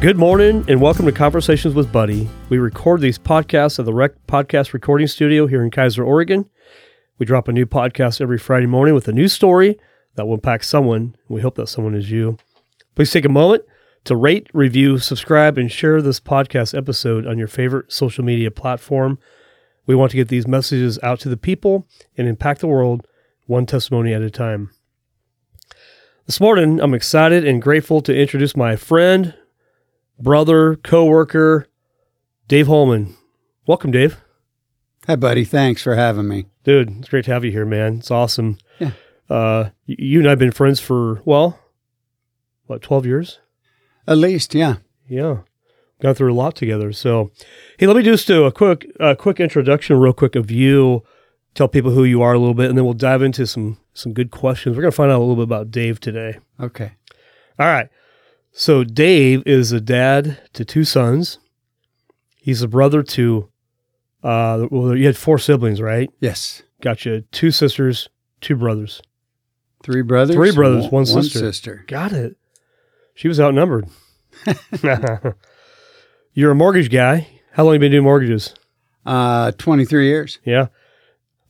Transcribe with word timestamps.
Good 0.00 0.16
morning 0.16 0.64
and 0.66 0.80
welcome 0.80 1.04
to 1.04 1.12
Conversations 1.12 1.74
with 1.74 1.92
Buddy. 1.92 2.26
We 2.48 2.56
record 2.56 3.02
these 3.02 3.18
podcasts 3.18 3.78
at 3.78 3.84
the 3.84 3.92
Rec 3.92 4.12
Podcast 4.26 4.72
Recording 4.72 5.06
Studio 5.06 5.46
here 5.46 5.62
in 5.62 5.70
Keizer, 5.70 6.06
Oregon. 6.06 6.48
We 7.18 7.26
drop 7.26 7.48
a 7.48 7.52
new 7.52 7.66
podcast 7.66 8.18
every 8.18 8.38
Friday 8.38 8.64
morning 8.64 8.94
with 8.94 9.08
a 9.08 9.12
new 9.12 9.28
story 9.28 9.78
that 10.14 10.24
will 10.24 10.36
impact 10.36 10.64
someone. 10.64 11.16
We 11.28 11.42
hope 11.42 11.56
that 11.56 11.66
someone 11.66 11.94
is 11.94 12.10
you. 12.10 12.38
Please 12.94 13.10
take 13.10 13.26
a 13.26 13.28
moment 13.28 13.62
to 14.04 14.16
rate, 14.16 14.48
review, 14.54 14.96
subscribe, 14.96 15.58
and 15.58 15.70
share 15.70 16.00
this 16.00 16.18
podcast 16.18 16.74
episode 16.74 17.26
on 17.26 17.36
your 17.36 17.46
favorite 17.46 17.92
social 17.92 18.24
media 18.24 18.50
platform. 18.50 19.18
We 19.84 19.94
want 19.94 20.12
to 20.12 20.16
get 20.16 20.28
these 20.28 20.48
messages 20.48 20.98
out 21.02 21.20
to 21.20 21.28
the 21.28 21.36
people 21.36 21.86
and 22.16 22.26
impact 22.26 22.62
the 22.62 22.68
world 22.68 23.06
one 23.44 23.66
testimony 23.66 24.14
at 24.14 24.22
a 24.22 24.30
time. 24.30 24.70
This 26.24 26.40
morning, 26.40 26.80
I'm 26.80 26.94
excited 26.94 27.44
and 27.44 27.60
grateful 27.60 28.00
to 28.00 28.16
introduce 28.16 28.56
my 28.56 28.76
friend, 28.76 29.34
brother, 30.20 30.76
co-worker, 30.76 31.66
Dave 32.48 32.66
Holman. 32.66 33.16
Welcome, 33.66 33.90
Dave. 33.90 34.20
Hi, 35.06 35.16
buddy. 35.16 35.44
Thanks 35.44 35.82
for 35.82 35.94
having 35.94 36.28
me. 36.28 36.46
Dude, 36.64 36.98
it's 36.98 37.08
great 37.08 37.24
to 37.24 37.32
have 37.32 37.44
you 37.44 37.50
here, 37.50 37.64
man. 37.64 37.98
It's 37.98 38.10
awesome. 38.10 38.58
Yeah. 38.78 38.92
Uh, 39.28 39.70
you 39.86 40.18
and 40.18 40.28
I 40.28 40.30
have 40.30 40.38
been 40.38 40.50
friends 40.50 40.80
for, 40.80 41.22
well, 41.24 41.58
what, 42.66 42.82
12 42.82 43.06
years? 43.06 43.40
At 44.06 44.18
least, 44.18 44.54
yeah. 44.54 44.76
Yeah. 45.08 45.38
Gone 46.00 46.14
through 46.14 46.32
a 46.32 46.34
lot 46.34 46.54
together. 46.54 46.92
So, 46.92 47.30
hey, 47.78 47.86
let 47.86 47.96
me 47.96 48.02
just 48.02 48.26
do 48.26 48.44
a 48.44 48.52
quick, 48.52 48.86
a 48.98 49.14
quick 49.16 49.40
introduction, 49.40 49.98
real 49.98 50.12
quick, 50.12 50.34
of 50.34 50.50
you. 50.50 51.02
Tell 51.54 51.68
people 51.68 51.90
who 51.90 52.04
you 52.04 52.22
are 52.22 52.32
a 52.32 52.38
little 52.38 52.54
bit, 52.54 52.68
and 52.68 52.78
then 52.78 52.84
we'll 52.84 52.94
dive 52.94 53.22
into 53.22 53.44
some 53.44 53.78
some 53.92 54.12
good 54.12 54.30
questions. 54.30 54.76
We're 54.76 54.82
gonna 54.82 54.92
find 54.92 55.10
out 55.10 55.18
a 55.18 55.24
little 55.24 55.34
bit 55.34 55.42
about 55.42 55.72
Dave 55.72 55.98
today. 55.98 56.38
Okay. 56.60 56.92
All 57.58 57.66
right. 57.66 57.88
So 58.52 58.84
Dave 58.84 59.42
is 59.46 59.72
a 59.72 59.80
dad 59.80 60.38
to 60.54 60.64
two 60.64 60.84
sons. 60.84 61.38
He's 62.36 62.62
a 62.62 62.68
brother 62.68 63.02
to, 63.02 63.48
uh, 64.22 64.66
well, 64.70 64.96
you 64.96 65.06
had 65.06 65.16
four 65.16 65.38
siblings, 65.38 65.80
right? 65.80 66.10
Yes. 66.20 66.62
Gotcha. 66.80 67.20
Two 67.32 67.50
sisters, 67.50 68.08
two 68.40 68.56
brothers. 68.56 69.02
Three 69.82 70.02
brothers. 70.02 70.36
Three 70.36 70.52
brothers, 70.52 70.90
one 70.90 71.06
sister. 71.06 71.38
sister. 71.38 71.84
Got 71.86 72.12
it. 72.12 72.36
She 73.14 73.28
was 73.28 73.40
outnumbered. 73.40 73.88
You're 76.32 76.52
a 76.52 76.54
mortgage 76.54 76.90
guy. 76.90 77.28
How 77.52 77.64
long 77.64 77.74
you 77.74 77.80
been 77.80 77.92
doing 77.92 78.04
mortgages? 78.04 78.54
Uh, 79.04 79.52
23 79.52 80.06
years. 80.06 80.38
Yeah. 80.44 80.68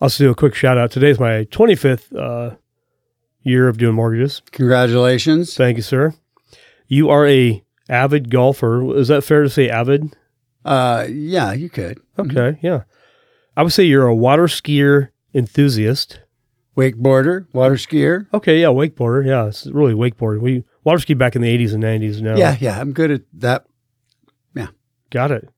I'll 0.01 0.09
just 0.09 0.19
do 0.19 0.31
a 0.31 0.35
quick 0.35 0.55
shout 0.55 0.79
out. 0.79 0.91
Today's 0.91 1.21
my 1.21 1.45
25th 1.47 2.17
uh, 2.17 2.57
year 3.43 3.69
of 3.69 3.79
doing 3.79 3.95
mortgages. 3.95 4.43
Congratulations. 4.53 5.55
Thank 5.55 5.77
you, 5.77 5.83
sir. 5.83 6.15
You 6.91 7.09
are 7.09 7.25
a 7.25 7.65
avid 7.89 8.31
golfer. 8.31 8.97
Is 8.97 9.07
that 9.09 9.23
fair 9.23 9.45
to 9.45 9.49
say 9.49 9.71
avid? 9.71 10.17
Uh, 10.65 11.07
yeah, 11.09 11.53
you 11.53 11.71
could. 11.71 12.01
Okay, 12.19 12.59
yeah. 12.63 12.83
I 13.57 13.63
would 13.63 13.73
say 13.73 13.85
you're 13.85 14.09
a 14.09 14.15
water 14.15 14.47
skier 14.47 15.11
enthusiast. 15.33 16.19
Wakeboarder, 16.77 17.47
water 17.53 17.77
skier. 17.77 18.27
Okay, 18.35 18.61
yeah, 18.61 18.69
wakeboarder. 18.69 19.25
Yeah, 19.25 19.47
it's 19.47 19.67
really 19.69 19.95
wakeboarding. 19.95 20.41
We 20.41 20.65
water 20.83 20.99
ski 20.99 21.15
back 21.15 21.37
in 21.37 21.43
the 21.43 21.59
80s 21.59 21.75
and 21.75 21.85
90s 21.85 22.21
now. 22.23 22.37
Yeah, 22.37 22.57
yeah. 22.59 22.81
I'm 22.81 22.93
good 22.93 23.13
at 23.13 23.23
that. 23.35 23.67
Yeah. 24.57 24.69
Got 25.11 25.31
it. 25.31 25.49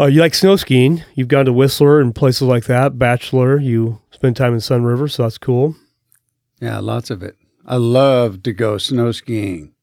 Uh, 0.00 0.06
you 0.06 0.22
like 0.22 0.34
snow 0.34 0.56
skiing. 0.56 1.04
You've 1.14 1.28
gone 1.28 1.44
to 1.44 1.52
Whistler 1.52 2.00
and 2.00 2.14
places 2.14 2.42
like 2.42 2.64
that. 2.64 2.98
Bachelor. 2.98 3.58
You 3.58 4.00
spend 4.12 4.34
time 4.36 4.54
in 4.54 4.60
Sunriver, 4.60 5.10
so 5.10 5.24
that's 5.24 5.36
cool. 5.36 5.76
Yeah, 6.58 6.78
lots 6.78 7.10
of 7.10 7.22
it. 7.22 7.36
I 7.66 7.76
love 7.76 8.42
to 8.44 8.54
go 8.54 8.78
snow 8.78 9.12
skiing 9.12 9.74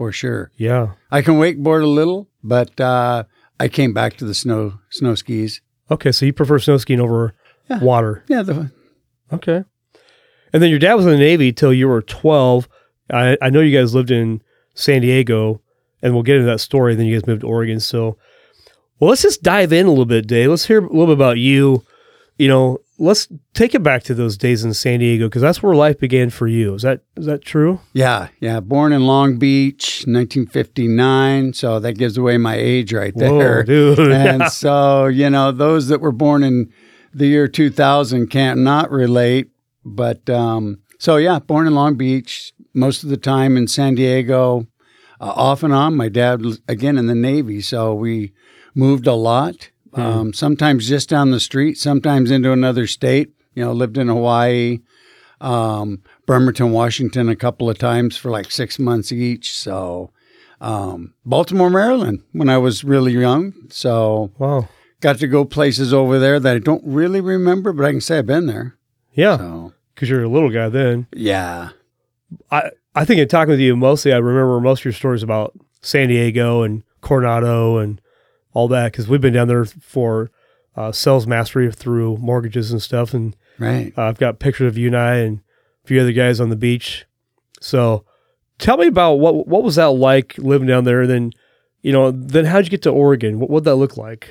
for 0.00 0.12
sure. 0.12 0.50
Yeah. 0.56 0.92
I 1.10 1.20
can 1.20 1.34
wakeboard 1.34 1.82
a 1.82 1.86
little, 1.86 2.26
but 2.42 2.80
uh, 2.80 3.24
I 3.60 3.68
came 3.68 3.92
back 3.92 4.16
to 4.16 4.24
the 4.24 4.32
snow 4.32 4.78
snow 4.88 5.14
skis. 5.14 5.60
Okay, 5.90 6.10
so 6.10 6.24
you 6.24 6.32
prefer 6.32 6.58
snow 6.58 6.78
skiing 6.78 7.00
over 7.02 7.34
Yeah. 7.68 7.80
water. 7.84 8.24
Yeah, 8.26 8.40
the, 8.40 8.70
Okay. 9.30 9.62
And 10.54 10.62
then 10.62 10.70
your 10.70 10.78
dad 10.78 10.94
was 10.94 11.04
in 11.04 11.12
the 11.12 11.18
Navy 11.18 11.52
till 11.52 11.74
you 11.74 11.86
were 11.86 12.00
12. 12.00 12.66
I, 13.12 13.36
I 13.42 13.50
know 13.50 13.60
you 13.60 13.76
guys 13.78 13.94
lived 13.94 14.10
in 14.10 14.40
San 14.74 15.02
Diego, 15.02 15.60
and 16.00 16.14
we'll 16.14 16.22
get 16.22 16.36
into 16.36 16.46
that 16.46 16.60
story. 16.60 16.94
Then 16.94 17.04
you 17.04 17.18
guys 17.18 17.26
moved 17.26 17.42
to 17.42 17.46
Oregon. 17.46 17.78
So, 17.78 18.16
well, 18.98 19.10
let's 19.10 19.20
just 19.20 19.42
dive 19.42 19.70
in 19.70 19.84
a 19.84 19.90
little 19.90 20.06
bit, 20.06 20.26
Dave. 20.26 20.48
Let's 20.48 20.64
hear 20.64 20.78
a 20.78 20.88
little 20.88 21.08
bit 21.08 21.12
about 21.12 21.36
you. 21.36 21.84
You 22.38 22.48
know, 22.48 22.78
let's 23.00 23.26
take 23.54 23.74
it 23.74 23.82
back 23.82 24.04
to 24.04 24.14
those 24.14 24.36
days 24.36 24.64
in 24.64 24.74
San 24.74 25.00
Diego 25.00 25.26
because 25.26 25.42
that's 25.42 25.62
where 25.62 25.74
life 25.74 25.98
began 25.98 26.30
for 26.30 26.46
you. 26.46 26.74
Is 26.74 26.82
that 26.82 27.00
is 27.16 27.26
that 27.26 27.44
true? 27.44 27.80
yeah, 27.92 28.28
yeah. 28.38 28.60
Born 28.60 28.92
in 28.92 29.06
Long 29.06 29.38
Beach, 29.38 30.04
1959. 30.06 31.54
So 31.54 31.80
that 31.80 31.94
gives 31.94 32.16
away 32.16 32.36
my 32.36 32.54
age 32.54 32.92
right 32.92 33.14
there. 33.16 33.58
Whoa, 33.58 33.62
dude. 33.64 33.98
and 34.12 34.52
so 34.52 35.06
you 35.06 35.30
know 35.30 35.50
those 35.50 35.88
that 35.88 36.00
were 36.00 36.12
born 36.12 36.44
in 36.44 36.72
the 37.12 37.26
year 37.26 37.48
2000 37.48 38.28
can't 38.28 38.60
not 38.60 38.90
relate 38.90 39.50
but 39.84 40.28
um, 40.30 40.80
so 40.98 41.16
yeah 41.16 41.38
born 41.38 41.66
in 41.66 41.74
long 41.74 41.96
beach 41.96 42.52
most 42.72 43.02
of 43.02 43.08
the 43.08 43.16
time 43.16 43.56
in 43.56 43.66
san 43.66 43.94
diego 43.94 44.66
uh, 45.20 45.32
off 45.34 45.62
and 45.62 45.72
on 45.72 45.96
my 45.96 46.08
dad 46.08 46.42
was, 46.42 46.60
again 46.68 46.96
in 46.96 47.06
the 47.06 47.14
navy 47.14 47.60
so 47.60 47.94
we 47.94 48.32
moved 48.74 49.06
a 49.06 49.14
lot 49.14 49.69
um, 49.94 50.32
sometimes 50.32 50.88
just 50.88 51.08
down 51.08 51.30
the 51.30 51.40
street 51.40 51.76
sometimes 51.78 52.30
into 52.30 52.52
another 52.52 52.86
state 52.86 53.32
you 53.54 53.64
know 53.64 53.72
lived 53.72 53.98
in 53.98 54.08
hawaii 54.08 54.78
um, 55.40 56.02
bremerton 56.26 56.70
washington 56.72 57.28
a 57.28 57.36
couple 57.36 57.68
of 57.70 57.78
times 57.78 58.16
for 58.16 58.30
like 58.30 58.50
six 58.50 58.78
months 58.78 59.10
each 59.12 59.56
so 59.56 60.10
um, 60.60 61.14
baltimore 61.24 61.70
maryland 61.70 62.22
when 62.32 62.48
i 62.48 62.58
was 62.58 62.84
really 62.84 63.12
young 63.12 63.52
so 63.70 64.30
wow. 64.38 64.68
got 65.00 65.18
to 65.18 65.26
go 65.26 65.44
places 65.44 65.92
over 65.94 66.18
there 66.18 66.38
that 66.38 66.56
I 66.56 66.58
don't 66.58 66.82
really 66.84 67.20
remember, 67.22 67.72
but 67.72 67.86
I 67.86 67.92
can 67.92 68.00
say 68.02 68.18
I've 68.18 68.26
been 68.26 68.46
there. 68.46 68.76
Yeah, 69.12 69.38
So 69.38 69.72
because 69.94 70.10
you're 70.10 70.22
a 70.24 70.28
little 70.28 70.50
guy 70.50 70.68
then. 70.68 71.06
yeah, 71.12 71.70
I 72.50 72.70
I 72.94 73.04
think 73.04 73.20
in 73.20 73.28
talking 73.28 73.50
with 73.50 73.60
you 73.60 73.76
mostly, 73.76 74.12
I 74.12 74.18
remember 74.18 74.60
most 74.60 74.80
of 74.80 74.84
your 74.84 74.92
stories 74.92 75.22
about 75.22 75.54
San 75.82 76.08
Diego 76.08 76.62
and 76.62 76.82
Coronado 77.00 77.78
and 77.78 78.00
all 78.52 78.68
that 78.68 78.92
because 78.92 79.08
we've 79.08 79.20
been 79.20 79.32
down 79.32 79.48
there 79.48 79.64
for 79.64 80.30
uh, 80.76 80.92
sales 80.92 81.26
mastery 81.26 81.70
through 81.70 82.16
mortgages 82.18 82.70
and 82.70 82.82
stuff, 82.82 83.14
and 83.14 83.36
right. 83.58 83.92
uh, 83.96 84.02
I've 84.02 84.18
got 84.18 84.38
pictures 84.38 84.68
of 84.68 84.78
you 84.78 84.88
and 84.88 84.96
I 84.96 85.16
and 85.16 85.40
a 85.84 85.88
few 85.88 86.00
other 86.00 86.12
guys 86.12 86.40
on 86.40 86.50
the 86.50 86.56
beach. 86.56 87.06
So, 87.60 88.04
tell 88.58 88.76
me 88.76 88.86
about 88.86 89.14
what 89.14 89.46
what 89.46 89.62
was 89.62 89.76
that 89.76 89.90
like 89.90 90.36
living 90.38 90.68
down 90.68 90.84
there? 90.84 91.02
And 91.02 91.10
then, 91.10 91.32
you 91.82 91.92
know, 91.92 92.10
then 92.10 92.46
how'd 92.46 92.64
you 92.64 92.70
get 92.70 92.82
to 92.82 92.90
Oregon? 92.90 93.38
What 93.38 93.50
would 93.50 93.64
that 93.64 93.76
look 93.76 93.96
like? 93.96 94.30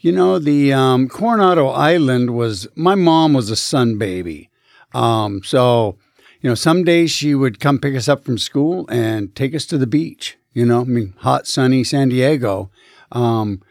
You 0.00 0.12
know 0.12 0.38
the 0.38 0.72
um, 0.72 1.08
Coronado 1.08 1.68
Island 1.68 2.36
was 2.36 2.68
my 2.76 2.94
mom 2.94 3.32
was 3.34 3.50
a 3.50 3.56
sun 3.56 3.98
baby, 3.98 4.48
um, 4.92 5.42
so 5.42 5.98
you 6.40 6.48
know 6.48 6.54
some 6.54 6.84
days 6.84 7.10
she 7.10 7.34
would 7.34 7.58
come 7.58 7.80
pick 7.80 7.96
us 7.96 8.08
up 8.08 8.24
from 8.24 8.38
school 8.38 8.86
and 8.88 9.34
take 9.34 9.56
us 9.56 9.66
to 9.66 9.78
the 9.78 9.88
beach. 9.88 10.38
You 10.52 10.66
know, 10.66 10.82
I 10.82 10.84
mean, 10.84 11.14
hot 11.18 11.48
sunny 11.48 11.82
San 11.82 12.10
Diego. 12.10 12.70
Um, 13.12 13.62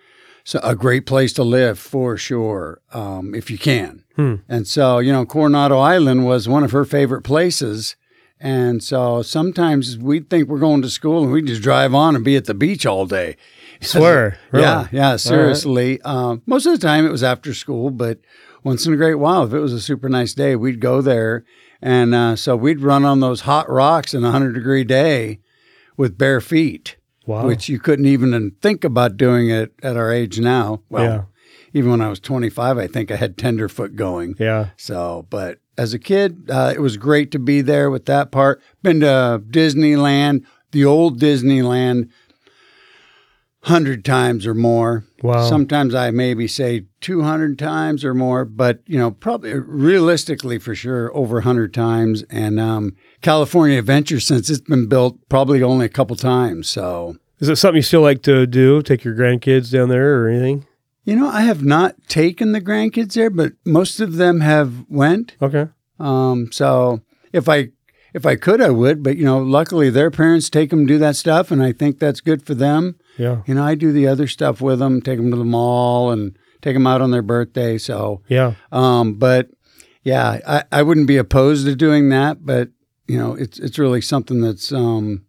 so 0.44 0.62
a 0.64 0.75
great 0.75 1.06
place 1.06 1.34
to 1.34 1.44
live 1.44 1.78
for 1.78 2.16
sure, 2.16 2.80
um, 2.94 3.36
if 3.36 3.52
you 3.52 3.58
can. 3.58 4.06
Hmm. 4.16 4.36
And 4.48 4.66
so, 4.66 5.00
you 5.00 5.12
know, 5.12 5.25
Coronado 5.25 5.78
Island 5.78 6.25
was 6.25 6.48
one 6.48 6.64
of 6.64 6.72
her 6.72 6.86
favorite 6.86 7.24
places. 7.24 7.97
And 8.40 8.81
so 8.81 9.22
sometimes 9.24 9.97
we'd 9.97 10.30
think 10.30 10.47
we're 10.47 10.59
going 10.59 10.81
to 10.84 10.90
school 10.90 11.24
and 11.24 11.31
we'd 11.31 11.47
just 11.47 11.62
drive 11.62 11.94
on 11.94 12.16
and 12.16 12.24
be 12.24 12.36
at 12.36 12.46
the 12.46 12.53
beach 12.53 12.86
all 12.86 13.06
day. 13.06 13.36
Swear, 13.81 14.40
really? 14.52 14.64
Yeah, 14.64 14.88
yeah, 14.92 15.16
seriously. 15.18 16.02
Um, 16.03 16.42
most 16.46 16.66
of 16.66 16.72
the 16.72 16.88
time 16.88 17.06
it 17.06 17.12
was 17.12 17.24
after 17.24 17.53
school, 17.53 17.90
but 17.90 18.20
once 18.64 18.86
in 18.86 18.94
a 18.94 18.97
great 18.97 19.16
while, 19.16 19.44
if 19.44 19.53
it 19.53 19.59
was 19.59 19.74
a 19.74 19.81
super 19.81 20.08
nice 20.08 20.34
day, 20.34 20.56
we'd 20.56 20.80
go 20.80 21.02
there. 21.02 21.46
And 21.81 22.16
uh, 22.16 22.36
so 22.36 22.56
we'd 22.56 22.81
run 22.81 23.06
on 23.06 23.20
those 23.20 23.42
hot 23.42 23.70
rocks 23.70 24.14
in 24.14 24.24
a 24.24 24.31
100 24.31 24.53
degree 24.53 24.84
day 24.84 25.40
with 25.96 26.17
bare 26.17 26.41
feet 26.41 26.97
Wow. 27.28 27.46
which 27.46 27.70
you 27.70 27.78
couldn't 27.79 28.06
even 28.08 28.52
think 28.62 28.84
about 28.84 29.18
doing 29.18 29.50
it 29.50 29.74
at 29.84 29.96
our 29.97 30.12
age 30.12 30.40
now. 30.40 30.82
Well, 30.90 31.03
Yeah. 31.03 31.22
even 31.74 31.91
when 31.91 32.02
I 32.02 32.08
was 32.09 32.20
25, 32.20 32.78
I 32.79 32.88
think 32.88 33.12
I 33.12 33.18
had 33.18 33.38
tenderfoot 33.38 33.96
going. 33.96 34.35
yeah. 34.40 34.70
So, 34.78 35.28
but 35.29 35.59
as 35.78 35.94
a 35.94 36.00
kid, 36.00 36.50
uh, 36.50 36.72
it 36.74 36.79
was 36.82 36.97
great 36.97 37.29
to 37.32 37.40
be 37.40 37.62
there 37.62 37.91
with 37.91 38.06
that 38.06 38.32
part. 38.32 38.62
Been 38.82 39.02
to 39.02 39.41
Disneyland, 39.50 40.44
the 40.72 40.85
old 40.85 41.20
Disneyland, 41.20 42.09
hundred 43.64 44.06
times 44.06 44.46
or 44.46 44.54
more. 44.54 45.06
Wow. 45.22 45.50
Sometimes 45.50 45.94
I 45.96 46.12
maybe 46.12 46.48
say 46.48 46.86
200 47.02 47.58
times 47.58 48.06
or 48.06 48.14
more, 48.14 48.46
but 48.46 48.82
you 48.86 48.98
know, 48.98 49.12
probably 49.12 49.54
realistically 49.59 50.59
for 50.59 50.76
sure 50.76 51.16
over 51.16 51.36
100 51.38 51.74
times. 51.74 52.24
And 52.30 52.59
um, 52.59 52.96
California 53.22 53.80
Adventure, 53.80 54.20
since 54.20 54.50
it's 54.50 54.62
been 54.62 54.88
built, 54.88 55.18
probably 55.30 55.62
only 55.64 55.86
a 55.86 55.90
couple 55.90 56.16
times. 56.16 56.70
So, 56.70 57.18
Is 57.40 57.50
it 57.50 57.56
something 57.58 57.78
you 57.78 57.82
still 57.82 58.02
like 58.02 58.22
to 58.24 58.46
do? 58.48 58.82
Take 58.82 59.04
your 59.04 59.16
grandkids 59.16 59.72
down 59.72 59.90
there 59.90 60.22
or 60.22 60.30
anything? 60.30 60.66
you 61.08 61.16
know, 61.16 61.30
I 61.30 61.42
have 61.42 61.64
not 61.64 61.96
taken 62.09 62.52
the 62.52 62.59
grandkids 62.59 63.14
there, 63.14 63.30
but 63.30 63.54
most 63.64 64.02
of 64.02 64.18
them 64.18 64.42
have 64.42 64.84
went. 64.90 65.38
Okay. 65.42 65.68
Um, 66.00 66.52
so 66.52 67.00
if 67.32 67.48
I 67.48 67.70
if 68.14 68.26
I 68.26 68.36
could, 68.36 68.59
I 68.59 68.72
would. 68.72 69.04
But 69.04 69.16
you 69.16 69.24
know, 69.24 69.40
luckily 69.40 69.90
their 69.90 70.12
parents 70.12 70.50
take 70.50 70.70
them 70.70 70.86
to 70.86 70.94
do 70.94 71.00
that 71.00 71.16
stuff, 71.16 71.50
and 71.50 71.64
I 71.64 71.72
think 71.72 71.98
that's 72.00 72.20
good 72.20 72.46
for 72.46 72.54
them. 72.54 72.98
Yeah. 73.17 73.41
You 73.46 73.55
know, 73.55 73.64
I 73.64 73.75
do 73.75 73.91
the 73.91 74.08
other 74.08 74.28
stuff 74.28 74.61
with 74.61 74.79
them, 74.79 75.02
take 75.02 75.17
them 75.17 75.31
to 75.31 75.37
the 75.37 75.43
mall 75.46 76.11
and 76.11 76.37
take 76.61 76.75
them 76.75 76.87
out 76.87 77.02
on 77.02 77.11
their 77.11 77.22
birthday. 77.22 77.78
So, 77.78 78.22
Yeah. 78.28 78.53
um, 78.72 79.16
but 79.16 79.49
yeah, 80.03 80.40
I, 80.47 80.64
I 80.72 80.84
wouldn't 80.84 81.08
be 81.08 81.17
opposed 81.17 81.66
to 81.66 81.75
doing 81.75 82.09
that, 82.09 82.46
but 82.46 82.69
you 83.08 83.17
know, 83.17 83.34
it's 83.35 83.58
it's 83.59 83.79
really 83.79 84.02
something 84.02 84.41
that's 84.41 84.72
um, 84.72 85.25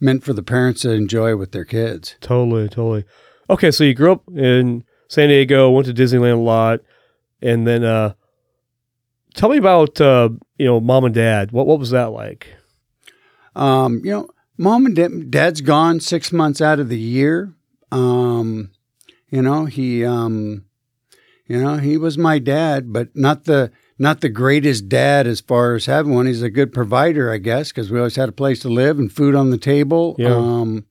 meant 0.00 0.24
for 0.24 0.32
the 0.32 0.42
parents 0.42 0.82
to 0.82 0.90
enjoy 0.92 1.36
with 1.36 1.52
their 1.52 1.64
kids. 1.64 2.16
Totally, 2.20 2.68
totally. 2.68 3.04
Okay, 3.48 3.70
so 3.70 3.84
you 3.84 3.94
grew 3.94 4.12
up 4.12 4.22
in 4.34 4.84
San 5.08 5.28
Diego, 5.28 5.70
went 5.70 5.86
to 5.86 5.94
Disneyland 5.94 6.34
a 6.34 6.36
lot, 6.40 6.80
and 7.42 7.66
then 7.66 7.84
uh 7.84 8.14
tell 9.34 9.48
me 9.50 9.56
about 9.58 10.00
uh, 10.00 10.28
you 10.58 10.66
know, 10.66 10.80
mom 10.80 11.04
and 11.04 11.14
dad. 11.14 11.52
What 11.52 11.66
what 11.66 11.78
was 11.78 11.90
that 11.90 12.12
like? 12.12 12.54
Um, 13.56 14.00
you 14.04 14.12
know, 14.12 14.28
mom 14.60 14.84
and 14.84 14.94
dad, 14.94 15.30
dad's 15.30 15.62
gone 15.62 16.00
six 16.00 16.32
months 16.32 16.60
out 16.60 16.78
of 16.78 16.88
the 16.90 16.98
year. 16.98 17.54
Um, 17.90 18.70
you 19.30 19.40
know, 19.40 19.64
he, 19.64 20.04
um, 20.04 20.66
you 21.46 21.60
know, 21.60 21.78
he 21.78 21.96
was 21.96 22.18
my 22.18 22.38
dad, 22.38 22.92
but 22.92 23.08
not 23.14 23.44
the 23.44 23.72
not 23.98 24.20
the 24.20 24.28
greatest 24.28 24.88
dad 24.88 25.26
as 25.26 25.40
far 25.40 25.74
as 25.74 25.86
having 25.86 26.14
one. 26.14 26.26
He's 26.26 26.42
a 26.42 26.50
good 26.50 26.72
provider, 26.72 27.32
I 27.32 27.38
guess, 27.38 27.70
because 27.70 27.90
we 27.90 27.98
always 27.98 28.16
had 28.16 28.28
a 28.28 28.32
place 28.32 28.60
to 28.60 28.68
live 28.68 28.98
and 28.98 29.10
food 29.10 29.34
on 29.34 29.50
the 29.50 29.58
table. 29.58 30.14
Yeah. 30.18 30.34
Um, 30.34 30.86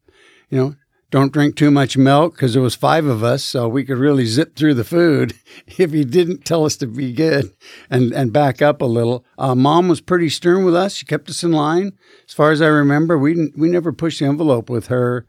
you 0.50 0.58
know, 0.58 0.76
don't 1.12 1.34
drink 1.34 1.56
too 1.56 1.72
much 1.72 1.98
milk 1.98 2.36
because 2.36 2.54
there 2.54 2.62
was 2.62 2.76
five 2.76 3.06
of 3.06 3.24
us, 3.24 3.44
so 3.44 3.68
we 3.68 3.84
could 3.84 3.98
really 3.98 4.26
zip 4.26 4.56
through 4.56 4.76
the 4.76 4.84
food 4.84 5.34
if 5.68 5.92
he 5.92 6.04
didn't 6.04 6.46
tell 6.46 6.66
us 6.66 6.76
to 6.78 6.88
be 6.88 7.14
good 7.14 7.52
and 7.90 8.12
and 8.14 8.32
back 8.32 8.62
up 8.62 8.82
a 8.82 8.86
little. 8.86 9.26
Uh, 9.38 9.56
Mom 9.56 9.88
was 9.88 10.02
pretty 10.02 10.30
stern 10.30 10.64
with 10.64 10.76
us; 10.76 10.94
she 10.94 11.06
kept 11.06 11.30
us 11.30 11.44
in 11.44 11.52
line. 11.52 11.94
As 12.28 12.34
far 12.34 12.52
as 12.52 12.62
I 12.62 12.68
remember, 12.68 13.18
we 13.18 13.34
didn't, 13.34 13.58
we 13.58 13.70
never 13.70 13.92
pushed 13.92 14.20
the 14.20 14.26
envelope 14.26 14.70
with 14.70 14.88
her 14.88 15.26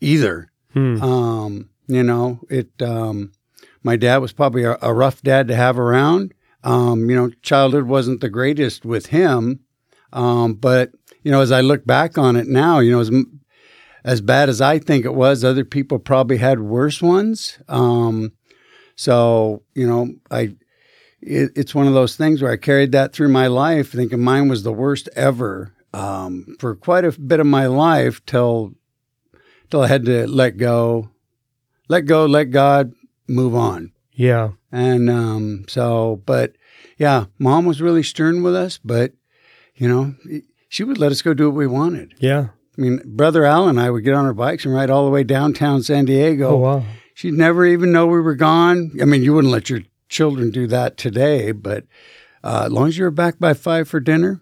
either. 0.00 0.50
Hmm. 0.72 1.02
Um, 1.02 1.70
you 1.86 2.02
know, 2.02 2.40
it. 2.48 2.80
Um, 2.80 3.32
my 3.82 3.96
dad 3.96 4.18
was 4.18 4.32
probably 4.32 4.64
a, 4.64 4.76
a 4.82 4.92
rough 4.92 5.22
dad 5.22 5.48
to 5.48 5.56
have 5.56 5.78
around. 5.78 6.34
Um, 6.64 7.08
you 7.08 7.16
know, 7.16 7.30
childhood 7.42 7.84
wasn't 7.84 8.20
the 8.20 8.28
greatest 8.28 8.84
with 8.84 9.06
him, 9.06 9.60
um, 10.12 10.54
but 10.54 10.90
you 11.22 11.30
know, 11.30 11.40
as 11.40 11.52
I 11.52 11.60
look 11.60 11.86
back 11.86 12.18
on 12.18 12.36
it 12.36 12.48
now, 12.48 12.80
you 12.80 12.90
know, 12.90 13.00
as 13.00 13.08
m- 13.08 13.40
as 14.08 14.22
bad 14.22 14.48
as 14.48 14.62
I 14.62 14.78
think 14.78 15.04
it 15.04 15.14
was, 15.14 15.44
other 15.44 15.66
people 15.66 15.98
probably 15.98 16.38
had 16.38 16.60
worse 16.60 17.02
ones. 17.02 17.58
Um, 17.68 18.32
so 18.96 19.62
you 19.74 19.86
know, 19.86 20.14
I 20.30 20.56
it, 21.20 21.52
it's 21.54 21.74
one 21.74 21.86
of 21.86 21.92
those 21.92 22.16
things 22.16 22.40
where 22.40 22.50
I 22.50 22.56
carried 22.56 22.92
that 22.92 23.12
through 23.12 23.28
my 23.28 23.48
life, 23.48 23.92
thinking 23.92 24.20
mine 24.20 24.48
was 24.48 24.62
the 24.62 24.72
worst 24.72 25.10
ever 25.14 25.74
um, 25.92 26.56
for 26.58 26.74
quite 26.74 27.04
a 27.04 27.12
bit 27.12 27.38
of 27.38 27.46
my 27.46 27.66
life 27.66 28.24
till 28.24 28.72
till 29.68 29.82
I 29.82 29.88
had 29.88 30.06
to 30.06 30.26
let 30.26 30.56
go, 30.56 31.10
let 31.90 32.06
go, 32.06 32.24
let 32.24 32.44
God 32.44 32.94
move 33.28 33.54
on. 33.54 33.92
Yeah. 34.12 34.52
And 34.72 35.10
um, 35.10 35.66
so, 35.68 36.22
but 36.24 36.54
yeah, 36.96 37.26
mom 37.38 37.66
was 37.66 37.82
really 37.82 38.02
stern 38.02 38.42
with 38.42 38.54
us, 38.54 38.78
but 38.82 39.12
you 39.76 39.86
know, 39.86 40.14
she 40.70 40.82
would 40.82 40.96
let 40.96 41.12
us 41.12 41.20
go 41.20 41.34
do 41.34 41.50
what 41.50 41.58
we 41.58 41.66
wanted. 41.66 42.14
Yeah. 42.20 42.48
I 42.78 42.80
mean, 42.80 43.00
brother 43.04 43.44
Al 43.44 43.68
and 43.68 43.80
I 43.80 43.90
would 43.90 44.04
get 44.04 44.14
on 44.14 44.24
our 44.24 44.34
bikes 44.34 44.64
and 44.64 44.72
ride 44.72 44.88
all 44.88 45.04
the 45.04 45.10
way 45.10 45.24
downtown 45.24 45.82
San 45.82 46.04
Diego. 46.04 46.50
Oh 46.50 46.56
wow. 46.56 46.84
She'd 47.14 47.34
never 47.34 47.66
even 47.66 47.90
know 47.90 48.06
we 48.06 48.20
were 48.20 48.36
gone. 48.36 48.92
I 49.02 49.04
mean, 49.04 49.24
you 49.24 49.34
wouldn't 49.34 49.52
let 49.52 49.68
your 49.68 49.80
children 50.08 50.52
do 50.52 50.68
that 50.68 50.96
today, 50.96 51.50
but 51.50 51.84
uh, 52.44 52.64
as 52.66 52.72
long 52.72 52.86
as 52.86 52.96
you 52.96 53.02
were 53.02 53.10
back 53.10 53.40
by 53.40 53.54
five 53.54 53.88
for 53.88 53.98
dinner, 53.98 54.40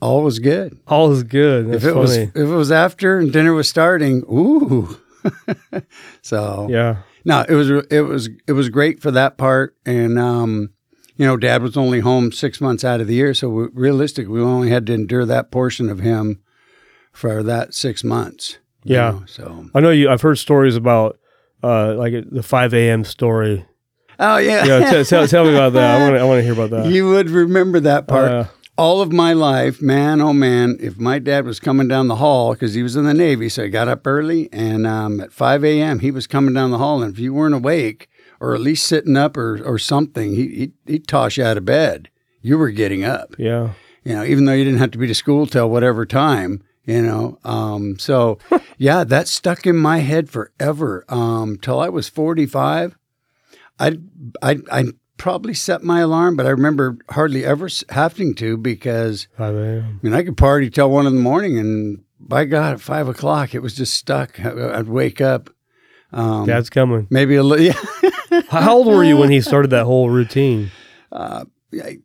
all 0.00 0.22
was 0.22 0.38
good. 0.38 0.78
All 0.86 1.08
was 1.08 1.24
good. 1.24 1.68
That's 1.68 1.82
if 1.82 1.90
it 1.90 1.96
was 1.96 2.16
if 2.16 2.36
it 2.36 2.44
was 2.44 2.70
after 2.70 3.18
and 3.18 3.32
dinner 3.32 3.52
was 3.52 3.68
starting, 3.68 4.22
ooh. 4.32 4.96
so 6.22 6.68
yeah. 6.70 6.98
no, 7.24 7.44
it 7.48 7.54
was 7.54 7.70
it 7.90 8.02
was 8.02 8.28
it 8.46 8.52
was 8.52 8.68
great 8.68 9.02
for 9.02 9.10
that 9.10 9.36
part, 9.36 9.76
and 9.84 10.18
um, 10.18 10.70
you 11.16 11.26
know, 11.26 11.36
Dad 11.36 11.62
was 11.62 11.76
only 11.76 12.00
home 12.00 12.30
six 12.30 12.60
months 12.60 12.84
out 12.84 13.00
of 13.00 13.08
the 13.08 13.14
year, 13.14 13.34
so 13.34 13.48
we, 13.48 13.66
realistically, 13.72 14.32
we 14.32 14.40
only 14.40 14.70
had 14.70 14.86
to 14.86 14.94
endure 14.94 15.26
that 15.26 15.50
portion 15.50 15.90
of 15.90 15.98
him 15.98 16.40
for 17.12 17.42
that 17.42 17.74
six 17.74 18.02
months. 18.02 18.58
Yeah. 18.84 19.10
know, 19.10 19.22
so 19.26 19.66
I 19.74 19.80
know 19.80 19.90
you 19.90 20.10
I've 20.10 20.22
heard 20.22 20.38
stories 20.38 20.76
about 20.76 21.18
uh 21.62 21.94
like 21.94 22.14
the 22.30 22.42
five 22.42 22.74
AM 22.74 23.04
story. 23.04 23.64
oh 24.18 24.38
yeah, 24.38 24.64
Yeah, 24.64 24.90
t- 24.90 25.04
tell, 25.08 25.28
tell 25.28 25.44
me 25.44 25.54
about 25.54 25.74
that. 25.74 26.00
I 26.00 26.02
want 26.02 26.16
to 26.16 26.20
I 26.20 26.24
want 26.24 26.38
to 26.38 26.42
hear 26.42 26.52
about 26.52 26.70
that. 26.70 26.86
you 26.90 27.08
would 27.08 27.30
remember 27.30 27.80
that 27.80 28.08
part. 28.08 28.30
Uh, 28.30 28.44
All 28.78 29.02
of 29.02 29.12
my 29.12 29.34
life, 29.34 29.82
man, 29.82 30.20
oh 30.20 30.32
man, 30.32 30.78
if 30.80 30.98
my 30.98 31.18
dad 31.18 31.44
was 31.44 31.60
coming 31.60 31.88
down 31.88 32.08
the 32.08 32.16
hall 32.16 32.54
because 32.54 32.72
he 32.74 32.82
was 32.82 32.96
in 32.96 33.04
the 33.04 33.14
Navy, 33.14 33.48
so 33.50 33.64
he 33.64 33.68
got 33.68 33.86
up 33.86 34.06
early, 34.06 34.48
and 34.50 34.86
um, 34.86 35.20
at 35.20 35.30
5 35.30 35.62
a.m. 35.62 35.98
he 36.00 36.10
was 36.10 36.26
coming 36.26 36.54
down 36.54 36.70
the 36.70 36.78
hall, 36.78 37.02
and 37.02 37.12
if 37.12 37.20
you 37.20 37.34
weren't 37.34 37.54
awake 37.54 38.08
or 38.40 38.54
at 38.54 38.60
least 38.62 38.86
sitting 38.86 39.16
up 39.16 39.36
or, 39.36 39.62
or 39.62 39.78
something, 39.78 40.34
he, 40.34 40.48
he'd, 40.48 40.72
he'd 40.86 41.06
toss 41.06 41.36
you 41.36 41.44
out 41.44 41.58
of 41.58 41.64
bed. 41.66 42.08
You 42.40 42.58
were 42.58 42.70
getting 42.70 43.04
up, 43.04 43.36
yeah. 43.38 43.74
you 44.04 44.14
know, 44.14 44.24
even 44.24 44.46
though 44.46 44.52
you 44.54 44.64
didn't 44.64 44.80
have 44.80 44.90
to 44.92 44.98
be 44.98 45.06
to 45.06 45.14
school 45.14 45.46
till 45.46 45.70
whatever 45.70 46.04
time, 46.06 46.62
you 46.84 47.02
know. 47.02 47.38
Um, 47.44 47.98
so, 47.98 48.38
yeah, 48.78 49.04
that 49.04 49.28
stuck 49.28 49.66
in 49.66 49.76
my 49.76 49.98
head 49.98 50.28
forever 50.30 51.04
um, 51.08 51.58
till 51.58 51.78
I 51.80 51.88
was 51.88 52.08
45. 52.08 52.96
I, 53.78 53.98
I, 54.42 54.58
I 54.70 54.84
probably 55.16 55.54
set 55.54 55.82
my 55.82 56.00
alarm, 56.00 56.36
but 56.36 56.46
I 56.46 56.50
remember 56.50 56.98
hardly 57.10 57.44
ever 57.44 57.68
having 57.90 58.34
to 58.36 58.56
because 58.56 59.28
AM. 59.38 59.84
I 59.84 59.98
mean, 60.02 60.12
I 60.14 60.22
could 60.22 60.36
party 60.36 60.70
till 60.70 60.90
one 60.90 61.06
in 61.06 61.14
the 61.16 61.20
morning, 61.22 61.58
and 61.58 62.02
by 62.20 62.44
God, 62.44 62.74
at 62.74 62.80
five 62.80 63.08
o'clock, 63.08 63.54
it 63.54 63.60
was 63.60 63.74
just 63.74 63.94
stuck. 63.94 64.38
I'd 64.44 64.88
wake 64.88 65.20
up. 65.20 65.50
Um, 66.12 66.46
Dad's 66.46 66.68
coming. 66.70 67.06
maybe 67.10 67.36
a 67.36 67.42
little. 67.42 67.64
Yeah, 68.32 68.40
How 68.48 68.60
how 68.62 68.76
old 68.76 68.86
were 68.86 69.04
you 69.04 69.16
when 69.18 69.30
he 69.30 69.40
started 69.42 69.68
that 69.72 69.84
whole 69.84 70.08
routine? 70.08 70.70
uh, 71.10 71.44
I, 71.74 71.98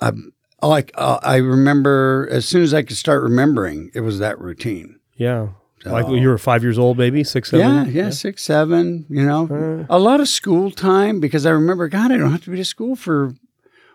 I, 0.00 0.12
like 0.68 0.90
uh, 0.94 1.18
I 1.22 1.36
remember 1.36 2.28
as 2.30 2.44
soon 2.46 2.62
as 2.62 2.72
I 2.74 2.82
could 2.82 2.96
start 2.96 3.22
remembering, 3.22 3.90
it 3.94 4.00
was 4.00 4.18
that 4.18 4.38
routine. 4.40 4.98
Yeah. 5.16 5.48
Like 5.86 6.08
you 6.08 6.28
were 6.28 6.38
five 6.38 6.62
years 6.62 6.78
old, 6.78 6.96
maybe 6.96 7.22
six, 7.24 7.52
Yeah, 7.52 7.82
seven. 7.84 7.94
yeah, 7.94 8.08
six, 8.10 8.42
seven. 8.42 9.04
You 9.10 9.26
know, 9.26 9.86
Uh, 9.90 9.94
a 9.94 9.98
lot 9.98 10.18
of 10.20 10.28
school 10.28 10.70
time 10.70 11.20
because 11.20 11.44
I 11.44 11.50
remember, 11.50 11.88
God, 11.88 12.10
I 12.10 12.16
don't 12.16 12.32
have 12.32 12.42
to 12.44 12.50
be 12.50 12.56
to 12.56 12.64
school 12.64 12.96
for 12.96 13.34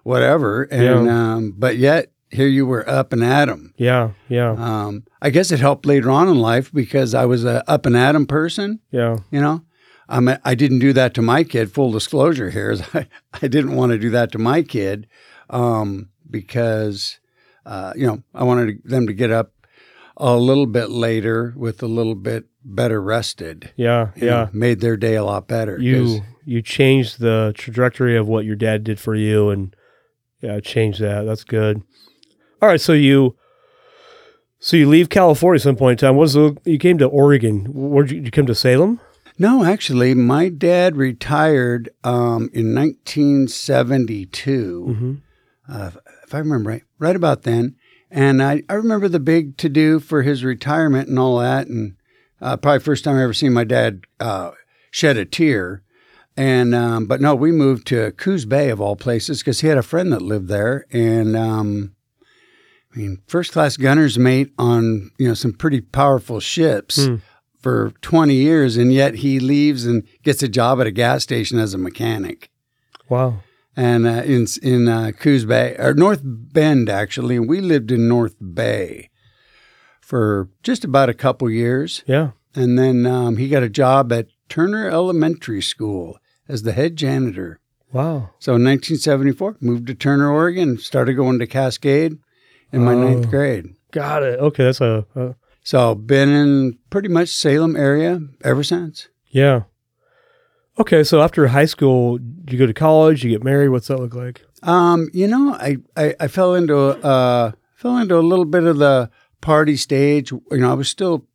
whatever, 0.04 0.63
and 0.63 1.06
Yeah. 1.07 1.33
um, 1.33 1.56
but 1.57 1.77
yet 1.77 2.12
here 2.30 2.48
you 2.48 2.68
were 2.68 2.88
up 2.88 3.12
and 3.12 3.24
at 3.24 3.50
'em. 3.50 3.74
yeah. 3.77 4.12
Yeah. 4.27 4.51
Um, 4.51 5.04
I 5.22 5.31
guess 5.31 5.51
it 5.51 5.60
helped 5.60 5.88
later 5.88 6.12
on 6.12 6.30
in 6.30 6.38
life 6.39 6.72
because 6.72 7.15
I 7.15 7.25
was 7.25 7.43
a 7.43 7.67
up 7.67 7.88
and 7.88 7.98
at 7.98 8.13
'em 8.13 8.27
person. 8.27 8.79
Yeah. 8.91 9.17
You 9.32 9.41
know, 9.41 9.63
I 10.08 10.20
mean, 10.20 10.38
I 10.46 10.53
didn't 10.53 10.79
do 10.79 10.93
that 10.93 11.15
to 11.15 11.24
my 11.24 11.43
kid. 11.43 11.72
Full 11.72 11.91
disclosure 11.91 12.51
here 12.51 12.70
is 12.70 12.84
I, 12.93 13.08
I 13.41 13.48
didn't 13.48 13.75
want 13.75 13.93
to 13.93 13.98
do 13.98 14.12
that 14.12 14.32
to 14.34 14.38
my 14.38 14.62
kid 14.62 15.08
um, 15.50 16.10
because, 16.29 17.19
uh, 17.65 17.93
you 17.95 18.07
know, 18.07 18.24
I 18.33 18.43
wanted 18.43 18.81
them 18.83 19.07
to 19.07 19.13
get 19.13 19.31
up 19.31 19.53
a 20.17 20.36
little 20.36 20.65
bit 20.65 20.89
later 20.89 21.53
with 21.55 21.81
a 21.81 21.88
little 21.88 22.15
bit 22.15 22.45
better 22.63 23.01
rested. 23.01 23.71
Yeah. 23.77 24.09
Yeah. 24.15 24.25
know, 24.25 24.50
made 24.53 24.81
their 24.81 24.98
day 24.98 25.15
a 25.15 25.24
lot 25.24 25.48
better. 25.48 25.79
you 25.79 26.21
you 26.45 26.62
changed 26.62 27.19
the 27.19 27.53
trajectory 27.55 28.17
of 28.17 28.27
what 28.27 28.43
your 28.43 28.55
dad 28.55 28.83
did 28.83 29.00
for 29.00 29.15
you 29.15 29.50
and 29.50 29.75
yeah 30.41 30.59
changed 30.59 31.00
that 31.00 31.24
that's 31.24 31.43
good 31.43 31.81
all 32.62 32.69
right 32.69 32.81
so 32.81 32.91
you 32.93 33.36
so 34.57 34.75
you 34.75 34.89
leave 34.89 35.09
california 35.09 35.57
at 35.57 35.62
some 35.62 35.75
point 35.75 36.01
in 36.01 36.07
time 36.07 36.15
what 36.15 36.21
was 36.24 36.33
the 36.33 36.57
you 36.65 36.79
came 36.79 36.98
to 36.98 37.05
oregon 37.05 37.65
where 37.74 38.03
did 38.03 38.15
you, 38.15 38.21
you 38.24 38.31
come 38.31 38.48
to 38.48 38.55
salem 38.55 39.00
No, 39.38 39.63
actually, 39.63 40.15
my 40.15 40.50
dad 40.50 40.98
retired 40.98 41.89
um, 42.03 42.50
in 42.51 42.74
1972. 42.75 44.86
mm-hmm. 44.89 45.13
uh, 45.71 45.91
if 46.29 46.36
I 46.36 46.39
remember 46.39 46.69
right, 46.69 46.83
right 47.00 47.15
about 47.15 47.41
then. 47.41 47.75
And 48.12 48.41
I, 48.41 48.62
I 48.69 48.74
remember 48.74 49.07
the 49.07 49.19
big 49.19 49.57
to 49.57 49.67
do 49.67 50.00
for 50.00 50.21
his 50.21 50.43
retirement 50.43 51.09
and 51.09 51.17
all 51.17 51.39
that. 51.39 51.67
And 51.67 51.95
uh, 52.39 52.55
probably 52.55 52.81
first 52.81 53.03
time 53.03 53.17
I 53.17 53.24
ever 53.24 53.33
seen 53.33 53.51
my 53.51 53.63
dad 53.63 54.01
uh, 54.19 54.51
shed 54.91 55.17
a 55.17 55.25
tear. 55.25 55.81
And 56.38 56.75
um, 56.75 57.07
but 57.07 57.19
no, 57.19 57.33
we 57.33 57.51
moved 57.51 57.88
to 57.88 58.12
Coos 58.12 58.45
Bay 58.45 58.69
of 58.69 58.79
all 58.79 58.95
places 58.95 59.39
because 59.39 59.62
he 59.62 59.67
had 59.67 59.77
a 59.79 59.83
friend 59.83 60.13
that 60.13 60.21
lived 60.21 60.50
there. 60.50 60.86
And 60.91 61.36
um, 61.36 61.95
I 62.93 63.00
mean, 63.00 63.21
first 63.25 63.51
class 63.51 63.75
gunner's 63.75 64.19
mate 64.19 64.53
on 64.59 65.09
you 65.17 65.27
know 65.27 65.33
some 65.33 65.51
pretty 65.51 65.81
powerful 65.81 66.39
ships. 66.39 67.07
Hmm. 67.07 67.15
For 67.62 67.91
20 68.00 68.36
years, 68.36 68.77
and 68.77 68.93
yet 68.93 69.15
he 69.15 69.38
leaves 69.38 69.86
and 69.86 70.07
gets 70.24 70.41
a 70.41 70.48
job 70.48 70.79
at 70.79 70.88
a 70.88 70.91
gas 70.91 71.24
station 71.24 71.59
as 71.59 71.74
a 71.74 71.77
mechanic 71.77 72.50
wow 73.09 73.41
and 73.88 74.01
uh, 74.05 74.24
in 74.36 74.45
in 74.62 74.81
uh, 74.88 75.12
Coos 75.21 75.45
Bay 75.45 75.75
or 75.79 75.93
North 75.93 76.21
Bend 76.24 76.89
actually, 76.89 77.36
and 77.38 77.48
we 77.50 77.59
lived 77.62 77.91
in 77.91 78.07
North 78.07 78.36
Bay 78.62 79.09
for 80.01 80.50
just 80.63 80.83
about 80.83 81.09
a 81.09 81.13
couple 81.25 81.50
years, 81.50 82.03
yeah 82.07 82.31
and 82.55 82.77
then 82.79 83.05
um, 83.05 83.38
he 83.38 83.48
got 83.48 83.62
a 83.63 83.69
job 83.69 84.12
at 84.12 84.27
Turner 84.50 84.89
Elementary 84.89 85.62
School 85.62 86.17
as 86.48 86.63
the 86.63 86.71
head 86.74 86.95
janitor. 86.95 87.59
wow 87.91 88.31
So 88.39 88.55
in 88.55 88.63
1974, 88.65 89.57
moved 89.62 89.88
to 89.88 89.93
Turner, 89.93 90.29
Oregon, 90.31 90.77
started 90.79 91.13
going 91.13 91.38
to 91.39 91.48
Cascade, 91.48 92.17
in 92.74 92.83
my 92.83 92.93
Oh. 92.93 93.03
ninth 93.07 93.29
grade. 93.29 93.65
Got 93.91 94.24
it. 94.24 94.39
Okay, 94.39 94.63
that's 94.65 94.81
a, 94.81 95.05
a 95.15 95.36
So 95.63 95.93
been 95.95 96.29
in 96.29 96.77
pretty 96.89 97.07
much 97.09 97.29
Salem 97.29 97.75
area 97.75 98.19
ever 98.43 98.63
since. 98.63 99.07
yeah. 99.41 99.63
Okay, 100.79 101.03
so 101.03 101.21
after 101.21 101.45
high 101.48 101.65
school, 101.65 102.19
you 102.48 102.57
go 102.57 102.65
to 102.65 102.74
college, 102.74 103.24
you 103.24 103.29
get 103.29 103.43
married. 103.43 103.69
What's 103.69 103.88
that 103.88 104.00
look 104.00 104.13
like? 104.13 104.41
Um, 104.63 105.09
you 105.13 105.27
know, 105.27 105.53
I, 105.53 105.77
I, 105.98 106.15
I 106.21 106.27
fell 106.27 106.55
into 106.55 106.77
uh 106.77 107.51
fell 107.75 107.98
into 107.98 108.17
a 108.17 108.21
little 108.21 108.45
bit 108.45 108.63
of 108.63 108.77
the 108.77 109.09
party 109.41 109.75
stage. 109.75 110.31
You 110.31 110.41
know, 110.51 110.71
I 110.71 110.75
was 110.75 110.89
still 110.89 111.27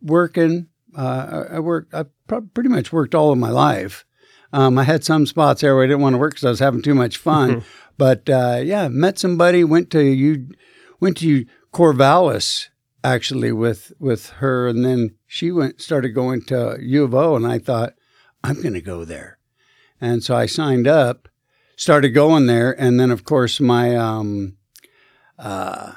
working. 0.00 0.68
Uh, 0.96 1.44
I, 1.50 1.56
I 1.56 1.58
worked. 1.58 1.92
I 1.94 2.04
prob- 2.26 2.54
pretty 2.54 2.70
much 2.70 2.92
worked 2.92 3.14
all 3.14 3.32
of 3.32 3.38
my 3.38 3.50
life. 3.50 4.06
Um, 4.52 4.78
I 4.78 4.84
had 4.84 5.04
some 5.04 5.26
spots 5.26 5.60
there 5.60 5.74
where 5.74 5.84
I 5.84 5.88
didn't 5.88 6.00
want 6.00 6.14
to 6.14 6.18
work 6.18 6.32
because 6.32 6.44
I 6.44 6.50
was 6.50 6.60
having 6.60 6.80
too 6.82 6.94
much 6.94 7.18
fun. 7.18 7.64
but 7.98 8.28
uh, 8.30 8.60
yeah, 8.62 8.88
met 8.88 9.18
somebody. 9.18 9.62
Went 9.62 9.90
to 9.90 10.02
you. 10.02 10.48
Went 11.00 11.18
to 11.18 11.44
Corvallis 11.74 12.68
actually 13.04 13.52
with 13.52 13.92
with 13.98 14.30
her, 14.30 14.68
and 14.68 14.84
then 14.84 15.16
she 15.26 15.52
went 15.52 15.82
started 15.82 16.10
going 16.10 16.42
to 16.44 16.78
U 16.80 17.04
of 17.04 17.14
O, 17.14 17.36
and 17.36 17.46
I 17.46 17.58
thought 17.58 17.92
I'm 18.46 18.62
going 18.62 18.74
to 18.74 18.80
go 18.80 19.04
there, 19.04 19.38
and 20.00 20.22
so 20.22 20.36
I 20.36 20.46
signed 20.46 20.86
up 20.86 21.28
started 21.76 22.10
going 22.10 22.46
there, 22.46 22.72
and 22.80 22.98
then 22.98 23.10
of 23.10 23.24
course 23.24 23.60
my 23.60 23.94
um, 23.94 24.56
uh, 25.38 25.92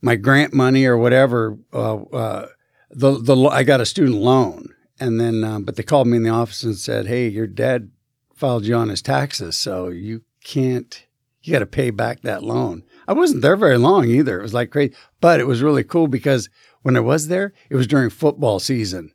my 0.00 0.16
grant 0.16 0.54
money 0.54 0.86
or 0.86 0.96
whatever, 0.96 1.58
uh, 1.72 1.96
uh, 1.96 2.48
the 2.90 3.18
the 3.20 3.36
I 3.46 3.64
got 3.64 3.80
a 3.80 3.86
student 3.86 4.18
loan, 4.18 4.68
and 4.98 5.20
then 5.20 5.44
um, 5.44 5.64
but 5.64 5.76
they 5.76 5.82
called 5.82 6.06
me 6.06 6.16
in 6.16 6.22
the 6.22 6.30
office 6.30 6.62
and 6.62 6.76
said, 6.76 7.06
"Hey, 7.06 7.28
your 7.28 7.46
dad 7.46 7.90
filed 8.34 8.64
you 8.64 8.74
on 8.76 8.88
his 8.88 9.02
taxes, 9.02 9.56
so 9.56 9.88
you 9.88 10.22
can't. 10.42 11.04
You 11.42 11.52
got 11.52 11.58
to 11.58 11.66
pay 11.66 11.90
back 11.90 12.22
that 12.22 12.42
loan." 12.42 12.84
I 13.06 13.12
wasn't 13.12 13.42
there 13.42 13.56
very 13.56 13.76
long 13.76 14.06
either. 14.08 14.38
It 14.38 14.42
was 14.42 14.54
like 14.54 14.70
crazy, 14.70 14.94
but 15.20 15.40
it 15.40 15.46
was 15.46 15.62
really 15.62 15.84
cool 15.84 16.08
because 16.08 16.48
when 16.82 16.96
I 16.96 17.00
was 17.00 17.28
there, 17.28 17.52
it 17.68 17.76
was 17.76 17.86
during 17.86 18.08
football 18.10 18.60
season, 18.60 19.12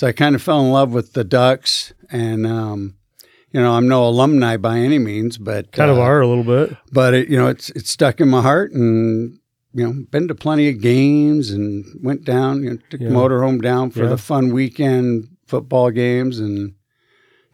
so 0.00 0.06
I 0.06 0.12
kind 0.12 0.34
of 0.34 0.42
fell 0.42 0.60
in 0.64 0.70
love 0.72 0.92
with 0.92 1.12
the 1.12 1.24
Ducks 1.24 1.92
and. 2.10 2.46
Um, 2.46 2.94
you 3.52 3.60
know, 3.60 3.72
I'm 3.72 3.88
no 3.88 4.06
alumni 4.06 4.56
by 4.58 4.78
any 4.78 5.00
means, 5.00 5.36
but 5.36 5.72
Kind 5.72 5.90
of 5.90 5.98
uh, 5.98 6.02
are 6.02 6.20
a 6.20 6.28
little 6.28 6.44
bit. 6.44 6.76
but 6.92 7.14
it, 7.14 7.28
you 7.28 7.36
know, 7.36 7.48
it's 7.48 7.68
it's 7.70 7.90
stuck 7.90 8.20
in 8.20 8.28
my 8.28 8.42
heart, 8.42 8.70
and 8.70 9.40
you 9.74 9.84
know, 9.84 10.04
been 10.08 10.28
to 10.28 10.36
plenty 10.36 10.68
of 10.68 10.80
games, 10.80 11.50
and 11.50 11.84
went 12.00 12.22
down, 12.22 12.62
you 12.62 12.70
know, 12.70 12.78
took 12.90 13.00
Yeah. 13.00 13.08
motorhome 13.08 13.60
down 13.60 13.90
for 13.90 14.04
Yeah. 14.04 14.10
the 14.10 14.18
fun 14.18 14.52
weekend 14.52 15.26
football 15.48 15.90
games, 15.90 16.38
and 16.38 16.74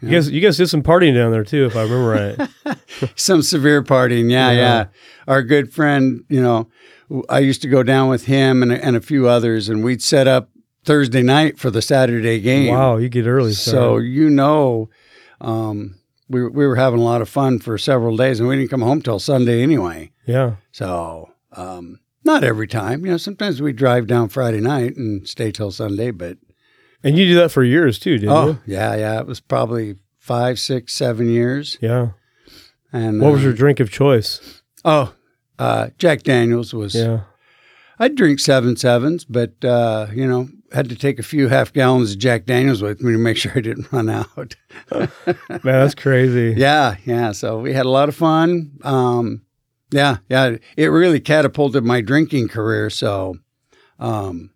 You 0.03 0.11
guys, 0.11 0.31
you 0.31 0.43
guys 0.43 0.59
did 0.59 0.69
some 0.69 0.83
partying 0.83 1.15
down 1.15 1.33
there 1.33 1.45
too, 1.45 1.65
if 1.65 1.75
I 1.75 1.85
remember 1.85 2.09
right. 2.67 2.79
some 3.17 3.41
severe 3.41 3.83
partying. 3.83 4.31
Yeah, 4.31 4.50
Yeah. 4.50 4.59
yeah, 4.61 4.85
Our 5.26 5.43
good 5.43 5.73
friend, 5.73 6.25
you 6.29 6.43
know, 6.43 6.69
I 7.31 7.38
used 7.38 7.62
to 7.62 7.69
go 7.69 7.83
down 7.83 8.11
with 8.11 8.26
him 8.26 8.62
and 8.62 8.71
and 8.71 8.97
a 8.97 9.00
few 9.00 9.29
others, 9.29 9.71
and 9.71 9.83
we'd 9.83 10.03
set 10.03 10.29
up 10.29 10.50
Thursday 10.87 11.23
night 11.23 11.59
for 11.59 11.71
the 11.71 11.83
Saturday 11.83 12.40
game. 12.40 12.73
wow, 12.73 12.97
you 12.97 13.09
get 13.09 13.26
early. 13.26 13.52
So 13.52 13.99
you 13.99 14.31
know, 14.31 14.88
um, 15.40 15.97
we 16.28 16.47
we 16.49 16.66
were 16.66 16.76
having 16.76 17.00
a 17.00 17.05
lot 17.05 17.21
of 17.21 17.28
fun 17.28 17.59
for 17.59 17.76
several 17.76 18.16
days, 18.16 18.40
and 18.40 18.49
we 18.49 18.57
didn't 18.57 18.71
come 18.71 18.83
home 18.83 19.02
till 19.02 19.19
Sunday 19.19 19.62
anyway. 19.62 20.12
yeah, 20.26 20.57
So, 20.73 21.31
um, 21.52 22.00
not 22.25 22.43
every 22.45 22.66
time. 22.66 23.05
You 23.05 23.12
know, 23.12 23.16
sometimes 23.19 23.61
we 23.61 23.73
drive 23.73 24.07
down 24.07 24.28
Friday 24.28 24.61
night 24.61 24.97
and 24.97 25.28
stay 25.28 25.50
till 25.52 25.71
Sunday, 25.71 26.11
but 26.12 26.38
and 27.05 27.19
you 27.19 27.26
do 27.26 27.35
that 27.35 27.50
for 27.50 27.62
years 27.62 27.99
too, 27.99 28.19
didn't 28.19 28.31
oh, 28.35 28.47
you? 28.49 28.59
yeah, 28.66 28.95
yeah. 28.97 29.21
It 29.21 29.26
was 29.26 29.40
probably 29.40 29.97
five, 30.19 30.59
six, 30.59 30.93
seven 30.95 31.28
years. 31.28 31.78
Yeah. 31.81 32.11
And 32.93 33.21
What 33.21 33.33
was 33.33 33.43
uh, 33.43 33.45
your 33.47 33.52
drink 33.52 33.81
of 33.81 33.90
choice? 33.90 34.62
oh, 34.85 35.12
uh, 35.59 35.88
Jack 35.99 36.23
Daniels 36.23 36.73
was. 36.73 36.95
Yeah. 36.95 37.21
I'd 37.99 38.14
drink 38.14 38.40
seven 38.40 38.76
sevens, 38.76 39.25
but 39.25 39.64
uh, 39.64 40.09
you 40.12 40.26
know, 40.26 40.49
had 40.73 40.89
to 40.89 40.97
take 40.97 41.19
a 41.19 41.23
few 41.23 41.49
half 41.49 41.73
gallons 41.73 42.13
of 42.13 42.19
Jack 42.19 42.45
Daniels 42.47 42.83
with 42.83 43.01
me 43.01 43.13
to 43.13 43.19
make 43.19 43.37
sure 43.43 43.53
I 43.55 43.61
didn't 43.61 43.91
run 43.93 44.09
out. 44.09 44.57
Man, 44.93 45.09
that's 45.63 45.95
crazy. 45.95 46.55
yeah, 46.57 46.97
yeah. 47.05 47.33
So 47.33 47.59
we 47.61 47.73
had 47.73 47.87
a 47.87 47.91
lot 47.91 48.09
of 48.09 48.17
fun. 48.17 48.73
Um, 48.83 49.43
yeah, 49.93 50.19
yeah. 50.29 50.57
It 50.77 50.87
really 50.89 51.21
catapulted 51.21 51.85
my 51.85 52.01
drinking 52.01 52.49
career. 52.49 52.91
So, 52.91 53.37
um, 53.99 54.51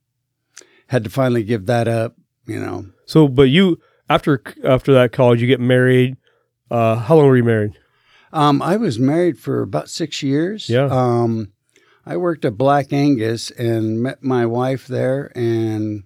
had 0.88 1.04
to 1.04 1.10
finally 1.10 1.44
give 1.44 1.66
that 1.66 1.86
up. 1.88 2.16
You 2.46 2.58
know, 2.58 2.86
So, 3.06 3.28
but 3.28 3.44
you 3.44 3.78
after 4.08 4.42
after 4.64 4.92
that 4.94 5.12
college, 5.12 5.40
you 5.40 5.46
get 5.46 5.60
married. 5.60 6.16
Uh, 6.70 6.96
how 6.96 7.16
long 7.16 7.26
were 7.26 7.36
you 7.36 7.44
married? 7.44 7.78
um, 8.32 8.60
I 8.62 8.76
was 8.76 8.98
married 8.98 9.38
for 9.38 9.60
about 9.62 9.88
six 9.88 10.22
years. 10.22 10.68
Yeah. 10.68 10.86
Um, 10.90 11.52
I 12.06 12.16
worked 12.16 12.44
at 12.44 12.56
Black 12.56 12.92
Angus 12.92 13.50
and 13.50 14.02
met 14.02 14.22
my 14.22 14.46
wife 14.46 14.86
there, 14.86 15.30
and 15.34 16.04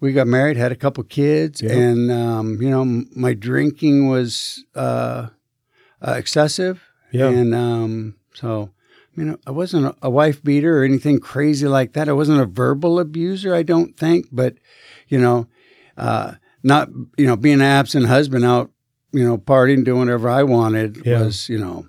we 0.00 0.12
got 0.12 0.26
married, 0.26 0.56
had 0.56 0.72
a 0.72 0.76
couple 0.76 1.02
kids, 1.04 1.62
Yeah. 1.62 1.72
and 1.72 2.10
um, 2.12 2.60
you 2.60 2.70
know, 2.70 2.84
my 3.16 3.32
drinking 3.34 4.08
was 4.08 4.64
uh, 4.74 5.28
uh, 6.06 6.12
excessive. 6.12 6.82
Yeah. 7.10 7.28
And 7.28 7.54
um, 7.54 8.16
so, 8.34 8.70
you 9.16 9.24
know, 9.24 9.38
I 9.46 9.52
wasn't 9.52 9.96
a, 10.02 10.10
wife 10.10 10.42
beater 10.42 10.80
or 10.80 10.84
anything 10.84 11.20
crazy 11.20 11.68
like 11.68 11.92
that. 11.92 12.08
I 12.08 12.12
wasn't 12.12 12.40
a 12.40 12.46
verbal 12.46 12.98
abuser, 12.98 13.54
I 13.54 13.62
don't 13.62 13.96
think, 13.96 14.26
but, 14.32 14.56
you 15.08 15.18
know, 15.20 15.46
uh, 15.96 16.32
not, 16.64 16.88
you 17.16 17.26
know, 17.26 17.36
being 17.36 17.56
an 17.56 17.62
absent 17.62 18.06
husband 18.06 18.44
out, 18.44 18.72
you 19.12 19.24
know, 19.24 19.38
partying, 19.38 19.84
doing 19.84 20.00
whatever 20.00 20.28
I 20.28 20.42
wanted 20.42 21.06
was, 21.06 21.48
you 21.48 21.58
know, 21.58 21.86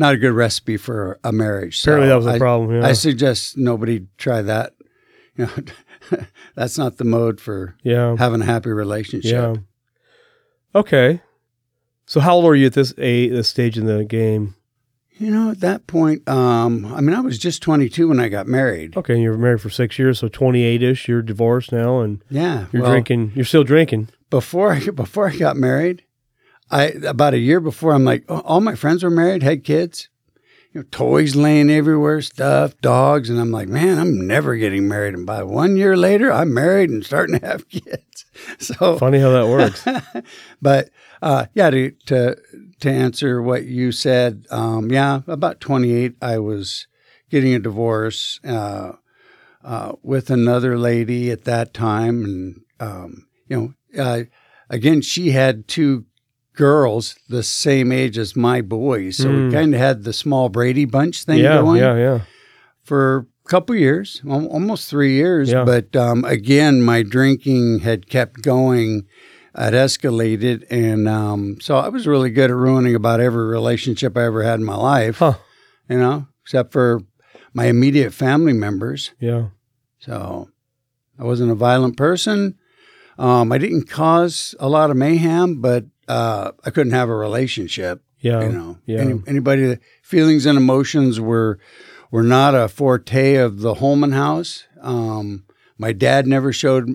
not 0.00 0.14
a 0.14 0.16
good 0.16 0.32
recipe 0.32 0.76
for 0.76 1.20
a 1.22 1.30
marriage. 1.30 1.78
So 1.78 1.92
Apparently, 1.92 2.08
that 2.08 2.16
was 2.16 2.26
a 2.26 2.30
I, 2.30 2.38
problem. 2.38 2.80
Yeah. 2.80 2.88
I 2.88 2.92
suggest 2.92 3.56
nobody 3.56 4.06
try 4.18 4.42
that. 4.42 4.72
You 5.36 5.46
know, 5.46 6.18
that's 6.54 6.76
not 6.76 6.96
the 6.98 7.04
mode 7.04 7.40
for 7.40 7.76
yeah. 7.82 8.16
having 8.18 8.42
a 8.42 8.44
happy 8.44 8.70
relationship. 8.70 9.32
Yeah. 9.32 9.54
Okay. 10.74 11.22
So, 12.04 12.20
how 12.20 12.34
old 12.34 12.44
were 12.44 12.56
you 12.56 12.66
at 12.66 12.74
this 12.74 12.92
a 12.98 13.28
this 13.28 13.48
stage 13.48 13.78
in 13.78 13.86
the 13.86 14.04
game? 14.04 14.56
You 15.12 15.30
know, 15.30 15.50
at 15.52 15.60
that 15.60 15.86
point, 15.86 16.28
um, 16.28 16.92
I 16.94 17.00
mean, 17.00 17.14
I 17.14 17.20
was 17.20 17.38
just 17.38 17.62
22 17.62 18.08
when 18.08 18.18
I 18.20 18.28
got 18.28 18.48
married. 18.48 18.96
Okay, 18.96 19.14
and 19.14 19.22
you 19.22 19.30
were 19.30 19.38
married 19.38 19.60
for 19.60 19.70
six 19.70 19.98
years, 19.98 20.18
so 20.18 20.28
twenty 20.28 20.62
eight 20.62 20.82
ish. 20.82 21.08
You're 21.08 21.22
divorced 21.22 21.72
now, 21.72 22.00
and 22.00 22.22
Yeah, 22.28 22.66
you're 22.72 22.82
well, 22.82 22.90
drinking. 22.90 23.32
You're 23.34 23.44
still 23.44 23.64
drinking. 23.64 24.08
before 24.30 24.72
I 24.72 24.80
before 24.94 25.28
I 25.28 25.36
got 25.36 25.56
married, 25.56 26.02
I 26.70 26.84
about 26.84 27.34
a 27.34 27.38
year 27.38 27.60
before, 27.60 27.92
I'm 27.92 28.04
like, 28.04 28.24
oh, 28.28 28.40
all 28.40 28.60
my 28.60 28.74
friends 28.74 29.02
were 29.02 29.10
married, 29.10 29.42
had 29.42 29.64
kids, 29.64 30.08
you 30.72 30.80
know, 30.80 30.86
toys 30.90 31.34
laying 31.34 31.70
everywhere, 31.70 32.20
stuff, 32.22 32.80
dogs, 32.80 33.28
and 33.28 33.40
I'm 33.40 33.50
like, 33.50 33.68
man, 33.68 33.98
I'm 33.98 34.26
never 34.26 34.56
getting 34.56 34.86
married. 34.86 35.14
And 35.14 35.26
by 35.26 35.42
one 35.42 35.76
year 35.76 35.96
later, 35.96 36.32
I'm 36.32 36.54
married 36.54 36.90
and 36.90 37.04
starting 37.04 37.40
to 37.40 37.46
have 37.46 37.68
kids. 37.68 38.24
So, 38.58 38.98
Funny 38.98 39.18
how 39.18 39.30
that 39.30 39.48
works. 39.48 39.84
but 40.62 40.90
uh, 41.20 41.46
yeah, 41.54 41.70
to, 41.70 41.90
to 42.06 42.36
to 42.80 42.90
answer 42.90 43.42
what 43.42 43.64
you 43.64 43.92
said, 43.92 44.46
um, 44.50 44.90
yeah, 44.90 45.20
about 45.26 45.60
28, 45.60 46.14
I 46.22 46.38
was 46.38 46.86
getting 47.30 47.54
a 47.54 47.58
divorce 47.58 48.40
uh, 48.44 48.92
uh, 49.62 49.92
with 50.02 50.30
another 50.30 50.78
lady 50.78 51.30
at 51.30 51.44
that 51.44 51.74
time, 51.74 52.24
and 52.24 52.60
um, 52.78 53.26
you 53.48 53.74
know, 53.94 54.02
uh, 54.02 54.22
again, 54.70 55.02
she 55.02 55.32
had 55.32 55.68
two 55.68 56.06
girls 56.60 57.16
the 57.28 57.42
same 57.42 57.90
age 57.92 58.16
as 58.18 58.36
my 58.36 58.60
boys, 58.62 59.16
so 59.16 59.28
Mm. 59.28 59.46
we 59.46 59.52
kind 59.52 59.74
of 59.74 59.80
had 59.80 60.04
the 60.04 60.12
small 60.12 60.48
Brady 60.48 60.84
Bunch 60.84 61.24
thing 61.24 61.38
yeah, 61.38 61.60
going 61.60 61.80
yeah, 61.80 61.96
yeah. 61.96 62.20
for 62.82 63.26
a 63.46 63.48
couple 63.48 63.74
years, 63.74 64.20
almost 64.28 64.88
three 64.90 65.14
years. 65.14 65.50
Yeah. 65.50 65.64
But 65.64 65.94
um, 65.96 66.24
again, 66.24 66.82
my 66.82 67.02
drinking 67.02 67.80
had 67.80 68.08
kept 68.08 68.42
going. 68.42 69.06
It 69.52 69.74
escalated, 69.74 70.64
and 70.70 71.08
um, 71.08 71.56
so 71.60 71.76
I 71.76 71.88
was 71.88 72.06
really 72.06 72.30
good 72.30 72.50
at 72.50 72.56
ruining 72.56 72.94
about 72.94 73.18
every 73.20 73.46
relationship 73.46 74.16
I 74.16 74.24
ever 74.24 74.42
had 74.44 74.60
in 74.60 74.64
my 74.64 74.76
life. 74.76 75.18
Huh. 75.18 75.34
You 75.88 75.98
know, 75.98 76.26
except 76.44 76.72
for 76.72 77.00
my 77.52 77.66
immediate 77.66 78.12
family 78.14 78.52
members. 78.52 79.10
Yeah. 79.18 79.48
So 79.98 80.48
I 81.18 81.24
wasn't 81.24 81.50
a 81.50 81.56
violent 81.56 81.96
person. 81.96 82.54
Um, 83.18 83.50
I 83.52 83.58
didn't 83.58 83.88
cause 83.90 84.54
a 84.60 84.68
lot 84.68 84.90
of 84.90 84.96
mayhem, 84.96 85.60
but 85.60 85.84
uh, 86.10 86.52
I 86.64 86.70
couldn't 86.70 86.92
have 86.92 87.08
a 87.08 87.14
relationship. 87.14 88.02
Yeah. 88.20 88.42
You 88.42 88.52
know, 88.52 88.78
yeah. 88.86 88.98
Any, 89.00 89.14
anybody 89.26 89.62
that 89.66 89.80
feelings 90.02 90.44
and 90.46 90.58
emotions 90.58 91.18
were 91.20 91.58
were 92.10 92.22
not 92.24 92.54
a 92.54 92.68
forte 92.68 93.36
of 93.36 93.60
the 93.60 93.74
Holman 93.74 94.12
house. 94.12 94.64
Um, 94.82 95.44
my 95.78 95.92
dad 95.92 96.26
never 96.26 96.52
showed 96.52 96.88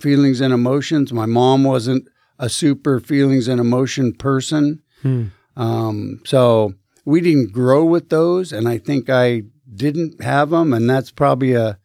feelings 0.00 0.40
and 0.40 0.52
emotions. 0.52 1.12
My 1.12 1.26
mom 1.26 1.64
wasn't 1.64 2.08
a 2.38 2.48
super 2.48 2.98
feelings 3.00 3.46
and 3.48 3.60
emotion 3.60 4.12
person. 4.14 4.82
Hmm. 5.02 5.24
Um, 5.56 6.20
so 6.24 6.74
we 7.04 7.20
didn't 7.20 7.52
grow 7.52 7.84
with 7.84 8.08
those, 8.08 8.52
and 8.52 8.68
I 8.68 8.78
think 8.78 9.08
I 9.10 9.42
didn't 9.72 10.22
have 10.22 10.50
them, 10.50 10.72
and 10.72 10.88
that's 10.90 11.10
probably 11.12 11.52
a 11.52 11.78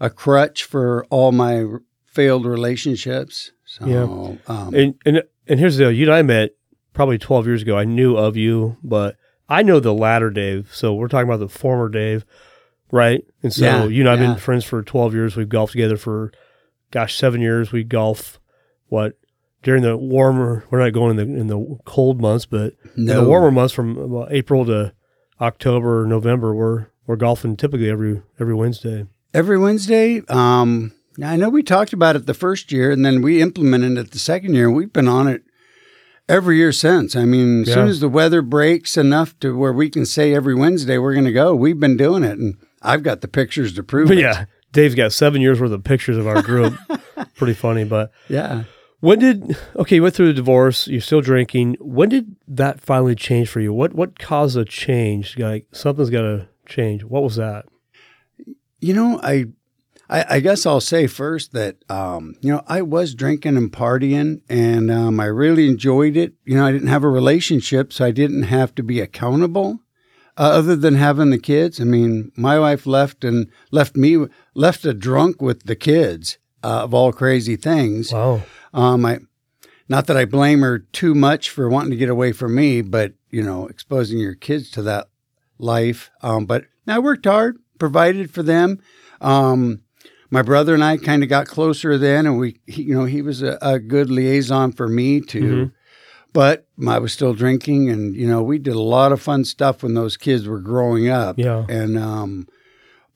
a 0.00 0.10
crutch 0.10 0.64
for 0.64 1.06
all 1.08 1.32
my 1.32 1.64
failed 2.04 2.44
relationships. 2.44 3.52
So, 3.64 3.86
Yeah. 3.86 4.54
um, 4.54 4.74
And 4.74 4.94
and 5.06 5.22
and 5.46 5.58
here's 5.60 5.76
the 5.76 5.84
deal. 5.84 5.92
You 5.92 6.06
and 6.06 6.14
I 6.14 6.22
met 6.22 6.50
probably 6.92 7.18
12 7.18 7.46
years 7.46 7.62
ago. 7.62 7.76
I 7.76 7.84
knew 7.84 8.16
of 8.16 8.36
you, 8.36 8.76
but 8.82 9.16
I 9.48 9.62
know 9.62 9.80
the 9.80 9.92
latter 9.94 10.30
Dave, 10.30 10.70
so 10.72 10.94
we're 10.94 11.08
talking 11.08 11.28
about 11.28 11.40
the 11.40 11.48
former 11.48 11.88
Dave, 11.88 12.24
right? 12.90 13.22
And 13.42 13.52
so 13.52 13.64
Yeah, 13.64 13.84
you 13.86 14.00
and 14.02 14.08
I've 14.10 14.20
yeah. 14.20 14.28
been 14.32 14.36
friends 14.38 14.64
for 14.64 14.82
12 14.82 15.14
years. 15.14 15.36
We've 15.36 15.48
golfed 15.48 15.72
together 15.72 15.96
for, 15.96 16.32
gosh, 16.90 17.16
seven 17.16 17.40
years. 17.40 17.70
We 17.72 17.84
golf, 17.84 18.40
what, 18.88 19.14
during 19.62 19.82
the 19.82 19.96
warmer, 19.96 20.64
we're 20.70 20.80
not 20.80 20.92
going 20.92 21.18
in 21.18 21.32
the, 21.32 21.40
in 21.40 21.46
the 21.48 21.78
cold 21.84 22.20
months, 22.20 22.46
but 22.46 22.74
in 22.96 23.04
No. 23.06 23.22
the 23.22 23.28
warmer 23.28 23.50
months 23.50 23.72
from 23.74 24.26
April 24.30 24.64
to 24.66 24.92
October 25.40 26.02
or 26.02 26.06
November, 26.06 26.54
we're, 26.54 26.86
we're 27.06 27.16
golfing 27.16 27.56
typically 27.56 27.90
every, 27.90 28.22
every 28.40 28.54
Wednesday. 28.54 29.06
Every 29.34 29.58
Wednesday. 29.58 30.22
Um, 30.28 30.92
I 31.22 31.36
know 31.36 31.48
we 31.48 31.62
talked 31.62 31.92
about 31.92 32.16
it 32.16 32.26
the 32.26 32.34
first 32.34 32.70
year, 32.72 32.90
and 32.90 33.04
then 33.04 33.22
we 33.22 33.40
implemented 33.40 33.96
it 33.98 34.10
the 34.10 34.18
second 34.18 34.54
year, 34.54 34.70
we've 34.70 34.92
been 34.92 35.08
on 35.08 35.28
it 35.28 35.42
every 36.28 36.56
year 36.58 36.72
since. 36.72 37.16
I 37.16 37.24
mean, 37.24 37.62
as 37.62 37.72
soon 37.72 37.88
as 37.88 38.00
the 38.00 38.08
weather 38.08 38.42
breaks 38.42 38.96
enough 38.96 39.38
to 39.40 39.56
where 39.56 39.72
we 39.72 39.88
can 39.88 40.04
say 40.04 40.34
every 40.34 40.54
Wednesday 40.54 40.98
we're 40.98 41.14
going 41.14 41.24
to 41.24 41.32
go, 41.32 41.54
we've 41.54 41.80
been 41.80 41.96
doing 41.96 42.22
it, 42.24 42.38
and 42.38 42.56
I've 42.82 43.02
got 43.02 43.20
the 43.20 43.28
pictures 43.28 43.72
to 43.74 43.82
prove 43.82 44.08
But 44.08 44.18
it. 44.18 44.22
yeah, 44.22 44.44
Dave's 44.72 44.94
got 44.94 45.12
seven 45.12 45.40
years 45.40 45.60
worth 45.60 45.72
of 45.72 45.84
pictures 45.84 46.16
of 46.18 46.26
our 46.26 46.42
group. 46.42 46.74
Pretty 47.36 47.54
funny, 47.54 47.84
but 47.84 48.10
yeah. 48.28 48.64
When 49.00 49.18
did 49.18 49.56
okay? 49.76 49.96
You 49.96 50.02
went 50.02 50.14
through 50.14 50.28
the 50.28 50.32
divorce. 50.32 50.88
You're 50.88 51.02
still 51.02 51.20
drinking. 51.20 51.76
When 51.80 52.08
did 52.08 52.34
that 52.48 52.80
finally 52.80 53.14
change 53.14 53.48
for 53.50 53.60
you? 53.60 53.72
What 53.72 53.92
what 53.92 54.18
caused 54.18 54.56
a 54.56 54.64
change? 54.64 55.38
Like 55.38 55.66
something's 55.72 56.08
got 56.10 56.22
to 56.22 56.48
change. 56.66 57.04
What 57.04 57.22
was 57.22 57.36
that? 57.36 57.66
You 58.80 58.94
know, 58.94 59.20
I, 59.22 59.46
I, 60.08 60.36
I 60.36 60.40
guess 60.40 60.66
I'll 60.66 60.80
say 60.80 61.06
first 61.06 61.52
that 61.52 61.76
um, 61.90 62.36
you 62.40 62.52
know 62.52 62.62
I 62.66 62.82
was 62.82 63.14
drinking 63.14 63.56
and 63.56 63.72
partying, 63.72 64.42
and 64.48 64.90
um, 64.90 65.20
I 65.20 65.26
really 65.26 65.68
enjoyed 65.68 66.16
it. 66.16 66.34
You 66.44 66.56
know, 66.56 66.66
I 66.66 66.72
didn't 66.72 66.88
have 66.88 67.04
a 67.04 67.08
relationship, 67.08 67.92
so 67.92 68.04
I 68.04 68.10
didn't 68.10 68.44
have 68.44 68.74
to 68.76 68.82
be 68.82 69.00
accountable, 69.00 69.80
uh, 70.36 70.50
other 70.54 70.76
than 70.76 70.94
having 70.94 71.30
the 71.30 71.38
kids. 71.38 71.80
I 71.80 71.84
mean, 71.84 72.30
my 72.36 72.58
wife 72.58 72.86
left 72.86 73.24
and 73.24 73.50
left 73.70 73.96
me 73.96 74.26
left 74.54 74.84
a 74.84 74.94
drunk 74.94 75.42
with 75.42 75.64
the 75.64 75.76
kids 75.76 76.38
uh, 76.62 76.84
of 76.84 76.94
all 76.94 77.12
crazy 77.12 77.56
things. 77.56 78.12
Wow. 78.12 78.42
Um, 78.72 79.04
I, 79.06 79.18
not 79.88 80.06
that 80.06 80.16
I 80.16 80.24
blame 80.24 80.60
her 80.60 80.78
too 80.78 81.14
much 81.14 81.50
for 81.50 81.68
wanting 81.68 81.90
to 81.90 81.96
get 81.96 82.10
away 82.10 82.32
from 82.32 82.54
me, 82.54 82.82
but 82.82 83.14
you 83.30 83.42
know, 83.42 83.66
exposing 83.66 84.18
your 84.18 84.34
kids 84.34 84.70
to 84.72 84.82
that 84.82 85.08
life. 85.58 86.10
Um, 86.22 86.46
but 86.46 86.64
I 86.86 86.98
worked 86.98 87.26
hard, 87.26 87.58
provided 87.78 88.30
for 88.30 88.42
them. 88.42 88.80
Um, 89.20 89.82
my 90.30 90.42
brother 90.42 90.74
and 90.74 90.82
I 90.84 90.96
kind 90.96 91.22
of 91.22 91.28
got 91.28 91.46
closer 91.46 91.96
then, 91.98 92.26
and 92.26 92.38
we, 92.38 92.60
he, 92.66 92.82
you 92.82 92.94
know, 92.94 93.04
he 93.04 93.22
was 93.22 93.42
a, 93.42 93.58
a 93.62 93.78
good 93.78 94.10
liaison 94.10 94.72
for 94.72 94.88
me 94.88 95.20
too. 95.20 95.40
Mhm. 95.42 95.72
But 96.32 96.66
I 96.86 96.98
was 96.98 97.12
still 97.12 97.32
drinking, 97.32 97.88
and 97.88 98.14
you 98.14 98.26
know, 98.26 98.42
we 98.42 98.58
did 98.58 98.74
a 98.74 98.80
lot 98.80 99.10
of 99.12 99.22
fun 99.22 99.44
stuff 99.44 99.82
when 99.82 99.94
those 99.94 100.16
kids 100.18 100.46
were 100.46 100.60
growing 100.60 101.08
up. 101.08 101.38
Yeah. 101.38 101.64
And 101.68 101.96
um, 101.98 102.46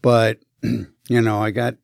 but 0.01 0.39
you 0.63 1.21
know, 1.21 1.43
I 1.43 1.51
got, 1.51 1.75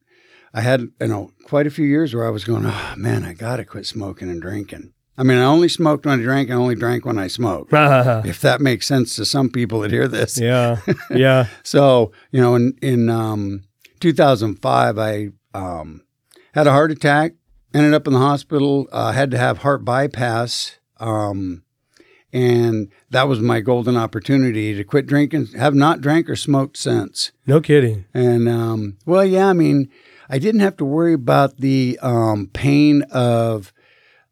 I 0.54 0.62
had 0.62 0.80
you 1.00 1.09
know 1.09 1.30
quite 1.45 1.66
a 1.66 1.71
few 1.71 1.85
years 1.85 2.14
where 2.14 2.26
I 2.26 2.30
was 2.30 2.45
going, 2.45 2.64
oh 2.64 2.95
man, 2.97 3.25
I 3.25 3.35
got 3.35 3.56
to 3.56 3.64
quit 3.64 3.87
smoking 3.87 4.30
and 4.30 4.40
drinking. 4.40 4.92
I 5.18 5.23
mean, 5.23 5.38
I 5.38 5.45
only 5.45 5.68
smoked 5.68 6.04
when 6.06 6.18
I 6.21 6.23
drank. 6.23 6.50
I 6.50 6.54
only 6.54 6.75
drank 6.75 7.04
when 7.04 7.18
I 7.18 7.26
smoked. 7.28 7.73
If 8.26 8.40
that 8.40 8.61
makes 8.61 8.87
sense 8.87 9.16
to 9.16 9.25
some 9.25 9.49
people 9.50 9.80
that 9.80 9.90
hear 9.90 10.09
this. 10.09 10.38
Yeah. 10.38 10.78
Yeah. 11.11 11.47
So 11.62 12.12
you 12.30 12.40
know, 12.40 12.54
in 12.54 12.75
in 12.80 13.11
um, 13.11 13.64
2005, 14.06 14.98
I 15.00 15.30
um, 15.52 16.04
had 16.54 16.68
a 16.68 16.70
heart 16.70 16.92
attack. 16.92 17.32
Ended 17.75 17.92
up 17.92 18.06
in 18.06 18.12
the 18.12 18.20
hospital. 18.20 18.86
Uh, 18.92 19.10
had 19.10 19.32
to 19.32 19.38
have 19.38 19.58
heart 19.58 19.84
bypass. 19.84 20.78
Um, 20.98 21.64
and 22.32 22.92
that 23.10 23.26
was 23.26 23.40
my 23.40 23.60
golden 23.60 23.96
opportunity 23.96 24.75
to 24.75 24.84
quit 24.84 25.06
drinking. 25.06 25.48
Have 25.58 25.75
not 25.75 26.00
drank 26.00 26.30
or 26.30 26.36
smoked 26.36 26.76
since. 26.76 27.32
No 27.48 27.60
kidding. 27.60 28.04
And 28.14 28.48
um, 28.48 28.96
well, 29.06 29.25
yeah, 29.25 29.48
I 29.48 29.54
mean, 29.54 29.90
I 30.30 30.38
didn't 30.38 30.60
have 30.60 30.76
to 30.76 30.84
worry 30.84 31.14
about 31.14 31.56
the 31.56 31.98
um, 32.00 32.48
pain 32.52 33.02
of 33.10 33.73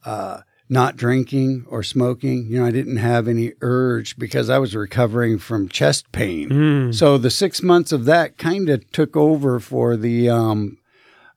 uh, 0.04 0.42
not 0.68 0.96
drinking 0.96 1.66
or 1.68 1.82
smoking. 1.82 2.46
You 2.46 2.60
know, 2.60 2.66
I 2.66 2.70
didn't 2.70 2.96
have 2.96 3.28
any 3.28 3.52
urge 3.60 4.16
because 4.18 4.48
I 4.48 4.58
was 4.58 4.74
recovering 4.74 5.38
from 5.38 5.68
chest 5.68 6.10
pain. 6.12 6.48
Mm. 6.48 6.94
So 6.94 7.18
the 7.18 7.30
six 7.30 7.62
months 7.62 7.92
of 7.92 8.06
that 8.06 8.38
kind 8.38 8.68
of 8.70 8.90
took 8.90 9.16
over 9.16 9.60
for 9.60 9.96
the 9.96 10.30
um, 10.30 10.78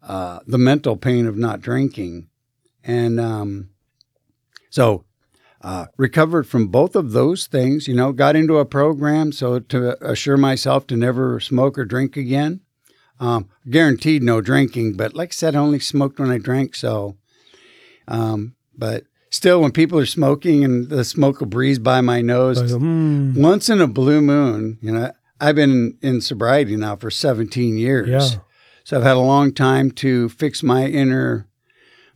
uh, 0.02 0.40
the 0.48 0.58
mental 0.58 0.96
pain 0.96 1.28
of 1.28 1.38
not 1.38 1.62
drinking, 1.62 2.30
and 2.84 3.20
um, 3.20 3.70
so 4.70 5.04
uh, 5.62 5.88
recovered 5.98 6.48
from 6.48 6.68
both 6.68 6.96
of 6.96 7.12
those 7.12 7.48
things. 7.48 7.88
You 7.88 7.96
know, 7.96 8.14
got 8.14 8.36
into 8.36 8.58
a 8.58 8.66
program 8.66 9.32
so 9.34 9.60
to 9.60 10.08
assure 10.08 10.38
myself 10.38 10.88
to 10.88 10.96
never 10.96 11.40
smoke 11.40 11.78
or 11.78 11.86
drink 11.86 12.16
again. 12.16 12.62
Um, 13.20 13.50
guaranteed 13.68 14.22
no 14.22 14.42
drinking, 14.42 14.94
but 14.96 15.16
like 15.16 15.30
I 15.30 15.34
said, 15.34 15.56
I 15.56 15.60
only 15.60 15.80
smoked 15.80 16.20
when 16.20 16.30
I 16.30 16.38
drank. 16.38 16.76
So, 16.76 17.18
um, 18.08 18.54
but 18.78 19.06
still, 19.30 19.62
when 19.62 19.72
people 19.72 20.00
are 20.00 20.06
smoking 20.06 20.64
and 20.64 20.90
the 20.90 21.04
smoke 21.04 21.40
will 21.40 21.48
breeze 21.48 21.80
by 21.80 22.02
my 22.02 22.22
nose, 22.22 22.62
Like, 22.62 22.82
mm. 22.82 23.36
once 23.38 23.70
in 23.70 23.82
a 23.82 23.88
blue 23.88 24.22
moon, 24.22 24.78
you 24.82 24.92
know, 24.92 25.12
I've 25.40 25.56
been 25.56 25.98
in 26.02 26.22
sobriety 26.22 26.76
now 26.76 26.96
for 26.96 27.12
17 27.12 27.78
years. 27.78 28.10
Yeah. 28.10 28.40
So 28.84 28.98
I've 28.98 29.04
had 29.04 29.18
a 29.18 29.20
long 29.20 29.54
time 29.54 29.92
to 29.92 30.30
fix 30.30 30.64
my 30.64 30.86
inner 30.88 31.48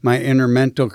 my 0.04 0.20
inner 0.20 0.48
mental 0.48 0.90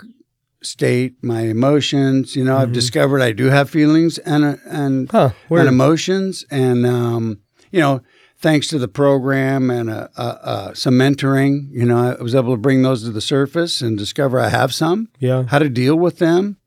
state, 0.63 1.15
my 1.23 1.43
emotions. 1.43 2.35
You 2.35 2.43
know, 2.45 2.57
I've 2.57 2.71
Mhm. 2.71 2.75
discovered 2.75 3.21
I 3.23 3.31
do 3.33 3.47
have 3.47 3.71
feelings 3.71 4.19
and 4.19 4.59
and, 4.67 5.09
Huh. 5.11 5.31
And 5.51 5.69
emotions, 5.69 6.45
and 6.51 6.85
um, 6.87 7.39
you 7.71 7.79
know, 7.81 8.01
thanks 8.39 8.69
to 8.69 8.79
the 8.79 8.89
program 8.89 9.71
and 9.71 9.91
uh, 9.91 10.09
uh, 10.17 10.39
uh, 10.43 10.75
some 10.75 10.95
mentoring, 10.95 11.69
you 11.71 11.85
know, 11.85 12.17
I 12.19 12.23
was 12.23 12.35
able 12.35 12.55
to 12.55 12.61
bring 12.61 12.83
those 12.83 13.03
to 13.05 13.11
the 13.11 13.21
surface 13.21 13.81
and 13.81 13.97
discover 13.97 14.39
I 14.39 14.49
have 14.49 14.75
some 14.75 15.09
yeah. 15.19 15.45
how 15.45 15.59
to 15.59 15.69
deal 15.69 15.97
with 15.97 16.19
them, 16.19 16.59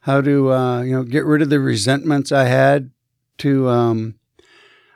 how 0.00 0.20
to 0.20 0.52
uh, 0.52 0.82
you 0.82 0.92
know 0.92 1.02
get 1.02 1.24
rid 1.24 1.42
of 1.42 1.50
the 1.50 1.60
resentments 1.60 2.32
I 2.32 2.44
had. 2.44 2.90
To 3.38 3.68
um, 3.68 4.14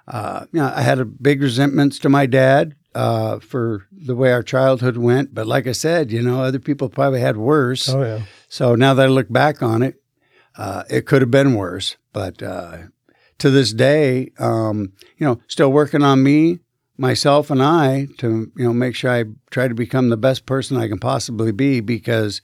uh, 0.09 0.47
you 0.53 0.61
know, 0.61 0.73
I 0.75 0.83
had 0.83 0.99
a 0.99 1.05
big 1.05 1.43
resentments 1.43 1.99
to 2.01 2.09
my 2.09 2.27
dad 2.27 2.75
uh, 2.95 3.39
for 3.39 3.87
the 3.93 4.17
way 4.17 4.33
our 4.33 4.43
childhood 4.43 4.97
went. 4.97 5.35
But 5.35 5.47
like 5.47 5.67
I 5.67 5.73
said, 5.73 6.11
you 6.11 6.23
know, 6.23 6.43
other 6.43 6.59
people 6.59 6.89
probably 6.89 7.21
had 7.21 7.37
worse. 7.37 7.89
Oh 7.89 8.03
yeah. 8.03 8.23
So 8.49 8.75
now 8.75 8.95
that 8.95 9.07
I 9.07 9.09
look 9.09 9.31
back 9.31 9.63
on 9.63 9.83
it, 9.83 10.03
uh, 10.57 10.85
it 10.91 11.07
could 11.07 11.23
have 11.23 11.31
been 11.31 11.55
worse. 11.55 11.97
But 12.13 12.43
uh, 12.43 12.79
to 13.41 13.51
this 13.51 13.73
day, 13.73 14.31
um, 14.39 14.93
you 15.19 15.27
know, 15.27 15.41
still 15.49 15.71
working 15.73 16.03
on 16.03 16.23
me, 16.23 16.61
myself, 16.97 17.51
and 17.51 17.63
I 17.63 18.07
to 18.19 18.51
you 18.57 18.65
know 18.65 18.73
make 18.73 18.95
sure 18.95 19.11
I 19.11 19.25
try 19.51 19.69
to 19.69 19.75
become 19.75 20.09
the 20.09 20.17
best 20.17 20.47
person 20.47 20.77
I 20.77 20.89
can 20.89 20.99
possibly 20.99 21.51
be. 21.53 21.81
Because 21.81 22.41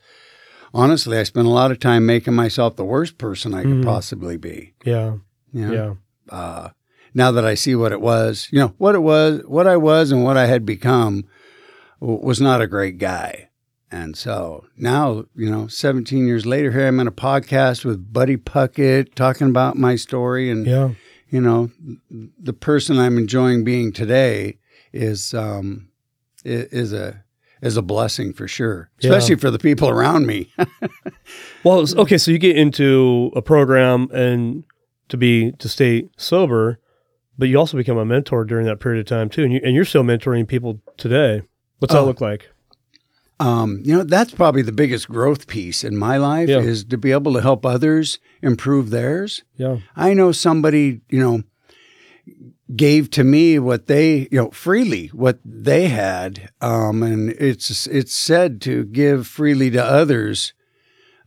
honestly, 0.75 1.19
I 1.19 1.23
spent 1.23 1.47
a 1.47 1.51
lot 1.51 1.71
of 1.71 1.79
time 1.79 2.05
making 2.07 2.35
myself 2.35 2.77
the 2.77 2.85
worst 2.85 3.19
person 3.19 3.55
I 3.55 3.63
could 3.63 3.83
Mm. 3.83 3.85
possibly 3.85 4.37
be. 4.37 4.75
Yeah. 4.85 5.17
You 5.53 5.67
know? 5.69 5.73
Yeah. 6.31 6.37
uh, 6.37 6.69
now 7.15 7.31
that 7.33 7.45
I 7.47 7.55
see 7.55 7.75
what 7.75 7.93
it 7.93 8.01
was, 8.01 8.49
you 8.51 8.59
know, 8.61 8.75
what 8.77 8.95
it 8.95 8.99
was, 9.03 9.41
what 9.47 9.67
I 9.67 9.77
was, 9.79 10.11
and 10.13 10.23
what 10.25 10.37
I 10.37 10.47
had 10.47 10.67
become 10.67 11.25
w- 12.01 12.21
was 12.23 12.41
not 12.43 12.61
a 12.61 12.67
great 12.67 12.99
guy. 12.99 13.49
And 13.91 14.17
so 14.17 14.65
now, 14.77 15.25
you 15.37 15.49
know, 15.51 15.69
17 15.69 16.27
years 16.27 16.45
later, 16.45 16.73
here 16.73 16.87
I'm 16.89 16.99
in 17.01 17.07
a 17.07 17.13
podcast 17.13 17.85
with 17.85 18.13
Buddy 18.13 18.37
Puckett 18.37 19.15
talking 19.15 19.49
about 19.49 19.77
my 19.77 19.95
story. 19.97 20.51
And, 20.51 20.67
Yeah. 20.67 20.91
you 21.31 21.41
know, 21.41 21.71
the 22.11 22.53
person 22.53 22.99
I'm 22.99 23.17
enjoying 23.17 23.63
being 23.65 23.93
today 23.93 24.59
is, 24.93 25.33
um, 25.35 25.89
is 26.45 26.93
a, 26.93 27.23
is 27.63 27.77
a 27.77 27.83
blessing 27.83 28.33
for 28.33 28.49
sure, 28.49 28.91
Yeah. 29.01 29.11
especially 29.11 29.37
for 29.37 29.51
the 29.51 29.59
people 29.59 29.89
around 29.89 30.27
me. 30.27 30.53
Well, 31.65 31.85
okay. 31.97 32.17
So 32.19 32.31
you 32.31 32.39
get 32.39 32.57
into 32.57 33.33
a 33.35 33.43
program 33.43 34.09
and 34.13 34.63
to 35.09 35.17
be 35.17 35.51
to 35.53 35.69
stay 35.69 36.09
sober, 36.17 36.79
but 37.37 37.49
you 37.49 37.59
also 37.59 37.77
become 37.77 37.97
a 37.99 38.05
mentor 38.05 38.45
during 38.45 38.67
that 38.67 38.79
period 38.79 39.01
of 39.01 39.07
time 39.07 39.29
too, 39.29 39.43
and 39.43 39.53
you 39.53 39.61
and 39.65 39.75
you're 39.75 39.85
still 39.85 40.05
mentoring 40.05 40.47
people 40.47 40.81
today. 40.97 41.43
What's 41.81 41.93
that 41.93 42.01
Oh. 42.03 42.05
look 42.07 42.21
like? 42.21 42.49
Um, 43.39 43.81
you 43.85 43.95
know, 43.95 44.03
that's 44.03 44.33
probably 44.33 44.63
the 44.63 44.73
biggest 44.73 45.09
growth 45.09 45.47
piece 45.47 45.85
in 45.85 45.97
my 45.97 46.17
life 46.17 46.49
Yeah. 46.49 46.61
is 46.61 46.85
to 46.85 46.97
be 46.97 47.13
able 47.13 47.35
to 47.35 47.43
help 47.43 47.67
others 47.67 48.19
improve 48.41 48.89
theirs. 48.91 49.43
Yeah. 49.57 49.79
I 49.95 50.15
know 50.15 50.33
somebody, 50.33 51.03
you 51.11 51.19
know, 51.21 51.43
gave 52.75 53.11
to 53.11 53.23
me 53.25 53.59
what 53.59 53.87
they, 53.87 54.29
you 54.33 54.39
know, 54.39 54.51
freely 54.51 55.09
what 55.09 55.39
they 55.45 55.89
had. 55.89 56.51
Um, 56.61 57.03
and 57.03 57.31
it's 57.31 57.87
it's 57.87 58.15
said 58.15 58.61
to 58.63 58.85
give 58.85 59.27
freely 59.27 59.71
to 59.71 59.85
others. 59.85 60.53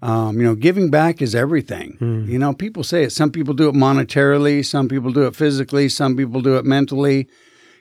Um, 0.02 0.38
you 0.38 0.44
know, 0.44 0.56
giving 0.56 0.90
back 0.90 1.22
is 1.22 1.36
everything. 1.36 1.98
Hmm. 2.00 2.26
You 2.30 2.40
know, 2.40 2.54
people 2.54 2.84
say 2.84 3.04
it. 3.04 3.12
Some 3.12 3.32
people 3.32 3.54
do 3.54 3.68
it 3.68 3.76
monetarily, 3.76 4.66
some 4.66 4.88
people 4.88 5.12
do 5.12 5.24
it 5.28 5.36
physically, 5.36 5.90
some 5.90 6.16
people 6.16 6.42
do 6.42 6.56
it 6.56 6.66
mentally. 6.66 7.28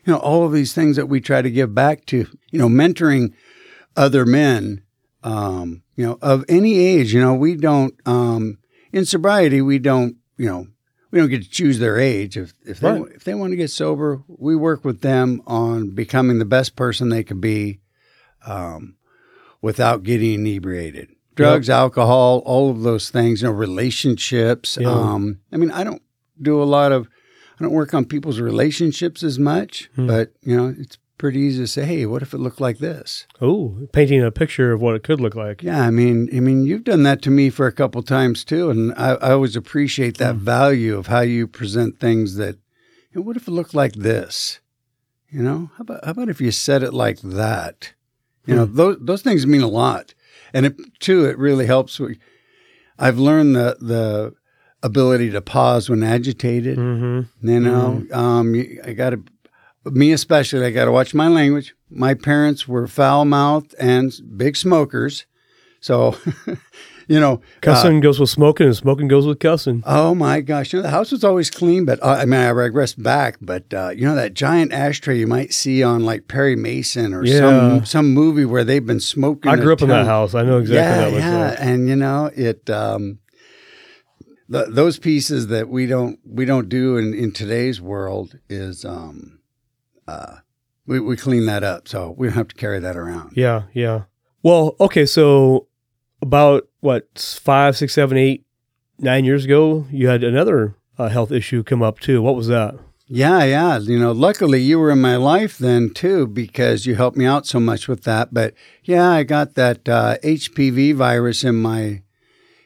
You 0.04 0.12
know, 0.14 0.18
all 0.18 0.44
of 0.44 0.52
these 0.52 0.72
things 0.72 0.96
that 0.96 1.06
we 1.08 1.20
try 1.20 1.42
to 1.42 1.50
give 1.50 1.74
back 1.74 2.06
to, 2.06 2.26
you 2.50 2.58
know, 2.58 2.68
mentoring 2.68 3.32
other 3.96 4.24
men, 4.26 4.82
um, 5.22 5.82
you 5.96 6.06
know, 6.06 6.18
of 6.22 6.44
any 6.48 6.78
age. 6.78 7.12
You 7.12 7.20
know, 7.20 7.34
we 7.34 7.56
don't, 7.56 7.94
um, 8.06 8.58
in 8.92 9.04
sobriety, 9.04 9.60
we 9.60 9.78
don't, 9.78 10.16
you 10.36 10.46
know, 10.46 10.66
we 11.10 11.18
don't 11.18 11.28
get 11.30 11.42
to 11.42 11.50
choose 11.50 11.78
their 11.78 11.98
age. 11.98 12.36
If 12.36 12.52
if 12.66 12.80
they 12.80 12.90
Right. 13.00 13.12
if 13.14 13.24
they 13.24 13.34
want 13.34 13.52
to 13.52 13.56
get 13.56 13.70
sober, 13.70 14.22
we 14.28 14.54
work 14.54 14.84
with 14.84 15.00
them 15.00 15.42
on 15.46 15.90
becoming 15.90 16.38
the 16.38 16.44
best 16.44 16.76
person 16.76 17.08
they 17.08 17.24
can 17.24 17.40
be, 17.40 17.80
um, 18.46 18.94
without 19.62 20.02
getting 20.02 20.34
inebriated. 20.46 21.08
Drugs, 21.34 21.70
alcohol, 21.70 22.42
all 22.44 22.70
of 22.70 22.82
those 22.82 23.10
things. 23.10 23.42
You 23.42 23.48
know, 23.48 23.54
relationships. 23.54 24.76
Yeah. 24.80 24.90
Um, 24.90 25.38
I 25.52 25.56
mean, 25.56 25.70
I 25.70 25.82
don't 25.84 26.02
do 26.40 26.60
a 26.62 26.64
lot 26.64 26.92
of. 26.92 27.08
I 27.58 27.64
don't 27.64 27.72
work 27.72 27.92
on 27.94 28.04
people's 28.04 28.38
relationships 28.40 29.22
as 29.24 29.38
much, 29.38 29.90
Hmm. 29.96 30.06
but 30.06 30.32
you 30.42 30.56
know, 30.56 30.74
it's 30.78 30.98
pretty 31.18 31.40
easy 31.40 31.62
to 31.62 31.66
say, 31.66 31.84
"Hey, 31.84 32.06
what 32.06 32.22
if 32.22 32.32
it 32.32 32.38
looked 32.38 32.60
like 32.60 32.78
this?" 32.78 33.26
Oh, 33.40 33.76
painting 33.92 34.22
a 34.22 34.30
picture 34.30 34.72
of 34.72 34.80
what 34.80 34.94
it 34.94 35.02
could 35.02 35.20
look 35.20 35.34
like. 35.34 35.62
Yeah, 35.62 35.82
I 35.82 35.90
mean, 35.90 36.28
I 36.34 36.40
mean, 36.40 36.64
you've 36.64 36.84
done 36.84 37.02
that 37.02 37.20
to 37.22 37.30
me 37.30 37.50
for 37.50 37.66
a 37.66 37.72
couple 37.72 38.02
times 38.02 38.44
too, 38.44 38.70
and 38.70 38.92
I, 38.94 39.10
I 39.14 39.32
always 39.32 39.56
appreciate 39.56 40.18
that 40.18 40.36
value 40.36 40.96
of 40.96 41.08
how 41.08 41.20
you 41.20 41.46
present 41.46 41.98
things. 42.00 42.36
That, 42.36 42.54
you 43.12 43.16
know, 43.16 43.22
what 43.22 43.36
if 43.36 43.48
it 43.48 43.52
looked 43.52 43.74
like 43.74 43.94
this? 43.94 44.60
You 45.30 45.42
know, 45.42 45.70
how 45.76 45.82
about 45.82 46.04
how 46.04 46.12
about 46.12 46.28
if 46.30 46.40
you 46.40 46.50
said 46.50 46.82
it 46.82 46.94
like 46.94 47.20
that? 47.20 47.92
You 48.46 48.54
know, 48.54 48.64
those 48.64 48.96
those 49.00 49.20
things 49.22 49.46
mean 49.46 49.60
a 49.60 49.68
lot, 49.68 50.14
and 50.54 50.64
it 50.64 50.76
too, 51.00 51.26
it 51.26 51.36
really 51.36 51.66
helps. 51.66 52.00
I've 52.98 53.18
learned 53.18 53.54
the 53.54 53.76
the 53.80 54.34
ability 54.82 55.30
to 55.30 55.40
pause 55.42 55.90
when 55.90 56.02
agitated. 56.02 56.78
Mm-hmm. 56.78 57.48
You 57.48 57.60
know, 57.60 58.06
um, 58.12 58.54
you- 58.54 58.80
I 58.84 58.92
got 58.92 59.10
to, 59.10 59.22
me 59.90 60.12
especially, 60.12 60.64
I 60.66 60.70
got 60.70 60.84
to 60.86 60.92
watch 60.92 61.14
my 61.14 61.28
language. 61.28 61.74
My 61.90 62.14
parents 62.14 62.66
were 62.68 62.86
foul 62.86 63.24
mouthed 63.24 63.74
and 63.78 64.12
big 64.36 64.56
smokers. 64.56 65.26
So, 65.80 66.16
you 67.08 67.20
know, 67.20 67.34
uh, 67.34 67.38
Cussing 67.60 68.00
goes 68.00 68.18
with 68.18 68.30
smoking, 68.30 68.66
and 68.66 68.76
smoking 68.76 69.06
goes 69.08 69.26
with 69.26 69.38
cussing. 69.38 69.82
oh 69.86 70.14
my 70.14 70.40
gosh, 70.40 70.72
you 70.72 70.78
know, 70.80 70.82
the 70.82 70.90
house 70.90 71.12
was 71.12 71.22
always 71.22 71.50
clean, 71.50 71.84
but 71.84 72.02
uh, 72.02 72.16
I 72.20 72.24
mean, 72.24 72.40
I 72.40 72.48
regress 72.48 72.94
back, 72.94 73.36
but, 73.40 73.72
uh, 73.72 73.90
you 73.90 74.04
know, 74.04 74.16
that 74.16 74.34
giant 74.34 74.72
ashtray 74.72 75.18
you 75.18 75.26
might 75.28 75.52
see 75.54 75.82
on 75.84 76.04
like 76.04 76.26
Perry 76.26 76.56
Mason 76.56 77.14
or 77.14 77.24
Yeah. 77.24 77.38
some, 77.38 77.84
some 77.86 78.12
movie 78.12 78.44
where 78.44 78.64
they've 78.64 78.84
been 78.84 78.98
smoking. 79.00 79.50
I 79.52 79.56
grew 79.56 79.72
up 79.72 79.82
in 79.82 79.88
that 79.88 80.06
house. 80.06 80.34
I 80.34 80.42
know 80.42 80.58
exactly 80.58 80.76
yeah, 80.76 80.96
what 80.96 81.04
that 81.04 81.12
looks 81.12 81.24
yeah, 81.24 81.48
like. 81.50 81.58
and 81.60 81.88
you 81.88 81.96
know 81.96 82.30
it. 82.34 82.68
Um, 82.68 83.20
th- 84.50 84.66
those 84.68 84.98
pieces 84.98 85.46
that 85.46 85.68
we 85.68 85.86
don't 85.86 86.18
we 86.26 86.44
don't 86.44 86.68
do 86.68 86.96
in, 86.96 87.14
in 87.14 87.30
today's 87.32 87.80
world 87.80 88.36
is 88.48 88.84
um, 88.84 89.37
uh, 90.08 90.38
we 90.86 90.98
we 90.98 91.16
clean 91.16 91.46
that 91.46 91.62
up, 91.62 91.86
so 91.86 92.14
we 92.16 92.28
don't 92.28 92.36
have 92.36 92.48
to 92.48 92.54
carry 92.54 92.80
that 92.80 92.96
around. 92.96 93.36
Yeah, 93.36 93.64
yeah. 93.74 94.04
Well, 94.42 94.74
okay, 94.80 95.04
so 95.04 95.68
about 96.22 96.66
what 96.80 97.38
five, 97.42 97.76
six, 97.76 97.92
seven, 97.92 98.16
eight, 98.16 98.46
nine 98.98 99.24
years 99.24 99.44
ago, 99.44 99.86
you 99.90 100.08
had 100.08 100.24
another 100.24 100.76
uh, 100.98 101.08
health 101.08 101.30
issue 101.30 101.62
come 101.62 101.82
up 101.82 102.00
too. 102.00 102.22
What 102.22 102.36
was 102.36 102.48
that? 102.48 102.74
Yeah, 103.06 103.44
yeah. 103.44 103.78
You 103.78 103.98
know, 103.98 104.12
luckily 104.12 104.60
you 104.60 104.78
were 104.78 104.90
in 104.90 105.00
my 105.00 105.16
life 105.16 105.58
then 105.58 105.90
too 105.90 106.26
because 106.26 106.86
you 106.86 106.94
helped 106.94 107.16
me 107.16 107.24
out 107.24 107.46
so 107.46 107.58
much 107.58 107.88
with 107.88 108.04
that. 108.04 108.32
But 108.32 108.54
yeah, 108.84 109.10
I 109.10 109.22
got 109.22 109.54
that 109.54 109.88
uh, 109.88 110.16
HPV 110.22 110.94
virus 110.94 111.44
in 111.44 111.56
my 111.56 112.02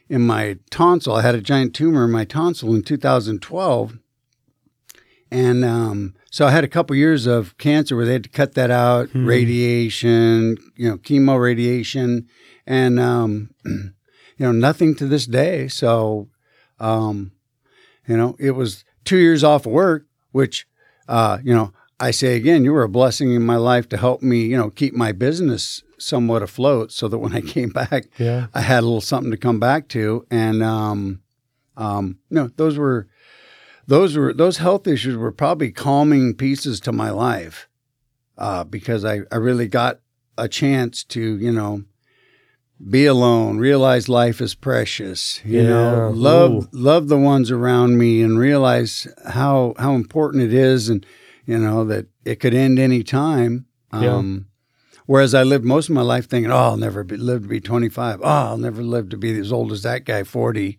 in 0.08 0.22
my 0.22 0.58
tonsil. 0.70 1.14
I 1.14 1.22
had 1.22 1.34
a 1.34 1.40
giant 1.40 1.74
tumor 1.74 2.04
in 2.04 2.10
my 2.10 2.24
tonsil 2.24 2.74
in 2.74 2.82
2012, 2.82 3.98
and 5.30 5.64
um, 5.64 6.14
so 6.32 6.46
I 6.46 6.50
had 6.50 6.64
a 6.64 6.68
couple 6.76 6.96
years 6.96 7.26
of 7.26 7.56
cancer 7.58 7.94
where 7.94 8.06
they 8.06 8.14
had 8.14 8.24
to 8.24 8.30
cut 8.40 8.54
that 8.54 8.70
out, 8.70 9.10
Hmm. 9.10 9.26
radiation, 9.26 10.56
you 10.76 10.88
know, 10.88 10.96
chemo 10.98 11.40
radiation, 11.40 12.26
and 12.66 12.98
um, 12.98 13.50
you 13.64 13.92
know, 14.46 14.52
nothing 14.52 14.94
to 14.96 15.06
this 15.06 15.26
day. 15.26 15.68
So, 15.68 16.28
um, 16.80 17.32
you 18.08 18.16
know, 18.16 18.34
it 18.38 18.52
was 18.52 18.84
two 19.04 19.18
years 19.18 19.44
off 19.44 19.66
of 19.66 19.72
work 19.72 20.06
which 20.32 20.66
uh, 21.08 21.38
you 21.44 21.54
know 21.54 21.72
I 22.00 22.10
say 22.10 22.36
again, 22.36 22.64
you 22.64 22.72
were 22.72 22.82
a 22.82 22.88
blessing 22.88 23.32
in 23.32 23.42
my 23.44 23.56
life 23.56 23.86
to 23.90 23.96
help 23.96 24.22
me, 24.22 24.38
you 24.46 24.56
know, 24.56 24.70
keep 24.70 24.94
my 24.94 25.12
business 25.12 25.82
somewhat 25.98 26.42
afloat, 26.42 26.90
so 26.90 27.06
that 27.08 27.18
when 27.18 27.34
I 27.34 27.40
came 27.56 27.68
back, 27.68 28.06
Yeah. 28.18 28.46
I 28.54 28.60
had 28.62 28.80
a 28.80 28.86
little 28.86 29.00
something 29.00 29.30
to 29.30 29.36
come 29.36 29.60
back 29.60 29.88
to. 29.90 30.26
And 30.30 30.62
um, 30.62 31.20
um, 31.76 32.18
no, 32.30 32.48
those 32.56 32.76
were 32.78 33.06
those 33.86 34.16
were 34.16 34.32
those 34.32 34.58
health 34.58 34.86
issues 34.86 35.16
were 35.16 35.32
probably 35.32 35.70
calming 35.72 36.34
pieces 36.34 36.80
to 36.80 36.92
my 36.92 37.10
life 37.10 37.68
uh, 38.38 38.64
because 38.64 39.04
I 39.04 39.20
I 39.30 39.36
really 39.36 39.68
got 39.68 40.00
a 40.38 40.48
chance 40.48 41.04
to 41.04 41.20
you 41.38 41.52
know 41.52 41.84
be 42.90 43.06
alone, 43.06 43.58
realize 43.58 44.08
life 44.08 44.40
is 44.40 44.54
precious, 44.56 45.40
you 45.44 45.62
Yeah. 45.62 45.68
know, 45.68 46.10
love 46.12 46.50
Ooh. 46.50 46.68
love 46.72 47.08
the 47.08 47.18
ones 47.18 47.50
around 47.50 47.96
me 47.96 48.22
and 48.22 48.38
realize 48.38 49.06
how 49.28 49.74
how 49.78 49.94
important 49.94 50.42
it 50.42 50.52
is 50.52 50.88
and 50.88 51.06
you 51.46 51.58
know 51.58 51.84
that 51.84 52.06
it 52.24 52.40
could 52.40 52.54
end 52.54 52.78
any 52.78 53.02
time. 53.02 53.66
Yeah. 53.92 54.16
Um 54.16 54.46
whereas 55.06 55.34
I 55.34 55.42
lived 55.42 55.64
most 55.64 55.88
of 55.88 55.94
my 55.94 56.02
life 56.02 56.28
thinking, 56.28 56.50
"Oh, 56.50 56.56
I'll 56.56 56.76
never 56.76 57.04
be, 57.04 57.16
live 57.16 57.42
to 57.42 57.48
be 57.48 57.60
25. 57.60 58.20
Oh, 58.22 58.26
I'll 58.26 58.56
never 58.58 58.82
live 58.82 59.08
to 59.10 59.16
be 59.16 59.38
as 59.38 59.52
old 59.52 59.70
as 59.72 59.82
that 59.82 60.04
guy, 60.04 60.24
40." 60.24 60.78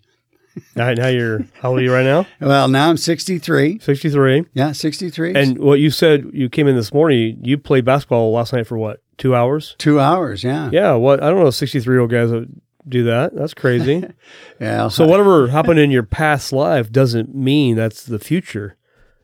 Now, 0.75 0.93
now 0.93 1.07
you're 1.07 1.39
how 1.61 1.69
old 1.71 1.79
are 1.79 1.83
you 1.83 1.93
right 1.93 2.03
now? 2.05 2.25
Well, 2.39 2.67
now 2.67 2.89
I'm 2.89 2.97
63. 2.97 3.79
Sixty 3.79 4.09
three. 4.09 4.45
Yeah, 4.53 4.71
63. 4.71 5.33
And 5.35 5.57
what 5.59 5.79
you 5.79 5.89
said, 5.89 6.29
you 6.33 6.49
came 6.49 6.67
in 6.67 6.75
this 6.75 6.93
morning. 6.93 7.39
You 7.41 7.57
played 7.57 7.85
basketball 7.85 8.31
last 8.33 8.53
night 8.53 8.67
for 8.67 8.77
what? 8.77 9.01
Two 9.17 9.35
hours? 9.35 9.75
2 9.79 9.99
hours, 9.99 10.43
yeah. 10.43 10.69
Yeah. 10.71 10.93
What? 10.93 11.23
I 11.23 11.29
don't 11.29 11.39
know. 11.39 11.49
Sixty 11.49 11.79
three 11.79 11.95
year 11.95 12.01
old 12.01 12.11
guys 12.11 12.29
that 12.29 12.47
do 12.87 13.03
that. 13.05 13.35
That's 13.35 13.53
crazy. 13.53 14.05
Yeah. 14.59 14.87
so 14.87 15.05
whatever 15.05 15.47
happened 15.47 15.79
in 15.79 15.91
your 15.91 16.03
past 16.03 16.53
life 16.53 16.89
doesn't 16.91 17.33
mean 17.35 17.75
that's 17.75 18.03
the 18.03 18.19
future. 18.19 18.77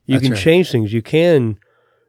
You 0.05 0.15
That's 0.15 0.23
can 0.23 0.31
right. 0.33 0.41
change 0.41 0.71
things. 0.71 0.91
You 0.91 1.01
can 1.01 1.59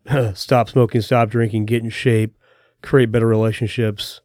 stop 0.35 0.69
smoking, 0.71 1.01
stop 1.03 1.29
drinking, 1.29 1.67
get 1.67 1.83
in 1.85 1.91
shape, 1.91 2.35
create 2.83 3.13
better 3.13 3.27
relationships. 3.27 4.21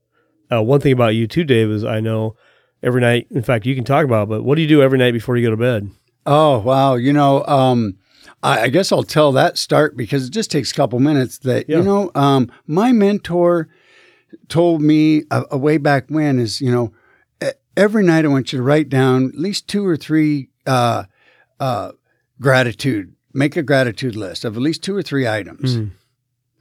Uh, 0.52 0.64
one 0.64 0.80
thing 0.80 0.94
about 0.94 1.14
you 1.16 1.28
too, 1.28 1.44
Dave, 1.44 1.70
is 1.70 1.84
I 1.84 2.00
know 2.00 2.36
every 2.86 3.02
night. 3.02 3.28
In 3.32 3.41
fact, 3.43 3.65
you 3.65 3.76
can 3.76 3.84
talk 3.84 4.06
about. 4.06 4.24
It, 4.24 4.30
but 4.30 4.43
what 4.43 4.56
do 4.56 4.62
you 4.62 4.67
do 4.67 4.82
every 4.82 4.98
night 4.98 5.12
before 5.12 5.36
you 5.36 5.45
go 5.45 5.52
to 5.52 5.58
bed? 5.58 5.89
Oh 6.26 6.60
wow! 6.60 6.95
You 6.95 7.12
know, 7.12 7.43
um, 7.45 7.98
I, 8.41 8.62
I 8.62 8.67
guess 8.69 8.91
I'll 8.91 9.04
tell 9.04 9.34
that 9.34 9.58
start 9.58 9.98
because 9.98 10.28
it 10.28 10.32
just 10.32 10.50
takes 10.52 10.71
a 10.71 10.76
couple 10.76 11.00
minutes. 11.00 11.39
That 11.39 11.67
Yeah. 11.67 11.78
you 11.78 11.84
know, 11.84 12.12
um, 12.15 12.50
my 12.65 12.93
mentor 12.93 13.67
told 14.48 14.82
me 14.82 15.24
a, 15.32 15.43
a 15.52 15.58
way 15.58 15.78
back 15.78 16.06
when 16.08 16.39
is 16.39 16.62
you 16.62 16.71
know, 16.71 16.93
every 17.78 18.04
night 18.04 18.26
I 18.26 18.30
want 18.30 18.54
you 18.54 18.60
to 18.60 18.63
write 18.63 18.89
down 18.89 19.26
at 19.30 19.36
least 19.36 19.67
two 19.67 19.86
or 19.86 19.98
three 19.98 20.50
uh, 20.65 21.04
uh, 21.60 21.91
gratitude. 22.39 23.13
Make 23.34 23.58
a 23.58 23.63
gratitude 23.63 24.15
list 24.15 24.45
of 24.45 24.56
at 24.56 24.62
least 24.62 24.82
two 24.84 24.95
or 24.95 25.02
three 25.02 25.28
items. 25.28 25.78
Mm. 25.78 25.91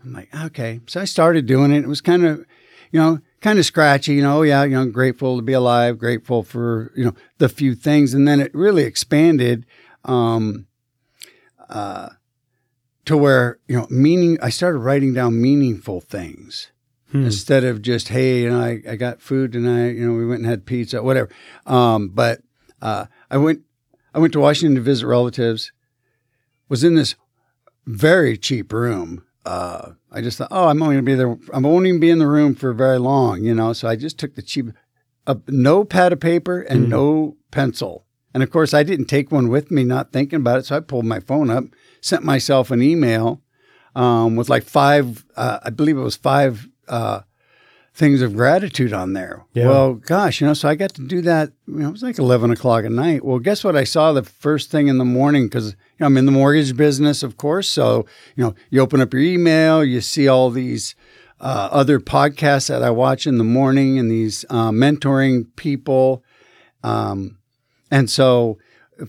I'm 0.02 0.12
like, 0.12 0.34
okay. 0.46 0.80
So 0.86 1.00
I 1.00 1.04
started 1.04 1.46
doing 1.46 1.72
it. 1.72 1.84
It 1.84 1.88
was 1.88 2.00
kind 2.00 2.24
of, 2.26 2.44
you 2.90 3.00
know, 3.00 3.20
kind 3.44 3.58
of 3.58 3.66
scratchy, 3.66 4.14
you 4.14 4.22
know, 4.22 4.40
yeah, 4.40 4.64
you 4.64 4.70
know, 4.70 4.86
grateful 4.86 5.36
to 5.36 5.42
be 5.42 5.52
alive, 5.52 5.98
grateful 5.98 6.42
for, 6.42 6.90
you 6.96 7.04
know, 7.04 7.14
the 7.36 7.48
few 7.50 7.74
things. 7.74 8.14
And 8.14 8.26
then 8.26 8.40
it 8.40 8.50
really 8.54 8.84
expanded 8.84 9.66
um, 10.02 10.66
uh, 11.68 12.08
to 13.04 13.18
where, 13.18 13.58
you 13.68 13.76
know, 13.76 13.86
meaning, 13.90 14.38
I 14.40 14.48
started 14.48 14.78
writing 14.78 15.12
down 15.12 15.40
meaningful 15.40 16.00
things 16.00 16.70
Hmm. 17.10 17.26
instead 17.26 17.64
of 17.64 17.82
just, 17.82 18.08
hey, 18.08 18.40
you 18.40 18.50
know, 18.50 18.60
I, 18.60 18.80
I 18.88 18.96
got 18.96 19.20
food 19.20 19.52
tonight, 19.52 19.90
you 19.90 20.08
know, 20.08 20.14
we 20.14 20.26
went 20.26 20.40
and 20.40 20.48
had 20.48 20.64
pizza, 20.64 21.02
whatever. 21.02 21.28
Um, 21.66 22.08
but 22.08 22.40
uh, 22.80 23.06
I 23.30 23.36
went, 23.36 23.60
I 24.14 24.20
went 24.20 24.32
to 24.32 24.40
Washington 24.40 24.74
to 24.76 24.80
visit 24.80 25.06
relatives, 25.06 25.70
was 26.70 26.82
in 26.82 26.94
this 26.94 27.14
very 27.84 28.38
cheap 28.38 28.72
room. 28.72 29.22
Uh, 29.44 29.92
I 30.10 30.20
just 30.20 30.38
thought, 30.38 30.48
oh, 30.50 30.68
I'm 30.68 30.82
only 30.82 30.96
gonna 30.96 31.02
be 31.02 31.14
there. 31.14 31.36
I 31.52 31.58
won't 31.58 31.86
even 31.86 32.00
be 32.00 32.10
in 32.10 32.18
the 32.18 32.26
room 32.26 32.54
for 32.54 32.72
very 32.72 32.98
long, 32.98 33.44
you 33.44 33.54
know. 33.54 33.72
So 33.72 33.88
I 33.88 33.96
just 33.96 34.18
took 34.18 34.34
the 34.34 34.42
cheap, 34.42 34.66
uh, 35.26 35.34
no 35.48 35.84
pad 35.84 36.12
of 36.12 36.20
paper 36.20 36.60
and 36.60 36.84
Hmm. 36.84 36.88
no 36.88 37.36
pencil. 37.50 38.06
And 38.32 38.42
of 38.42 38.50
course, 38.50 38.74
I 38.74 38.82
didn't 38.82 39.06
take 39.06 39.30
one 39.30 39.48
with 39.48 39.70
me, 39.70 39.84
not 39.84 40.12
thinking 40.12 40.38
about 40.38 40.58
it. 40.60 40.66
So 40.66 40.76
I 40.76 40.80
pulled 40.80 41.04
my 41.04 41.20
phone 41.20 41.50
up, 41.50 41.64
sent 42.00 42.24
myself 42.24 42.70
an 42.70 42.82
email 42.82 43.42
um, 43.94 44.34
with 44.34 44.48
like 44.48 44.64
five, 44.64 45.24
uh, 45.36 45.60
I 45.62 45.70
believe 45.70 45.96
it 45.96 46.02
was 46.02 46.16
five 46.16 46.66
uh, 46.88 47.20
things 47.94 48.20
of 48.22 48.34
gratitude 48.34 48.92
on 48.92 49.12
there. 49.12 49.44
Yeah. 49.52 49.68
Well, 49.68 49.94
gosh, 49.94 50.40
you 50.40 50.46
know, 50.46 50.54
so 50.54 50.68
I 50.68 50.74
got 50.74 50.94
to 50.94 51.06
do 51.06 51.20
that. 51.22 51.52
You 51.66 51.78
know, 51.78 51.88
it 51.88 51.92
was 51.92 52.02
like 52.02 52.18
eleven 52.18 52.50
o'clock 52.50 52.84
at 52.84 52.90
night. 52.90 53.24
Well, 53.24 53.38
guess 53.38 53.62
what? 53.62 53.76
I 53.76 53.84
saw 53.84 54.12
the 54.12 54.24
first 54.24 54.70
thing 54.70 54.88
in 54.88 54.98
the 54.98 55.04
morning 55.04 55.46
because 55.46 55.70
you 55.70 55.76
know, 56.00 56.06
I'm 56.06 56.16
in 56.16 56.26
the 56.26 56.32
mortgage 56.32 56.76
business, 56.76 57.22
of 57.22 57.36
course. 57.36 57.68
So 57.68 58.06
you 58.36 58.44
know, 58.44 58.54
you 58.70 58.80
open 58.80 59.00
up 59.00 59.12
your 59.12 59.22
email, 59.22 59.84
you 59.84 60.00
see 60.00 60.26
all 60.26 60.50
these 60.50 60.94
uh, 61.40 61.68
other 61.70 62.00
podcasts 62.00 62.68
that 62.68 62.82
I 62.82 62.90
watch 62.90 63.26
in 63.26 63.38
the 63.38 63.44
morning, 63.44 63.98
and 63.98 64.10
these 64.10 64.44
uh, 64.50 64.70
mentoring 64.70 65.46
people. 65.56 66.24
Um, 66.82 67.38
and 67.90 68.10
so, 68.10 68.58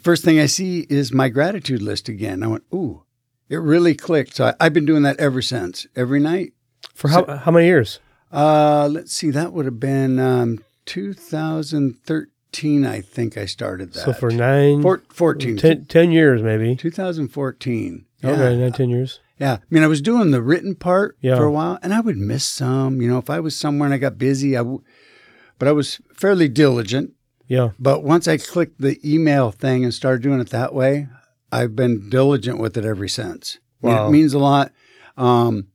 first 0.01 0.23
thing 0.23 0.39
I 0.39 0.45
see 0.45 0.85
is 0.89 1.11
my 1.11 1.29
gratitude 1.29 1.81
list 1.81 2.07
again. 2.07 2.43
I 2.43 2.47
went, 2.47 2.63
ooh, 2.73 3.03
it 3.49 3.57
really 3.57 3.95
clicked. 3.95 4.35
So 4.35 4.45
I, 4.45 4.53
I've 4.59 4.73
been 4.73 4.85
doing 4.85 5.03
that 5.03 5.19
ever 5.19 5.41
since, 5.41 5.87
every 5.95 6.19
night. 6.19 6.53
For 6.93 7.07
how 7.09 7.25
how 7.37 7.51
many 7.51 7.65
years? 7.65 7.99
Uh, 8.35 8.87
let's 8.91 9.13
see, 9.13 9.29
that 9.31 9.53
would 9.53 9.65
have 9.65 9.79
been 9.79 10.19
um, 10.19 10.59
2013. 10.85 12.85
I 12.85 13.01
think 13.01 13.37
I 13.37 13.45
started 13.45 13.93
that. 13.93 13.99
So 14.05 14.13
for 14.13 14.31
nine, 14.31 14.81
Four, 14.81 15.03
14, 15.09 15.57
10, 15.57 15.85
10 15.85 16.11
years 16.11 16.41
maybe. 16.41 16.75
2014. 16.75 18.05
Yeah. 18.21 18.29
Okay, 18.29 18.57
nine, 18.57 18.71
10 18.71 18.89
years. 18.89 19.19
Yeah. 19.39 19.53
I 19.55 19.59
mean, 19.69 19.83
I 19.83 19.87
was 19.87 20.01
doing 20.01 20.31
the 20.31 20.41
written 20.41 20.75
part 20.75 21.17
Yeah. 21.21 21.35
for 21.37 21.43
a 21.45 21.51
while 21.51 21.77
and 21.81 21.93
I 21.93 21.99
would 21.99 22.17
miss 22.17 22.45
some, 22.45 23.01
you 23.01 23.09
know, 23.09 23.17
if 23.17 23.29
I 23.29 23.39
was 23.39 23.55
somewhere 23.55 23.87
and 23.87 23.93
I 23.93 23.97
got 23.97 24.17
busy, 24.17 24.55
I 24.55 24.59
w- 24.59 24.81
but 25.59 25.67
I 25.67 25.71
was 25.73 25.99
fairly 26.13 26.47
diligent. 26.47 27.11
Yeah. 27.47 27.71
But 27.77 28.03
once 28.03 28.27
I 28.27 28.37
clicked 28.37 28.79
the 28.81 28.99
email 29.03 29.51
thing 29.51 29.83
and 29.83 29.93
started 29.93 30.23
doing 30.23 30.39
it 30.39 30.49
that 30.49 30.73
way, 30.73 31.07
I've 31.51 31.75
been 31.75 32.09
diligent 32.09 32.59
with 32.59 32.75
it 32.77 32.85
ever 32.85 33.07
since. 33.07 33.59
I 33.83 33.87
mean, 33.87 33.95
Wow. 33.95 34.07
it 34.07 34.11
means 34.11 34.33
a 34.33 34.39
lot. 34.39 34.71
Um, 35.17 35.67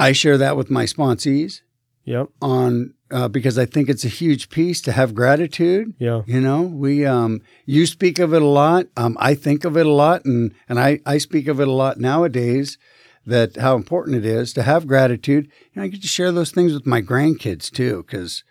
I 0.00 0.12
share 0.12 0.38
that 0.38 0.56
with 0.56 0.70
my 0.70 0.84
sponsees 0.86 1.60
Yep. 2.04 2.28
on 2.42 2.94
uh, 3.10 3.28
because 3.28 3.58
I 3.58 3.64
think 3.66 3.88
it's 3.88 4.04
a 4.04 4.08
huge 4.08 4.50
piece 4.50 4.80
to 4.82 4.92
have 4.92 5.14
gratitude. 5.14 5.94
Yeah. 5.98 6.22
You 6.26 6.40
know, 6.40 6.62
we 6.62 7.06
um, 7.06 7.40
you 7.64 7.86
speak 7.86 8.18
of 8.18 8.34
it 8.34 8.42
a 8.42 8.46
lot. 8.46 8.86
Um, 8.96 9.16
I 9.20 9.34
think 9.34 9.64
of 9.64 9.76
it 9.76 9.86
a 9.86 9.92
lot, 9.92 10.24
and 10.24 10.52
and 10.68 10.78
I 10.78 11.00
I 11.06 11.18
speak 11.18 11.48
of 11.48 11.60
it 11.60 11.68
a 11.68 11.72
lot 11.72 11.98
nowadays. 11.98 12.78
That 13.26 13.56
how 13.56 13.74
important 13.74 14.16
it 14.18 14.26
is 14.26 14.52
to 14.52 14.62
have 14.62 14.86
gratitude. 14.86 15.50
And 15.74 15.82
I 15.82 15.88
get 15.88 16.02
to 16.02 16.08
share 16.08 16.30
those 16.30 16.50
things 16.50 16.74
with 16.74 16.84
my 16.86 17.00
grandkids 17.00 17.70
too, 17.70 18.04
because 18.06 18.44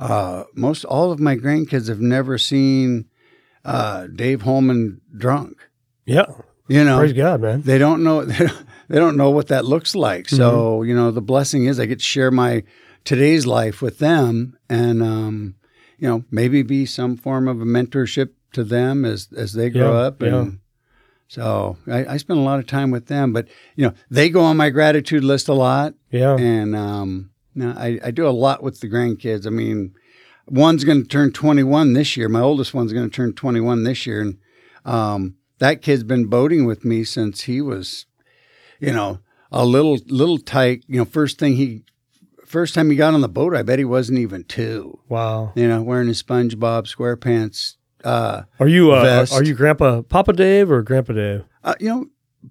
uh, 0.00 0.44
most 0.54 0.84
all 0.86 1.12
of 1.12 1.20
my 1.20 1.36
grandkids 1.36 1.88
have 1.88 2.00
never 2.00 2.38
seen 2.38 3.04
uh, 3.66 4.06
Dave 4.06 4.42
Holman 4.42 5.02
drunk. 5.14 5.58
Yeah. 6.06 6.24
You 6.68 6.84
know, 6.84 6.98
Praise 6.98 7.12
God, 7.12 7.40
man. 7.42 7.62
they 7.62 7.76
don't 7.78 8.02
know 8.02 8.24
they 8.24 8.46
don't, 8.46 8.66
they 8.88 8.98
don't 8.98 9.16
know 9.16 9.30
what 9.30 9.48
that 9.48 9.64
looks 9.64 9.94
like. 9.94 10.28
So 10.28 10.82
you 10.82 10.94
know, 10.94 11.10
the 11.10 11.20
blessing 11.22 11.64
is 11.66 11.78
I 11.78 11.86
get 11.86 11.98
to 11.98 12.04
share 12.04 12.30
my 12.30 12.62
today's 13.04 13.46
life 13.46 13.80
with 13.82 13.98
them, 13.98 14.56
and 14.68 15.02
um, 15.02 15.54
you 15.98 16.08
know, 16.08 16.24
maybe 16.30 16.62
be 16.62 16.86
some 16.86 17.16
form 17.16 17.48
of 17.48 17.60
a 17.60 17.64
mentorship 17.64 18.30
to 18.52 18.64
them 18.64 19.04
as 19.04 19.28
as 19.36 19.52
they 19.52 19.70
grow 19.70 19.92
Yeah, 19.92 20.06
up. 20.06 20.22
And 20.22 20.58
so 21.28 21.76
I, 21.86 22.14
I 22.14 22.16
spend 22.16 22.38
a 22.38 22.42
lot 22.42 22.58
of 22.58 22.66
time 22.66 22.90
with 22.90 23.06
them, 23.06 23.32
but 23.32 23.48
you 23.76 23.86
know, 23.86 23.94
they 24.10 24.30
go 24.30 24.40
on 24.42 24.56
my 24.56 24.70
gratitude 24.70 25.24
list 25.24 25.48
a 25.48 25.54
lot, 25.54 25.94
Yeah. 26.10 26.36
and 26.38 26.74
um, 26.74 27.30
no, 27.54 27.74
I, 27.76 27.98
I 28.02 28.10
do 28.10 28.26
a 28.26 28.30
lot 28.30 28.62
with 28.62 28.80
the 28.80 28.88
grandkids. 28.88 29.46
I 29.46 29.50
mean, 29.50 29.94
one's 30.46 30.84
going 30.84 31.02
to 31.02 31.08
turn 31.08 31.32
21 31.32 31.92
this 31.92 32.16
year. 32.16 32.28
My 32.30 32.40
oldest 32.40 32.72
one's 32.72 32.92
going 32.94 33.08
to 33.10 33.14
turn 33.14 33.34
21 33.34 33.82
this 33.84 34.06
year, 34.06 34.20
and 34.22 34.38
um, 34.86 35.34
that 35.58 35.82
kid's 35.82 36.04
been 36.04 36.26
boating 36.26 36.64
with 36.64 36.84
me 36.84 37.04
since 37.04 37.42
he 37.42 37.60
was, 37.60 38.06
you 38.80 38.92
know, 38.92 39.18
a 39.52 39.64
little 39.64 39.98
little 40.06 40.38
tight. 40.38 40.84
You 40.88 40.98
know, 40.98 41.04
first 41.04 41.38
thing 41.38 41.56
he, 41.56 41.84
first 42.46 42.74
time 42.74 42.90
he 42.90 42.96
got 42.96 43.14
on 43.14 43.20
the 43.20 43.28
boat, 43.28 43.54
I 43.54 43.62
bet 43.62 43.78
he 43.78 43.84
wasn't 43.84 44.18
even 44.18 44.44
two. 44.44 44.98
Wow. 45.08 45.52
You 45.54 45.68
know, 45.68 45.82
wearing 45.82 46.08
his 46.08 46.22
SpongeBob 46.22 46.86
SquarePants. 46.94 47.76
Uh, 48.04 48.42
Are 48.60 48.68
you 48.68 48.92
uh, 48.92 49.02
Vest. 49.02 49.32
are 49.32 49.42
you 49.42 49.54
Grandpa 49.54 50.02
Papa 50.02 50.32
Dave 50.32 50.70
or 50.70 50.82
Grandpa 50.82 51.12
Dave? 51.14 51.44
uh, 51.64 51.74
you 51.80 51.88
know, 51.88 52.06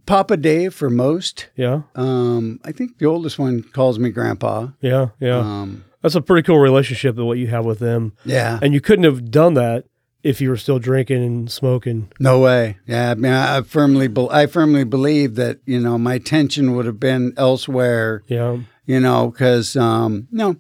Papa 0.06 0.36
Dave 0.38 0.74
for 0.74 0.90
most. 0.90 1.48
Yeah. 1.56 1.84
Um, 1.96 2.60
I 2.66 2.72
think 2.74 2.98
the 2.98 3.06
oldest 3.06 3.40
one 3.40 3.64
calls 3.64 3.98
me 3.98 4.10
Grandpa. 4.10 4.68
Yeah. 4.82 5.10
Yeah. 5.22 5.38
Um, 5.40 5.86
That's 6.02 6.16
a 6.16 6.22
pretty 6.22 6.46
cool 6.46 6.60
relationship 6.60 7.16
that 7.16 7.24
what 7.26 7.38
you 7.38 7.48
have 7.48 7.64
with 7.66 7.80
them. 7.80 8.14
yeah. 8.26 8.60
And 8.62 8.74
you 8.74 8.82
couldn't 8.82 9.06
have 9.06 9.32
done 9.32 9.54
that 9.54 9.86
if 10.24 10.42
you 10.42 10.50
were 10.50 10.58
still 10.58 10.80
drinking 10.80 11.24
and 11.24 11.52
smoking. 11.52 12.12
No 12.20 12.40
way. 12.40 12.78
Yeah, 12.88 13.12
I 13.12 13.16
mean, 13.16 13.32
I 13.32 13.62
firmly, 13.62 14.08
be- 14.08 14.28
I 14.30 14.46
firmly 14.48 14.84
believe 14.84 15.36
that 15.36 15.60
you 15.66 15.80
know 15.80 15.98
my 15.98 16.16
attention 16.16 16.76
would 16.76 16.86
have 16.86 17.00
been 17.00 17.34
elsewhere. 17.38 18.24
Yeah. 18.28 18.60
You 18.86 19.00
know, 19.02 19.30
because 19.32 19.76
um, 19.76 20.28
no, 20.32 20.56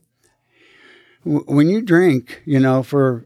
w- 1.25 1.45
when 1.47 1.69
you 1.69 1.81
drink, 1.81 2.41
you 2.45 2.59
know, 2.59 2.83
for 2.83 3.25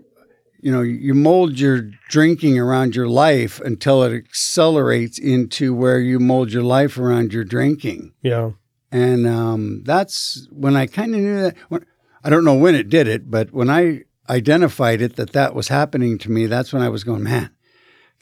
you 0.61 0.71
know, 0.71 0.81
you 0.81 1.15
mold 1.15 1.59
your 1.59 1.81
drinking 2.09 2.59
around 2.59 2.95
your 2.95 3.07
life 3.07 3.59
until 3.61 4.03
it 4.03 4.13
accelerates 4.13 5.17
into 5.17 5.73
where 5.73 5.99
you 5.99 6.19
mold 6.19 6.51
your 6.53 6.61
life 6.61 6.99
around 6.99 7.33
your 7.33 7.43
drinking, 7.43 8.13
Yeah. 8.21 8.51
and 8.91 9.25
um, 9.25 9.81
that's 9.85 10.47
when 10.51 10.75
I 10.75 10.85
kind 10.85 11.15
of 11.15 11.21
knew 11.21 11.41
that. 11.41 11.55
When, 11.69 11.83
I 12.23 12.29
don't 12.29 12.45
know 12.45 12.53
when 12.53 12.75
it 12.75 12.89
did 12.89 13.07
it, 13.07 13.31
but 13.31 13.51
when 13.51 13.71
I 13.71 14.01
identified 14.29 15.01
it 15.01 15.15
that 15.15 15.33
that 15.33 15.55
was 15.55 15.67
happening 15.69 16.17
to 16.19 16.31
me, 16.31 16.45
that's 16.45 16.71
when 16.73 16.81
I 16.81 16.89
was 16.89 17.03
going, 17.03 17.23
man 17.23 17.51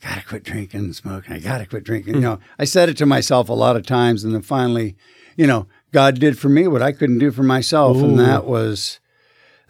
gotta 0.01 0.23
quit 0.25 0.43
drinking 0.43 0.79
and 0.79 0.95
smoking. 0.95 1.33
I 1.33 1.39
gotta 1.39 1.65
quit 1.65 1.83
drinking. 1.83 2.15
You 2.15 2.21
know, 2.21 2.39
I 2.57 2.65
said 2.65 2.89
it 2.89 2.97
to 2.97 3.05
myself 3.05 3.49
a 3.49 3.53
lot 3.53 3.75
of 3.75 3.85
times, 3.85 4.23
and 4.23 4.33
then 4.33 4.41
finally, 4.41 4.95
you 5.35 5.47
know, 5.47 5.67
God 5.91 6.19
did 6.19 6.37
for 6.37 6.49
me 6.49 6.67
what 6.67 6.81
I 6.81 6.91
couldn't 6.91 7.19
do 7.19 7.31
for 7.31 7.43
myself, 7.43 7.97
Ooh. 7.97 8.05
and 8.05 8.19
that 8.19 8.45
was 8.45 8.99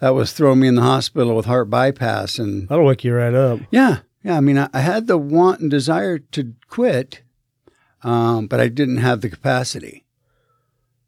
that 0.00 0.10
was 0.10 0.32
throw 0.32 0.54
me 0.54 0.68
in 0.68 0.76
the 0.76 0.82
hospital 0.82 1.34
with 1.34 1.46
heart 1.46 1.68
bypass. 1.68 2.38
And 2.38 2.68
That'll 2.68 2.84
wake 2.84 3.04
you 3.04 3.14
right 3.14 3.34
up. 3.34 3.60
yeah, 3.70 3.98
yeah. 4.22 4.36
I 4.36 4.40
mean, 4.40 4.58
I, 4.58 4.68
I 4.72 4.80
had 4.80 5.06
the 5.06 5.18
want 5.18 5.60
and 5.60 5.70
desire 5.70 6.18
to 6.18 6.54
quit, 6.68 7.22
um, 8.02 8.46
but 8.46 8.60
I 8.60 8.68
didn't 8.68 8.98
have 8.98 9.20
the 9.20 9.30
capacity. 9.30 10.04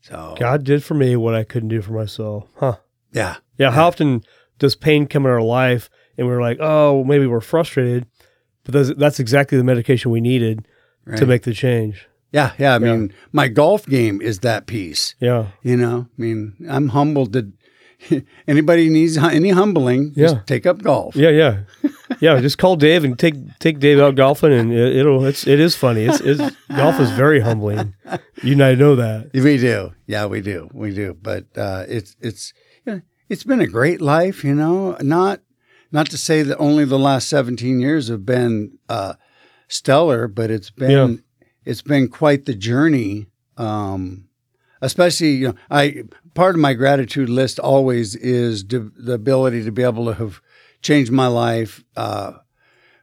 So 0.01 0.35
God 0.39 0.65
did 0.65 0.83
for 0.83 0.95
me 0.95 1.15
what 1.15 1.35
I 1.35 1.45
couldn't 1.45 1.69
do 1.69 1.81
for 1.81 1.93
myself. 1.93 2.49
Huh. 2.57 2.77
yeah, 3.13 3.37
Yeah. 3.57 3.71
How 3.71 3.87
often 3.87 4.25
does 4.63 4.75
pain 4.75 5.07
come 5.07 5.27
in 5.27 5.31
our 5.33 5.43
life 5.43 5.91
and 6.17 6.27
we're 6.27 6.41
like, 6.41 6.57
oh, 6.61 7.05
maybe 7.05 7.27
we're 7.27 7.41
frustrated, 7.41 8.07
but 8.65 8.73
that's, 8.73 8.91
that's 8.99 9.21
exactly 9.21 9.59
the 9.59 9.65
medication 9.65 10.11
we 10.11 10.21
needed 10.21 10.67
right. 11.05 11.19
to 11.19 11.27
make 11.27 11.43
the 11.43 11.53
change. 11.53 12.07
yeah, 12.33 12.53
yeah. 12.59 12.71
I 12.77 12.79
Yeah. 12.79 12.97
mean, 12.97 13.13
my 13.33 13.49
golf 13.49 13.85
game 13.87 14.23
is 14.23 14.39
that 14.41 14.67
piece. 14.67 15.15
Yeah. 15.21 15.49
You 15.63 15.77
know, 15.77 16.07
I 16.17 16.21
mean, 16.21 16.55
I'm 16.71 16.89
humbled 16.89 17.33
to. 17.35 17.53
Anybody 18.49 18.89
needs 18.89 19.17
any 19.17 19.51
humbling, 19.51 20.13
just 20.15 20.35
Yeah. 20.37 20.43
take 20.47 20.67
up 20.67 20.83
golf. 20.83 21.15
Yeah. 21.15 21.31
Yeah. 21.31 21.61
Yeah. 22.21 22.41
Just 22.41 22.59
call 22.59 22.75
Dave 22.77 23.05
and 23.05 23.17
take 23.19 23.35
take 23.61 23.79
Dave 23.79 24.01
out 24.01 24.17
golfing, 24.17 24.53
and 24.53 24.73
it, 24.73 24.97
it'll 24.97 25.25
it's 25.25 25.47
it 25.47 25.61
is 25.61 25.77
funny. 25.77 26.05
It's, 26.07 26.21
it's 26.21 26.43
golf 26.77 26.99
is 27.01 27.11
very 27.13 27.41
humbling. 27.41 27.95
You 28.43 28.53
and 28.55 28.63
I 28.65 28.75
know 28.75 28.97
that. 28.97 29.31
We 29.33 29.57
do, 29.57 29.93
yeah, 30.07 30.27
we 30.27 30.41
do, 30.41 30.69
we 30.73 30.93
do. 30.93 31.17
But 31.23 31.45
uh, 31.57 31.85
it's 31.89 32.17
it's 32.21 32.53
you 32.85 32.93
know, 32.95 33.01
it's 33.33 33.45
been 33.45 33.61
a 33.61 33.67
great 33.79 34.01
life, 34.01 34.45
you 34.45 34.55
know. 34.55 34.97
Not 35.01 35.41
not 35.91 36.07
to 36.11 36.19
say 36.19 36.43
that 36.43 36.59
only 36.59 36.85
the 36.85 36.99
last 36.99 37.29
17 37.29 37.81
years 37.81 38.09
have 38.09 38.25
been 38.25 38.79
uh, 38.89 39.15
stellar, 39.69 40.29
but 40.29 40.51
it's 40.51 40.71
been 40.71 40.91
Yeah. 40.91 41.17
it's 41.65 41.83
been 41.83 42.09
quite 42.09 42.45
the 42.45 42.55
journey. 42.55 43.27
Um, 43.57 44.29
especially, 44.81 45.33
you 45.33 45.49
know, 45.49 45.55
I 45.71 46.05
part 46.35 46.55
of 46.55 46.61
my 46.61 46.75
gratitude 46.75 47.29
list 47.29 47.59
always 47.59 48.15
is 48.17 48.65
de- 48.65 48.91
the 49.09 49.13
ability 49.15 49.65
to 49.65 49.73
be 49.73 49.83
able 49.83 50.07
to 50.07 50.15
have 50.15 50.41
changed 50.83 51.13
my 51.13 51.27
life 51.29 51.85
uh, 51.97 52.33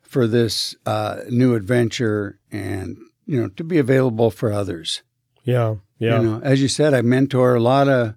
for 0.04 0.28
this 0.28 0.76
uh, 0.86 1.22
new 1.30 1.56
adventure, 1.56 2.40
and 2.52 2.98
you 3.26 3.40
know, 3.42 3.48
to 3.50 3.64
be 3.64 3.78
available 3.78 4.32
for 4.32 4.52
others. 4.52 5.04
Yeah. 5.44 5.76
Yeah. 6.00 6.18
You 6.22 6.24
know, 6.28 6.42
as 6.44 6.62
you 6.62 6.68
said, 6.68 6.94
I 6.94 7.02
mentor 7.02 7.56
a 7.56 7.60
lot 7.60 7.88
of, 7.88 8.16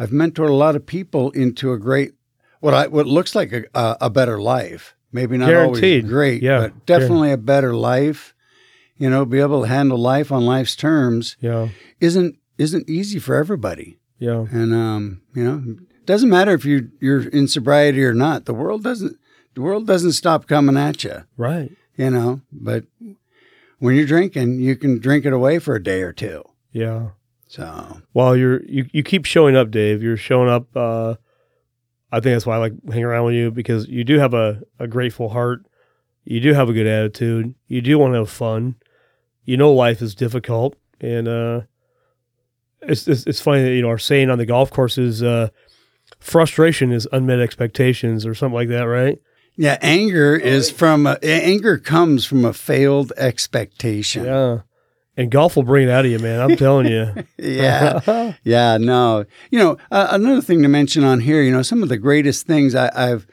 I've 0.00 0.10
mentored 0.10 0.48
a 0.48 0.54
lot 0.54 0.76
of 0.76 0.86
people 0.86 1.30
into 1.32 1.72
a 1.72 1.78
great, 1.78 2.14
what 2.60 2.72
I 2.72 2.86
what 2.86 3.06
looks 3.06 3.34
like 3.34 3.52
a 3.52 3.96
a, 4.00 4.08
better 4.08 4.40
life. 4.40 4.96
Maybe 5.12 5.36
not 5.36 5.48
Guaranteed. 5.50 6.04
always 6.04 6.10
great, 6.10 6.42
Yeah. 6.42 6.60
but 6.60 6.86
definitely 6.86 7.32
a 7.32 7.36
better 7.36 7.74
life. 7.74 8.34
You 8.96 9.10
know, 9.10 9.24
be 9.26 9.40
able 9.40 9.62
to 9.62 9.68
handle 9.68 9.98
life 9.98 10.32
on 10.32 10.46
life's 10.46 10.74
terms 10.74 11.36
yeah. 11.40 11.68
isn't 12.00 12.36
isn't 12.56 12.88
easy 12.88 13.18
for 13.18 13.34
everybody. 13.34 13.98
Yeah. 14.18 14.46
And 14.50 14.72
um, 14.74 15.22
you 15.34 15.44
know, 15.44 15.76
doesn't 16.06 16.30
matter 16.30 16.52
if 16.54 16.64
you 16.64 16.90
you're 17.00 17.28
in 17.28 17.46
sobriety 17.46 18.02
or 18.02 18.14
not. 18.14 18.46
The 18.46 18.54
world 18.54 18.82
doesn't 18.82 19.16
the 19.54 19.60
world 19.60 19.86
doesn't 19.86 20.12
stop 20.12 20.46
coming 20.46 20.76
at 20.78 21.04
you. 21.04 21.24
Right. 21.36 21.72
You 21.96 22.10
know, 22.10 22.40
but 22.50 22.84
when 23.78 23.96
you're 23.96 24.06
drinking, 24.06 24.60
you 24.60 24.76
can 24.76 24.98
drink 24.98 25.26
it 25.26 25.32
away 25.34 25.58
for 25.58 25.74
a 25.74 25.82
day 25.82 26.00
or 26.02 26.12
two. 26.12 26.42
Yeah. 26.72 27.10
So 27.50 28.00
while 28.12 28.36
you're 28.36 28.62
you, 28.62 28.86
you 28.92 29.02
keep 29.02 29.24
showing 29.24 29.56
up, 29.56 29.72
Dave. 29.72 30.04
You're 30.04 30.16
showing 30.16 30.48
up. 30.48 30.68
Uh, 30.76 31.16
I 32.12 32.20
think 32.20 32.34
that's 32.36 32.46
why 32.46 32.54
I 32.54 32.58
like 32.58 32.74
hanging 32.86 33.04
around 33.04 33.24
with 33.24 33.34
you 33.34 33.50
because 33.50 33.88
you 33.88 34.04
do 34.04 34.20
have 34.20 34.34
a, 34.34 34.62
a 34.78 34.86
grateful 34.86 35.30
heart. 35.30 35.66
You 36.22 36.38
do 36.38 36.54
have 36.54 36.68
a 36.68 36.72
good 36.72 36.86
attitude. 36.86 37.56
You 37.66 37.80
do 37.80 37.98
want 37.98 38.14
to 38.14 38.18
have 38.18 38.30
fun. 38.30 38.76
You 39.44 39.56
know 39.56 39.72
life 39.72 40.00
is 40.00 40.14
difficult, 40.14 40.76
and 41.00 41.26
uh, 41.26 41.62
it's, 42.82 43.08
it's 43.08 43.26
it's 43.26 43.40
funny 43.40 43.64
that 43.64 43.74
you 43.74 43.82
know 43.82 43.88
our 43.88 43.98
saying 43.98 44.30
on 44.30 44.38
the 44.38 44.46
golf 44.46 44.70
course 44.70 44.96
is 44.96 45.20
uh, 45.20 45.48
frustration 46.20 46.92
is 46.92 47.08
unmet 47.10 47.40
expectations 47.40 48.26
or 48.26 48.32
something 48.32 48.54
like 48.54 48.68
that, 48.68 48.82
right? 48.82 49.18
Yeah, 49.56 49.76
anger 49.82 50.36
is 50.36 50.70
from 50.70 51.04
a, 51.04 51.18
anger 51.20 51.78
comes 51.78 52.24
from 52.26 52.44
a 52.44 52.52
failed 52.52 53.12
expectation. 53.16 54.26
Yeah. 54.26 54.60
And 55.16 55.30
golf 55.30 55.56
will 55.56 55.64
bring 55.64 55.88
it 55.88 55.90
out 55.90 56.04
of 56.04 56.10
you, 56.10 56.18
man. 56.18 56.40
I'm 56.40 56.56
telling 56.56 56.86
you. 56.86 57.14
Yeah, 57.38 58.34
yeah, 58.44 58.76
no. 58.78 59.24
You 59.50 59.58
know, 59.58 59.76
uh, 59.90 60.08
another 60.10 60.40
thing 60.40 60.62
to 60.62 60.68
mention 60.68 61.04
on 61.04 61.20
here, 61.20 61.42
you 61.42 61.50
know, 61.50 61.62
some 61.62 61.82
of 61.82 61.88
the 61.88 61.96
greatest 61.98 62.46
things 62.46 62.74
I, 62.74 62.90
I've, 62.94 63.26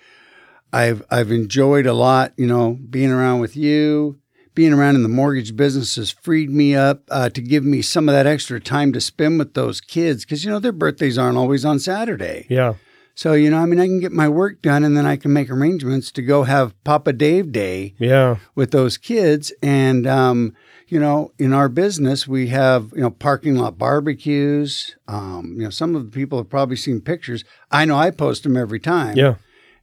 I've, 0.74 1.04
I've 1.12 1.32
enjoyed 1.32 1.86
a 1.86 1.94
lot. 1.94 2.34
You 2.38 2.48
know, 2.48 2.78
being 2.90 3.12
around 3.12 3.40
with 3.42 3.56
you, 3.56 4.18
being 4.56 4.74
around 4.74 4.96
in 4.96 5.04
the 5.04 5.10
mortgage 5.10 5.56
business 5.56 5.96
has 5.98 6.10
freed 6.10 6.50
me 6.50 6.74
up 6.76 7.04
uh, 7.12 7.30
to 7.30 7.42
give 7.42 7.64
me 7.64 7.82
some 7.82 8.10
of 8.10 8.14
that 8.16 8.26
extra 8.26 8.60
time 8.60 8.92
to 8.94 9.02
spend 9.02 9.38
with 9.40 9.54
those 9.54 9.80
kids 9.82 10.24
because 10.26 10.44
you 10.44 10.50
know 10.52 10.60
their 10.60 10.72
birthdays 10.72 11.18
aren't 11.18 11.38
always 11.38 11.64
on 11.66 11.80
Saturday. 11.80 12.48
yeah. 12.50 12.74
So, 13.14 13.34
you 13.34 13.50
know, 13.50 13.58
I 13.58 13.66
mean, 13.66 13.80
I 13.80 13.88
can 13.88 14.00
get 14.00 14.12
my 14.12 14.30
work 14.30 14.62
done 14.62 14.84
and 14.84 14.96
then 14.96 15.08
I 15.08 15.16
can 15.16 15.34
make 15.34 15.50
arrangements 15.50 16.12
to 16.12 16.22
go 16.22 16.44
have 16.44 16.76
Papa 16.84 17.14
Dave 17.14 17.52
Day 17.52 17.96
Yeah. 17.98 18.38
with 18.54 18.70
those 18.70 18.96
kids. 19.00 19.52
And, 19.64 20.06
um, 20.06 20.54
you 20.88 21.00
know, 21.00 21.32
in 21.38 21.54
our 21.54 21.68
business, 21.70 22.28
we 22.28 22.48
have, 22.48 22.92
you 22.96 23.02
know, 23.02 23.10
parking 23.10 23.56
lot 23.56 23.78
barbecues. 23.78 24.96
Um, 25.08 25.56
you 25.58 25.64
know, 25.64 25.70
some 25.70 25.96
of 25.96 26.06
the 26.06 26.12
people 26.12 26.38
have 26.38 26.50
probably 26.50 26.78
seen 26.78 27.02
pictures. 27.02 27.44
I 27.72 27.86
know 27.86 27.98
I 27.98 28.12
post 28.12 28.44
them 28.44 28.56
every 28.56 28.80
time. 28.80 29.18
Yeah. 29.18 29.36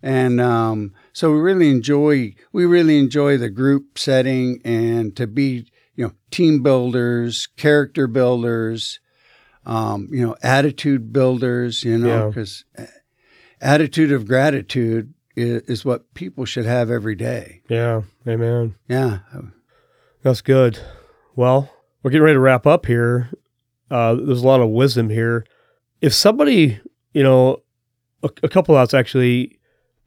And 0.03 0.41
um, 0.41 0.93
so 1.13 1.33
we 1.33 1.39
really 1.39 1.71
enjoy 1.71 2.35
we 2.53 2.67
really 2.67 2.99
enjoy 2.99 3.39
the 3.39 3.49
group 3.49 3.99
setting 3.99 4.61
and 4.65 5.17
to 5.17 5.27
be 5.27 5.67
you 5.95 6.07
know 6.07 6.13
team 6.31 6.63
builders, 6.63 7.47
character 7.57 8.07
builders, 8.07 9.01
um, 9.65 10.09
you 10.11 10.27
know 10.27 10.37
attitude 10.43 11.13
builders. 11.13 11.85
You 11.85 11.97
know 11.99 12.09
Yeah. 12.09 12.27
because 12.29 12.65
attitude 13.61 14.13
of 14.13 14.27
gratitude 14.29 15.15
is, 15.37 15.63
is 15.63 15.85
what 15.85 16.13
people 16.15 16.45
should 16.45 16.67
have 16.67 16.91
every 16.91 17.15
day. 17.15 17.63
Yeah. 17.69 18.03
Amen. 18.29 18.75
Yeah. 18.89 19.21
That's 20.25 20.41
good. 20.41 20.81
Well, 21.37 21.71
we're 22.03 22.11
getting 22.11 22.25
ready 22.25 22.37
to 22.37 22.41
wrap 22.41 22.67
up 22.67 22.87
here. 22.87 23.29
Uh, 23.91 24.15
there's 24.15 24.43
a 24.43 24.47
lot 24.47 24.63
of 24.63 24.71
wisdom 24.71 25.11
here. 25.11 25.45
If 26.01 26.15
somebody, 26.15 26.81
you 27.13 27.23
know, 27.23 27.63
a, 28.23 28.31
a 28.43 28.49
couple 28.49 28.75
outs 28.75 28.95
actually, 28.95 29.59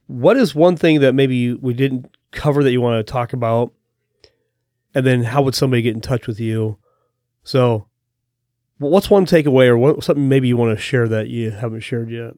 what 0.08 0.36
is 0.36 0.56
one 0.56 0.76
thing 0.76 1.02
that 1.02 1.14
maybe 1.14 1.54
we 1.54 1.76
didn't 1.76 2.18
cover 2.32 2.64
that 2.64 2.72
you 2.72 2.82
want 2.82 3.06
to 3.06 3.12
talk 3.12 3.32
about? 3.32 3.74
And 4.96 5.06
then 5.06 5.24
how 5.24 5.44
would 5.44 5.54
somebody 5.54 5.84
get 5.84 5.94
in 5.94 6.02
touch 6.02 6.26
with 6.26 6.40
you? 6.40 6.80
So, 7.44 7.88
what's 8.80 9.12
one 9.12 9.28
takeaway 9.28 9.68
or 9.68 9.78
what, 9.78 10.04
something 10.04 10.28
maybe 10.28 10.48
you 10.48 10.58
want 10.58 10.76
to 10.76 10.82
share 10.82 11.08
that 11.10 11.28
you 11.28 11.52
haven't 11.52 11.82
shared 11.82 12.10
yet? 12.10 12.34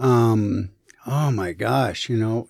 Um, 0.00 0.70
oh 1.06 1.30
my 1.30 1.52
gosh, 1.52 2.08
you 2.08 2.16
know, 2.16 2.48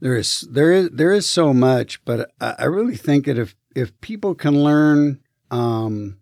there 0.00 0.16
is 0.16 0.46
there 0.50 0.72
is 0.72 0.90
there 0.92 1.12
is 1.12 1.28
so 1.28 1.54
much, 1.54 2.04
but 2.04 2.30
I, 2.40 2.54
I 2.60 2.64
really 2.64 2.96
think 2.96 3.26
that 3.26 3.38
if 3.38 3.54
if 3.74 3.98
people 4.00 4.34
can 4.34 4.62
learn 4.62 5.20
um, 5.50 6.18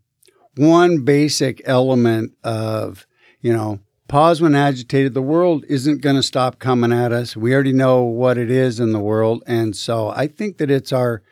one 0.57 1.05
basic 1.05 1.61
element 1.65 2.33
of 2.45 3.07
you 3.41 3.53
know 3.53 3.81
pause 4.09 4.41
when 4.41 4.55
agitated, 4.55 5.15
the 5.15 5.23
world 5.23 5.65
isn't 5.69 6.03
going 6.03 6.17
to 6.17 6.23
stop 6.23 6.59
coming 6.59 6.93
at 6.93 7.13
us. 7.13 7.37
We 7.37 7.55
already 7.55 7.73
know 7.73 8.03
what 8.03 8.39
it 8.39 8.51
is 8.51 8.79
in 8.79 8.93
the 8.93 9.01
world, 9.01 9.43
and 9.47 9.75
so 9.77 10.09
I 10.11 10.29
think 10.29 10.59
that 10.59 10.71
it's 10.71 10.93
our 10.93 11.23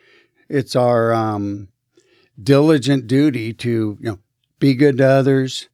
it's 0.49 0.75
our 0.75 1.13
um, 1.13 1.69
diligent 2.43 3.07
duty 3.07 3.53
to 3.55 3.99
you 4.01 4.11
know 4.11 4.19
be 4.59 4.75
good 4.75 4.99
to 4.99 5.07
others, 5.07 5.69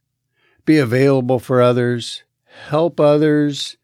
be 0.64 0.78
available 0.78 1.38
for 1.38 1.62
others, 1.62 2.24
help 2.44 3.00
others 3.00 3.76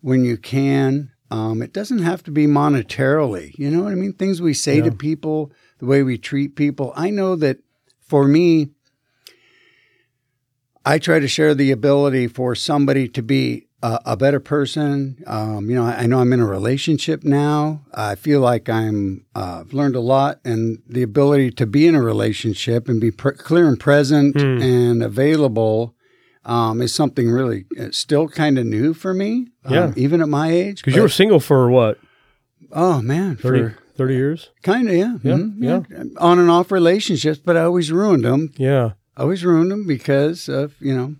when 0.00 0.24
you 0.24 0.36
can. 0.36 1.12
Um, 1.30 1.60
it 1.62 1.72
doesn't 1.72 2.00
have 2.00 2.22
to 2.24 2.30
be 2.30 2.46
monetarily. 2.46 3.56
You 3.58 3.70
know 3.70 3.82
what 3.82 3.92
I 3.92 3.96
mean? 3.96 4.12
Things 4.12 4.40
we 4.40 4.54
say 4.54 4.80
to 4.80 4.92
people, 4.92 5.52
the 5.78 5.86
way 5.86 6.02
we 6.02 6.18
treat 6.18 6.54
people. 6.56 6.92
I 6.96 7.10
know 7.10 7.34
that 7.36 7.58
for 8.00 8.28
me, 8.28 8.68
I 10.84 10.98
try 10.98 11.18
to 11.18 11.26
share 11.28 11.54
the 11.54 11.72
ability 11.72 12.28
for 12.28 12.54
somebody 12.54 13.08
to 13.08 13.22
be 13.22 13.66
a, 13.82 13.98
a 14.06 14.16
better 14.16 14.38
person. 14.38 15.20
Um, 15.26 15.68
you 15.68 15.74
know, 15.74 15.84
I, 15.84 16.02
I 16.02 16.06
know 16.06 16.20
I'm 16.20 16.32
in 16.32 16.38
a 16.40 16.46
relationship 16.46 17.24
now. 17.24 17.82
I 17.92 18.14
feel 18.14 18.40
like 18.40 18.68
I'm 18.68 19.26
uh, 19.34 19.62
I've 19.62 19.72
learned 19.72 19.96
a 19.96 20.00
lot, 20.00 20.38
and 20.44 20.80
the 20.88 21.02
ability 21.02 21.50
to 21.52 21.66
be 21.66 21.88
in 21.88 21.96
a 21.96 22.02
relationship 22.02 22.88
and 22.88 23.00
be 23.00 23.10
clear 23.10 23.66
and 23.66 23.80
present 23.80 24.40
Hmm. 24.40 24.62
and 24.62 25.02
available 25.02 25.95
um, 26.46 26.80
is 26.80 26.94
something 26.94 27.28
really 27.30 27.66
uh, 27.78 27.88
still 27.90 28.28
kind 28.28 28.58
of 28.58 28.64
new 28.64 28.94
for 28.94 29.12
me. 29.12 29.48
um, 29.64 29.74
Yeah. 29.74 29.92
even 29.96 30.20
at 30.22 30.28
my 30.28 30.48
age. 30.50 30.78
Because 30.82 30.96
you 30.96 31.02
were 31.02 31.08
single 31.08 31.40
for 31.40 31.68
what, 31.68 31.98
oh 32.72 33.02
man, 33.02 33.36
30, 33.36 33.60
for 33.74 33.78
30 33.96 34.14
years? 34.14 34.50
kind 34.62 34.88
of 34.88 34.94
yeah, 34.94 35.16
Yeah, 35.22 35.36
mhm, 35.38 36.12
on 36.18 36.38
and 36.38 36.50
off 36.50 36.70
relationships, 36.70 37.38
but 37.44 37.56
I 37.56 37.62
always 37.62 37.90
ruined 37.92 38.24
them. 38.24 38.52
Yeah. 38.56 38.92
I 39.16 39.22
always 39.22 39.44
ruined 39.44 39.70
them 39.70 39.86
because 39.86 40.48
of 40.48 40.74
you 40.80 40.94
know 40.96 41.16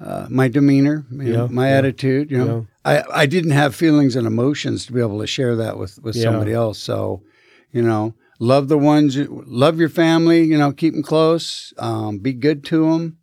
uh, 0.00 0.26
my 0.30 0.48
demeanor, 0.48 1.04
you 1.10 1.32
know, 1.32 1.42
Yeah, 1.44 1.46
my 1.50 1.68
yeah, 1.68 1.76
attitude. 1.78 2.30
You 2.30 2.38
know, 2.38 2.66
I 2.84 3.04
I 3.22 3.26
didn't 3.26 3.52
have 3.52 3.74
feelings 3.74 4.16
and 4.16 4.26
emotions 4.26 4.86
to 4.86 4.92
be 4.92 5.00
able 5.00 5.20
to 5.20 5.26
share 5.26 5.54
that 5.56 5.78
with 5.78 5.98
with 6.02 6.16
Yeah. 6.16 6.24
somebody 6.24 6.52
else. 6.52 6.78
So, 6.78 7.22
you 7.70 7.82
know, 7.82 8.14
love 8.40 8.66
the 8.68 8.78
ones, 8.78 9.14
you, 9.14 9.44
love 9.46 9.78
your 9.78 9.88
family. 9.90 10.42
You 10.44 10.58
know, 10.58 10.72
keep 10.72 10.94
them 10.94 11.02
close. 11.04 11.72
Um, 11.78 12.18
be 12.18 12.32
good 12.32 12.64
to 12.64 12.90
them. 12.90 13.18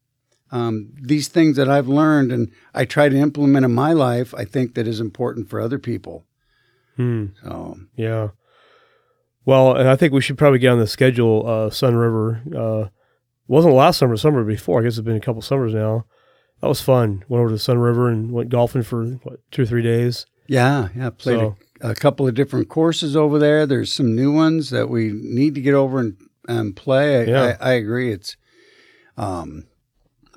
Um, 0.52 0.92
these 1.00 1.28
things 1.28 1.58
that 1.58 1.70
I've 1.70 1.88
learned 1.88 2.32
and 2.32 2.52
I 2.74 2.86
try 2.86 3.08
to 3.10 3.16
implement 3.16 3.66
in 3.66 3.74
my 3.74 3.94
life, 3.94 4.34
I 4.34 4.46
think 4.46 4.74
that 4.76 4.88
is 4.88 5.00
important 5.00 5.50
for 5.50 5.60
other 5.60 5.80
people. 5.80 6.26
Hmm. 6.96 7.28
So, 7.44 7.78
Yeah. 7.96 8.30
Well, 9.46 9.76
and 9.76 9.88
I 9.90 9.96
think 9.96 10.14
we 10.14 10.22
should 10.22 10.38
probably 10.38 10.60
get 10.60 10.72
on 10.72 10.80
the 10.80 10.86
schedule. 10.88 11.44
Uh, 11.48 11.70
Sunriver 11.70 12.42
uh, 12.56 12.90
wasn't 13.48 13.74
last 13.74 13.98
summer, 13.98 14.16
summer 14.18 14.44
before. 14.44 14.80
I 14.80 14.84
guess 14.84 14.98
it's 14.98 15.06
been 15.06 15.16
a 15.16 15.22
couple 15.22 15.42
summers 15.42 15.74
now. 15.74 16.06
That 16.62 16.68
was 16.68 16.82
fun. 16.82 17.24
Went 17.30 17.42
over 17.42 17.50
to 17.50 17.56
Sunriver 17.56 18.12
and 18.12 18.32
went 18.32 18.50
golfing 18.50 18.84
for 18.84 19.06
what 19.24 19.40
two 19.50 19.64
or 19.64 19.66
three 19.66 19.82
days. 19.82 20.26
yeah, 20.48 20.90
yeah, 20.96 21.10
played 21.10 21.40
So 21.40 21.58
a, 21.82 21.92
a 21.92 21.96
couple 21.96 22.28
of 22.28 22.36
different 22.36 22.70
courses 22.70 23.16
over 23.16 23.40
there. 23.40 23.66
There's 23.66 23.94
some 23.94 24.14
new 24.14 24.32
ones 24.32 24.70
that 24.72 24.90
we 24.90 25.12
need 25.14 25.56
to 25.56 25.62
get 25.62 25.74
over 25.74 26.00
and, 26.00 26.18
and 26.48 26.76
play. 26.76 27.22
I, 27.22 27.24
Yeah. 27.24 27.58
I, 27.62 27.72
I 27.72 27.74
agree. 27.74 28.12
It's, 28.12 28.36
um, 29.18 29.66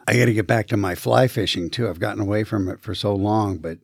I 0.06 0.16
got 0.16 0.26
to 0.26 0.34
get 0.34 0.46
back 0.46 0.66
to 0.68 0.76
my 0.76 0.94
fly 0.94 1.28
fishing 1.28 1.70
too. 1.70 1.88
I've 1.88 2.00
gotten 2.00 2.20
away 2.20 2.44
from 2.44 2.68
it 2.68 2.80
for 2.80 2.94
so 2.94 3.14
long, 3.14 3.58
but 3.58 3.78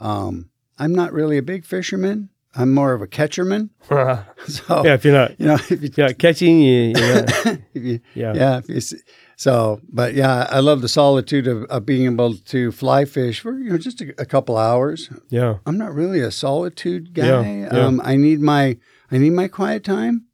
um, 0.00 0.50
I'm 0.78 0.94
not 0.94 1.12
really 1.12 1.36
a 1.38 1.42
big 1.42 1.64
fisherman. 1.64 2.30
I'm 2.54 2.72
more 2.72 2.94
of 2.94 3.02
a 3.02 3.06
catcherman. 3.06 3.70
yeah, 3.90 4.24
So 4.46 4.84
if 4.84 5.04
you're 5.04 5.14
not 5.14 5.38
you 5.38 5.46
know, 5.46 5.54
if 5.54 5.82
you, 5.82 5.90
yeah 5.96 6.12
catching, 6.12 6.60
you, 6.60 6.80
you 6.88 6.92
know, 6.94 7.24
if 7.74 7.84
you 7.84 8.00
yeah, 8.14 8.32
yeah, 8.34 8.58
if 8.58 8.68
you 8.68 8.98
so 9.36 9.80
but 9.92 10.14
yeah, 10.14 10.48
I 10.50 10.60
love 10.60 10.80
the 10.80 10.88
solitude 10.88 11.46
of, 11.46 11.64
of 11.64 11.86
being 11.86 12.06
able 12.06 12.34
to 12.34 12.72
fly 12.72 13.04
fish 13.04 13.40
for 13.40 13.56
you 13.58 13.70
know 13.70 13.78
just 13.78 14.00
a, 14.00 14.14
a 14.20 14.24
couple 14.24 14.56
hours. 14.56 15.10
yeah, 15.28 15.58
I'm 15.66 15.78
not 15.78 15.94
really 15.94 16.20
a 16.20 16.30
solitude 16.30 17.14
guy. 17.14 17.26
Yeah, 17.26 17.42
yeah. 17.42 17.68
Um, 17.68 18.00
I 18.02 18.16
need 18.16 18.40
my 18.40 18.78
I 19.10 19.18
need 19.18 19.30
my 19.30 19.46
quiet 19.48 19.84
time, 19.84 20.26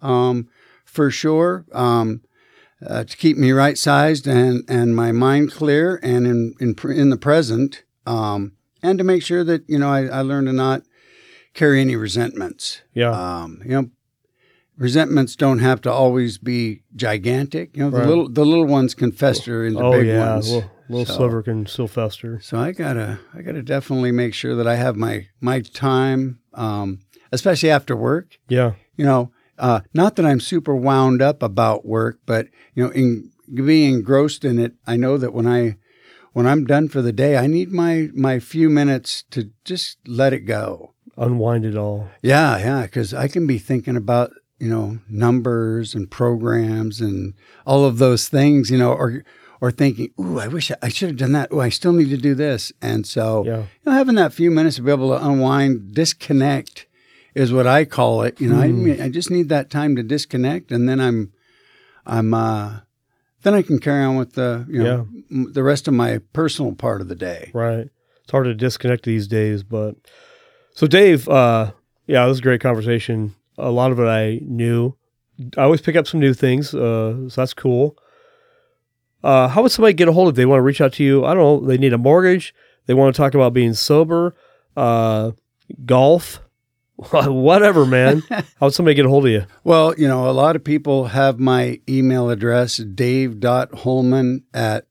um, 0.00 0.48
for 0.84 1.10
sure. 1.10 1.66
Um, 1.72 2.22
uh, 2.84 3.04
to 3.04 3.16
keep 3.16 3.36
me 3.36 3.52
right 3.52 3.78
sized 3.78 4.26
and 4.26 4.64
and 4.68 4.94
my 4.96 5.12
mind 5.12 5.52
clear 5.52 5.98
and 6.02 6.26
in 6.26 6.54
in 6.60 6.74
in 6.90 7.10
the 7.10 7.16
present. 7.16 7.84
Um, 8.06 8.52
and 8.82 8.98
to 8.98 9.04
make 9.04 9.22
sure 9.22 9.42
that 9.44 9.62
you 9.68 9.78
know 9.78 9.88
I, 9.90 10.06
I 10.06 10.20
learn 10.22 10.44
to 10.46 10.52
not 10.52 10.82
carry 11.54 11.80
any 11.80 11.96
resentments. 11.96 12.82
yeah, 12.94 13.10
Um, 13.10 13.60
you 13.64 13.70
know, 13.70 13.90
resentments 14.76 15.36
don't 15.36 15.60
have 15.60 15.80
to 15.82 15.90
always 15.92 16.38
be 16.38 16.82
gigantic. 16.94 17.76
You 17.76 17.84
know, 17.84 17.90
the 17.90 18.06
little 18.06 18.28
the 18.28 18.44
little 18.44 18.66
ones 18.66 18.94
can 18.94 19.12
fester 19.12 19.64
into 19.64 19.78
big 19.78 19.84
ones. 19.84 19.94
oh 19.94 19.98
big 20.00 20.06
yeah, 20.08 20.32
ones. 20.34 20.50
little, 20.52 20.70
little 20.88 21.06
So- 21.06 21.14
sliver 21.16 21.42
can 21.42 21.66
still 21.66 21.88
fester. 21.88 22.40
So 22.40 22.58
I 22.58 22.72
gotta, 22.72 23.18
I 23.34 23.42
gotta 23.42 23.62
definitely 23.62 24.12
make 24.12 24.34
sure 24.34 24.54
that 24.54 24.66
I 24.68 24.76
have 24.76 24.96
my 24.96 25.26
my 25.40 25.60
time, 25.60 26.40
um, 26.54 27.00
especially 27.32 27.70
after 27.70 27.96
work. 27.96 28.38
Yeah, 28.48 28.72
You 28.96 29.04
know, 29.04 29.32
uh, 29.58 29.80
not 29.94 30.16
that 30.16 30.26
I'm 30.26 30.40
super 30.40 30.74
wound 30.74 31.22
up 31.22 31.42
about 31.42 31.86
work, 31.86 32.20
but 32.26 32.48
you 32.74 32.84
know, 32.84 32.90
in 32.90 33.30
being 33.52 33.94
engrossed 33.94 34.44
in 34.44 34.58
it, 34.58 34.74
I 34.86 34.96
know 34.96 35.16
that 35.18 35.32
when 35.32 35.46
I 35.46 35.76
when 36.32 36.46
I'm 36.46 36.66
done 36.66 36.88
for 36.88 37.00
the 37.00 37.12
day, 37.12 37.36
I 37.36 37.46
need 37.46 37.70
my 37.70 38.08
my 38.14 38.38
few 38.38 38.68
minutes 38.68 39.24
to 39.30 39.50
just 39.64 39.98
let 40.06 40.32
it 40.32 40.40
go. 40.40 40.92
unwind 41.16 41.64
it 41.64 41.76
all. 41.76 42.08
Yeah, 42.22 42.58
yeah, 42.58 42.82
because 42.82 43.14
I 43.14 43.28
can 43.28 43.46
be 43.46 43.58
thinking 43.58 43.96
about 43.96 44.32
you 44.58 44.68
know 44.68 44.98
numbers 45.08 45.94
and 45.94 46.10
programs 46.10 47.00
and 47.00 47.34
all 47.66 47.84
of 47.84 47.98
those 47.98 48.28
things, 48.28 48.70
you 48.70 48.78
know, 48.78 48.92
or 48.92 49.24
or 49.60 49.70
thinking, 49.70 50.10
ooh, 50.20 50.38
I 50.38 50.48
wish 50.48 50.70
I, 50.70 50.76
I 50.82 50.88
should 50.90 51.08
have 51.08 51.16
done 51.16 51.32
that. 51.32 51.48
Oh, 51.50 51.60
I 51.60 51.70
still 51.70 51.92
need 51.94 52.10
to 52.10 52.18
do 52.18 52.34
this, 52.34 52.72
and 52.82 53.06
so 53.06 53.44
Yeah, 53.46 53.58
you 53.60 53.66
know, 53.86 53.92
having 53.92 54.16
that 54.16 54.34
few 54.34 54.50
minutes 54.50 54.76
to 54.76 54.82
be 54.82 54.90
able 54.90 55.16
to 55.16 55.26
unwind, 55.26 55.94
disconnect, 55.94 56.86
is 57.36 57.52
what 57.52 57.66
I 57.66 57.84
call 57.84 58.22
it. 58.22 58.40
You 58.40 58.48
know, 58.48 58.58
I 58.58 59.04
I 59.04 59.08
just 59.10 59.30
need 59.30 59.50
that 59.50 59.70
time 59.70 59.94
to 59.96 60.02
disconnect, 60.02 60.72
and 60.72 60.88
then 60.88 61.00
I'm, 61.00 61.32
I'm, 62.06 62.32
uh, 62.32 62.80
then 63.42 63.52
I 63.54 63.60
can 63.62 63.78
carry 63.78 64.02
on 64.02 64.16
with 64.16 64.32
the 64.32 64.64
you 64.68 64.82
know 64.82 65.08
m- 65.30 65.52
the 65.52 65.62
rest 65.62 65.86
of 65.86 65.94
my 65.94 66.18
personal 66.32 66.72
part 66.74 67.00
of 67.00 67.08
the 67.08 67.14
day. 67.14 67.50
right. 67.54 67.88
It's 68.22 68.32
hard 68.32 68.46
to 68.46 68.54
disconnect 68.54 69.04
these 69.04 69.28
days, 69.28 69.62
but 69.62 69.94
so 70.74 70.88
Dave, 70.88 71.28
uh, 71.28 71.70
yeah, 72.08 72.24
this 72.24 72.30
was 72.30 72.38
a 72.40 72.42
great 72.42 72.60
conversation. 72.60 73.36
A 73.56 73.70
lot 73.70 73.92
of 73.92 74.00
it 74.00 74.06
I 74.08 74.40
knew. 74.42 74.96
I 75.56 75.62
always 75.62 75.80
pick 75.80 75.94
up 75.94 76.06
some 76.08 76.18
new 76.18 76.34
things, 76.34 76.74
uh, 76.74 77.28
so 77.28 77.40
that's 77.40 77.54
cool. 77.54 77.96
Uh, 79.22 79.48
how 79.48 79.62
would 79.62 79.70
somebody 79.70 79.92
get 79.94 80.08
a 80.08 80.12
hold 80.12 80.28
of? 80.28 80.34
They 80.34 80.46
want 80.46 80.58
to 80.58 80.62
reach 80.62 80.80
out 80.80 80.94
to 80.94 81.04
you. 81.04 81.24
I 81.24 81.34
don't 81.34 81.62
know. 81.62 81.68
They 81.68 81.78
need 81.78 81.92
a 81.92 81.98
mortgage. 81.98 82.54
They 82.86 82.94
want 82.94 83.14
to 83.14 83.16
talk 83.16 83.34
about 83.34 83.52
being 83.52 83.74
sober, 83.74 84.34
uh, 84.76 85.32
golf, 85.84 86.40
whatever, 87.12 87.84
man. 87.84 88.22
how 88.30 88.44
would 88.60 88.74
somebody 88.74 88.94
get 88.94 89.06
a 89.06 89.08
hold 89.08 89.26
of 89.26 89.32
you? 89.32 89.46
Well, 89.64 89.94
you 89.98 90.08
know, 90.08 90.28
a 90.28 90.32
lot 90.32 90.56
of 90.56 90.64
people 90.64 91.06
have 91.06 91.38
my 91.38 91.80
email 91.88 92.30
address, 92.30 92.78
dave.holman 92.78 94.44
at 94.54 94.86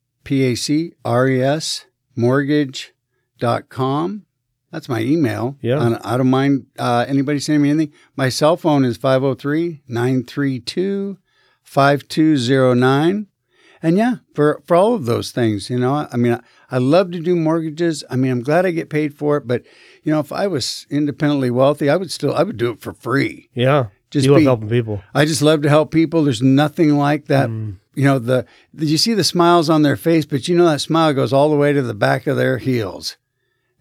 mortgage.com. 2.16 4.26
That's 4.72 4.90
my 4.90 5.02
email. 5.02 5.58
Yeah. 5.62 5.86
And 5.86 5.98
I 6.04 6.18
don't 6.18 6.30
mind 6.30 6.66
uh, 6.78 7.06
anybody 7.08 7.40
sending 7.40 7.62
me 7.62 7.70
anything. 7.70 7.94
My 8.16 8.30
cell 8.30 8.58
phone 8.58 8.84
is 8.84 8.98
503 8.98 9.84
932 9.88 11.18
5209. 11.64 13.28
And 13.82 13.98
yeah, 13.98 14.16
for, 14.34 14.62
for 14.66 14.76
all 14.76 14.96
of 14.96 15.06
those 15.06 15.32
things, 15.32 15.70
you 15.70 15.78
know, 15.78 16.08
I 16.12 16.18
mean, 16.18 16.34
I, 16.34 16.40
I 16.72 16.78
love 16.80 17.12
to 17.12 17.20
do 17.20 17.36
mortgages. 17.36 18.04
I 18.10 18.16
mean, 18.16 18.32
I'm 18.32 18.42
glad 18.42 18.66
I 18.66 18.72
get 18.72 18.90
paid 18.90 19.14
for 19.14 19.38
it, 19.38 19.48
but 19.48 19.62
you 20.06 20.14
know, 20.14 20.20
if 20.22 20.32
I 20.32 20.48
was 20.48 20.88
independently 20.90 21.52
wealthy, 21.52 21.90
I 21.90 21.98
would 21.98 22.12
still, 22.12 22.34
I 22.34 22.44
would 22.44 22.56
do 22.58 22.70
it 22.72 22.80
for 22.80 22.94
free. 22.94 23.50
Yeah. 23.54 23.88
Just 24.12 24.26
you 24.26 24.32
love 24.32 24.40
be- 24.40 24.46
helping 24.46 24.70
people. 24.70 25.02
I 25.14 25.26
just 25.26 25.42
love 25.42 25.62
to 25.64 25.70
help 25.70 25.92
people. 25.92 26.24
There's 26.24 26.42
nothing 26.42 26.96
like 26.98 27.26
that. 27.26 27.50
Mm. 27.50 27.76
You 27.96 28.04
know, 28.06 28.20
the, 28.20 28.46
the 28.74 28.86
you 28.86 28.98
see 28.98 29.14
the 29.14 29.24
smiles 29.24 29.70
on 29.70 29.82
their 29.82 29.98
face, 29.98 30.26
but 30.26 30.48
you 30.48 30.56
know 30.56 30.66
that 30.68 30.80
smile 30.80 31.12
goes 31.14 31.34
all 31.34 31.50
the 31.50 31.56
way 31.58 31.74
to 31.74 31.82
the 31.82 31.94
back 31.94 32.28
of 32.28 32.38
their 32.38 32.58
heels. 32.60 33.18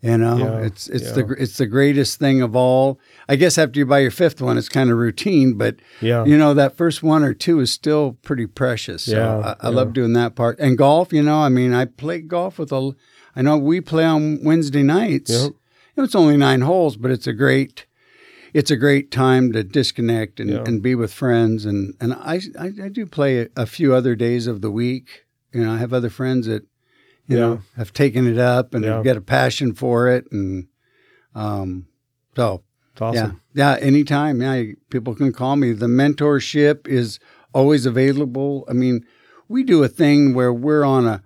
You 0.02 0.18
know, 0.18 0.36
Yeah, 0.36 0.58
it's 0.66 0.88
it's 0.88 1.04
yeah. 1.04 1.12
the 1.12 1.26
it's 1.38 1.56
the 1.56 1.66
greatest 1.66 2.18
thing 2.18 2.42
of 2.42 2.54
all. 2.54 2.98
I 3.28 3.36
guess 3.36 3.56
after 3.58 3.78
you 3.78 3.86
buy 3.86 4.00
your 4.00 4.10
fifth 4.10 4.40
one, 4.42 4.58
it's 4.58 4.68
kind 4.68 4.90
of 4.90 4.98
routine, 4.98 5.54
but 5.54 5.76
Yeah. 6.00 6.24
you 6.26 6.36
know 6.36 6.52
that 6.54 6.76
first 6.76 7.02
one 7.02 7.22
or 7.24 7.32
two 7.34 7.60
is 7.60 7.70
still 7.70 8.18
pretty 8.22 8.46
precious. 8.46 9.04
So 9.04 9.16
Yeah, 9.16 9.38
I, 9.60 9.66
I 9.66 9.70
yeah. 9.70 9.76
love 9.76 9.92
doing 9.94 10.12
that 10.14 10.34
part. 10.34 10.58
And 10.58 10.76
golf, 10.78 11.12
you 11.12 11.22
know, 11.22 11.38
I 11.38 11.48
mean, 11.48 11.72
I 11.72 11.84
play 11.86 12.20
golf 12.20 12.58
with 12.58 12.70
a. 12.72 12.92
I 13.36 13.42
know 13.42 13.56
we 13.58 13.80
play 13.80 14.04
on 14.04 14.42
Wednesday 14.44 14.82
nights. 14.82 15.30
Yep. 15.30 15.52
It's 15.96 16.14
only 16.14 16.36
nine 16.36 16.62
holes, 16.62 16.96
but 16.96 17.10
it's 17.10 17.26
a 17.26 17.32
great. 17.32 17.86
It's 18.52 18.70
a 18.70 18.76
great 18.76 19.10
time 19.10 19.50
to 19.52 19.64
disconnect 19.64 20.38
and, 20.38 20.48
Yeah. 20.50 20.62
and 20.64 20.80
be 20.80 20.94
with 20.94 21.12
friends, 21.12 21.64
and 21.66 21.94
and 22.00 22.14
I, 22.14 22.40
I 22.58 22.66
I 22.84 22.88
do 22.88 23.04
play 23.06 23.40
a, 23.40 23.48
a 23.56 23.66
few 23.66 23.92
other 23.94 24.14
days 24.14 24.46
of 24.46 24.60
the 24.60 24.70
week. 24.70 25.24
You 25.52 25.64
know, 25.64 25.72
I 25.72 25.78
have 25.78 25.92
other 25.92 26.10
friends 26.10 26.46
that, 26.46 26.62
you 27.26 27.36
Yeah. 27.36 27.40
know, 27.40 27.62
have 27.76 27.92
taken 27.92 28.26
it 28.28 28.38
up 28.38 28.72
and 28.74 28.84
Yeah. 28.84 28.94
have 28.96 29.04
got 29.04 29.16
a 29.16 29.20
passion 29.20 29.72
for 29.74 30.08
it, 30.08 30.26
and 30.30 30.68
um, 31.34 31.86
so 32.36 32.62
It's 32.92 33.02
awesome. 33.02 33.40
yeah, 33.54 33.74
yeah. 33.74 33.80
Anytime, 33.80 34.40
yeah. 34.40 34.72
People 34.88 35.16
can 35.16 35.32
call 35.32 35.56
me. 35.56 35.72
The 35.72 35.86
mentorship 35.86 36.86
is 36.86 37.18
always 37.52 37.86
available. 37.86 38.64
I 38.68 38.72
mean, 38.72 39.04
we 39.48 39.64
do 39.64 39.82
a 39.82 39.88
thing 39.88 40.32
where 40.32 40.52
we're 40.52 40.84
on 40.84 41.06
a. 41.06 41.22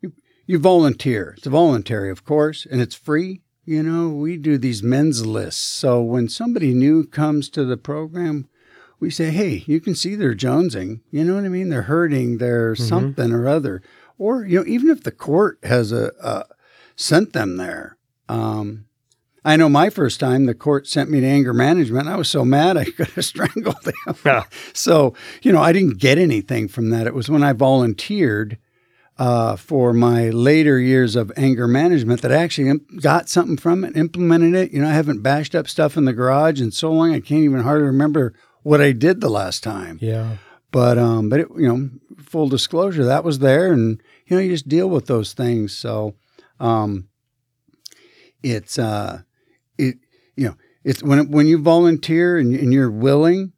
You, 0.00 0.12
you 0.46 0.58
volunteer. 0.58 1.34
It's 1.38 1.46
voluntary, 1.46 2.10
of 2.10 2.24
course, 2.24 2.66
and 2.68 2.80
it's 2.80 2.96
free. 2.96 3.42
You 3.64 3.82
know, 3.82 4.10
we 4.10 4.36
do 4.36 4.58
these 4.58 4.82
men's 4.82 5.24
lists. 5.24 5.62
So 5.62 6.02
when 6.02 6.28
somebody 6.28 6.74
new 6.74 7.04
comes 7.04 7.48
to 7.50 7.64
the 7.64 7.76
program, 7.76 8.48
we 9.00 9.10
say, 9.10 9.30
"Hey, 9.30 9.64
you 9.66 9.80
can 9.80 9.94
see 9.94 10.14
they're 10.14 10.34
jonesing. 10.34 11.00
You 11.10 11.24
know 11.24 11.34
what 11.34 11.44
I 11.44 11.48
mean? 11.48 11.70
They're 11.70 11.82
hurting. 11.82 12.38
They're 12.38 12.76
something 12.76 13.32
or 13.32 13.48
other. 13.48 13.82
Or 14.18 14.44
you 14.44 14.58
know, 14.60 14.66
even 14.66 14.90
if 14.90 15.02
the 15.02 15.10
court 15.10 15.58
has 15.62 15.92
a, 15.92 16.12
a 16.22 16.44
sent 16.96 17.32
them 17.32 17.56
there." 17.56 17.96
Um, 18.28 18.86
I 19.44 19.56
know 19.56 19.68
my 19.68 19.90
first 19.90 20.20
time 20.20 20.46
the 20.46 20.54
court 20.54 20.86
sent 20.86 21.10
me 21.10 21.20
to 21.20 21.26
anger 21.26 21.52
management. 21.52 22.08
I 22.08 22.16
was 22.16 22.30
so 22.30 22.44
mad 22.44 22.76
I 22.76 22.84
could 22.96 23.08
have 23.08 23.24
strangled 23.24 23.82
them. 23.82 24.16
Yeah. 24.24 24.44
So, 24.72 25.14
you 25.42 25.52
know, 25.52 25.60
I 25.60 25.72
didn't 25.72 25.98
get 25.98 26.18
anything 26.18 26.66
from 26.68 26.90
that. 26.90 27.06
It 27.06 27.14
was 27.14 27.28
when 27.28 27.42
I 27.42 27.52
volunteered 27.52 28.58
uh, 29.18 29.56
for 29.56 29.92
my 29.92 30.30
later 30.30 30.78
years 30.78 31.14
of 31.14 31.32
anger 31.36 31.68
management 31.68 32.22
that 32.22 32.32
I 32.32 32.36
actually 32.36 32.80
got 33.00 33.28
something 33.28 33.56
from 33.56 33.84
it, 33.84 33.96
implemented 33.96 34.54
it. 34.54 34.72
You 34.72 34.82
know, 34.82 34.88
I 34.88 34.92
haven't 34.92 35.22
bashed 35.22 35.54
up 35.54 35.68
stuff 35.68 35.96
in 35.96 36.04
the 36.04 36.12
garage 36.12 36.60
in 36.60 36.72
so 36.72 36.92
long 36.92 37.12
I 37.12 37.20
can't 37.20 37.44
even 37.44 37.60
hardly 37.60 37.86
remember 37.86 38.34
what 38.62 38.80
I 38.80 38.92
did 38.92 39.20
the 39.20 39.30
last 39.30 39.62
time. 39.62 39.98
Yeah. 40.00 40.38
But 40.72 40.98
um, 40.98 41.28
but 41.28 41.40
it, 41.40 41.48
you 41.56 41.68
know, 41.68 41.90
full 42.18 42.48
disclosure, 42.48 43.04
that 43.04 43.22
was 43.22 43.38
there, 43.38 43.72
and 43.72 44.02
you 44.26 44.36
know, 44.36 44.42
you 44.42 44.50
just 44.50 44.68
deal 44.68 44.90
with 44.90 45.06
those 45.06 45.32
things. 45.32 45.76
So, 45.76 46.16
um, 46.58 47.06
it's 48.42 48.76
uh, 48.76 49.22
it 49.78 49.98
you 50.34 50.48
know, 50.48 50.56
it's 50.82 51.00
when 51.00 51.30
when 51.30 51.46
you 51.46 51.58
volunteer 51.58 52.38
and, 52.38 52.56
and 52.56 52.72
you're 52.72 52.90
willing 52.90 53.52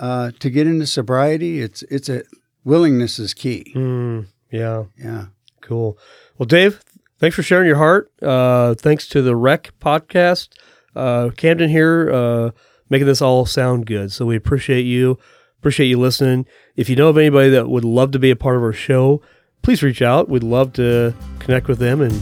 uh, 0.00 0.32
to 0.40 0.50
get 0.50 0.66
into 0.66 0.86
sobriety, 0.86 1.60
it's 1.60 1.82
it's 1.84 2.08
a 2.08 2.22
willingness 2.64 3.20
is 3.20 3.32
key. 3.32 3.72
Mm, 3.76 4.26
yeah. 4.56 4.84
Yeah, 4.98 5.26
Cool. 5.60 5.98
Well, 6.38 6.46
Dave, 6.46 6.80
thanks 7.18 7.34
for 7.36 7.42
sharing 7.42 7.66
your 7.66 7.76
heart. 7.76 8.10
Uh, 8.22 8.74
thanks 8.74 9.06
to 9.08 9.22
the 9.22 9.34
Rec 9.34 9.72
podcast, 9.80 10.48
uh, 10.94 11.30
Camden 11.36 11.70
here, 11.70 12.10
uh, 12.12 12.50
making 12.88 13.06
this 13.06 13.20
all 13.22 13.46
sound 13.46 13.86
good. 13.86 14.12
So 14.12 14.26
we 14.26 14.36
appreciate 14.36 14.82
you. 14.82 15.18
Appreciate 15.58 15.88
you 15.88 15.98
listening. 15.98 16.46
If 16.76 16.88
you 16.88 16.94
know 16.96 17.08
of 17.08 17.18
anybody 17.18 17.50
that 17.50 17.68
would 17.68 17.84
love 17.84 18.12
to 18.12 18.18
be 18.18 18.30
a 18.30 18.36
part 18.36 18.56
of 18.56 18.62
our 18.62 18.72
show, 18.72 19.20
please 19.62 19.82
reach 19.82 20.02
out. 20.02 20.28
We'd 20.28 20.44
love 20.44 20.72
to 20.74 21.14
connect 21.40 21.66
with 21.68 21.78
them 21.78 22.00
and 22.00 22.12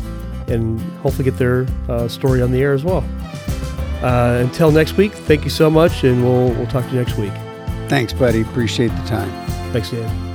and 0.48 0.80
hopefully 1.00 1.24
get 1.24 1.38
their 1.38 1.66
uh, 1.88 2.06
story 2.08 2.40
on 2.42 2.52
the 2.52 2.60
air 2.60 2.72
as 2.74 2.84
well. 2.84 3.04
Uh, 4.02 4.38
until 4.42 4.70
next 4.70 4.96
week, 4.98 5.12
thank 5.12 5.44
you 5.44 5.50
so 5.50 5.70
much, 5.70 6.04
and 6.04 6.22
we'll 6.22 6.48
we'll 6.54 6.66
talk 6.66 6.84
to 6.84 6.90
you 6.92 6.98
next 6.98 7.16
week. 7.18 7.32
thanks, 7.88 8.12
buddy. 8.12 8.42
Appreciate 8.42 8.88
the 8.88 9.06
time. 9.06 9.30
Thanks, 9.72 9.90
Dan. 9.90 10.33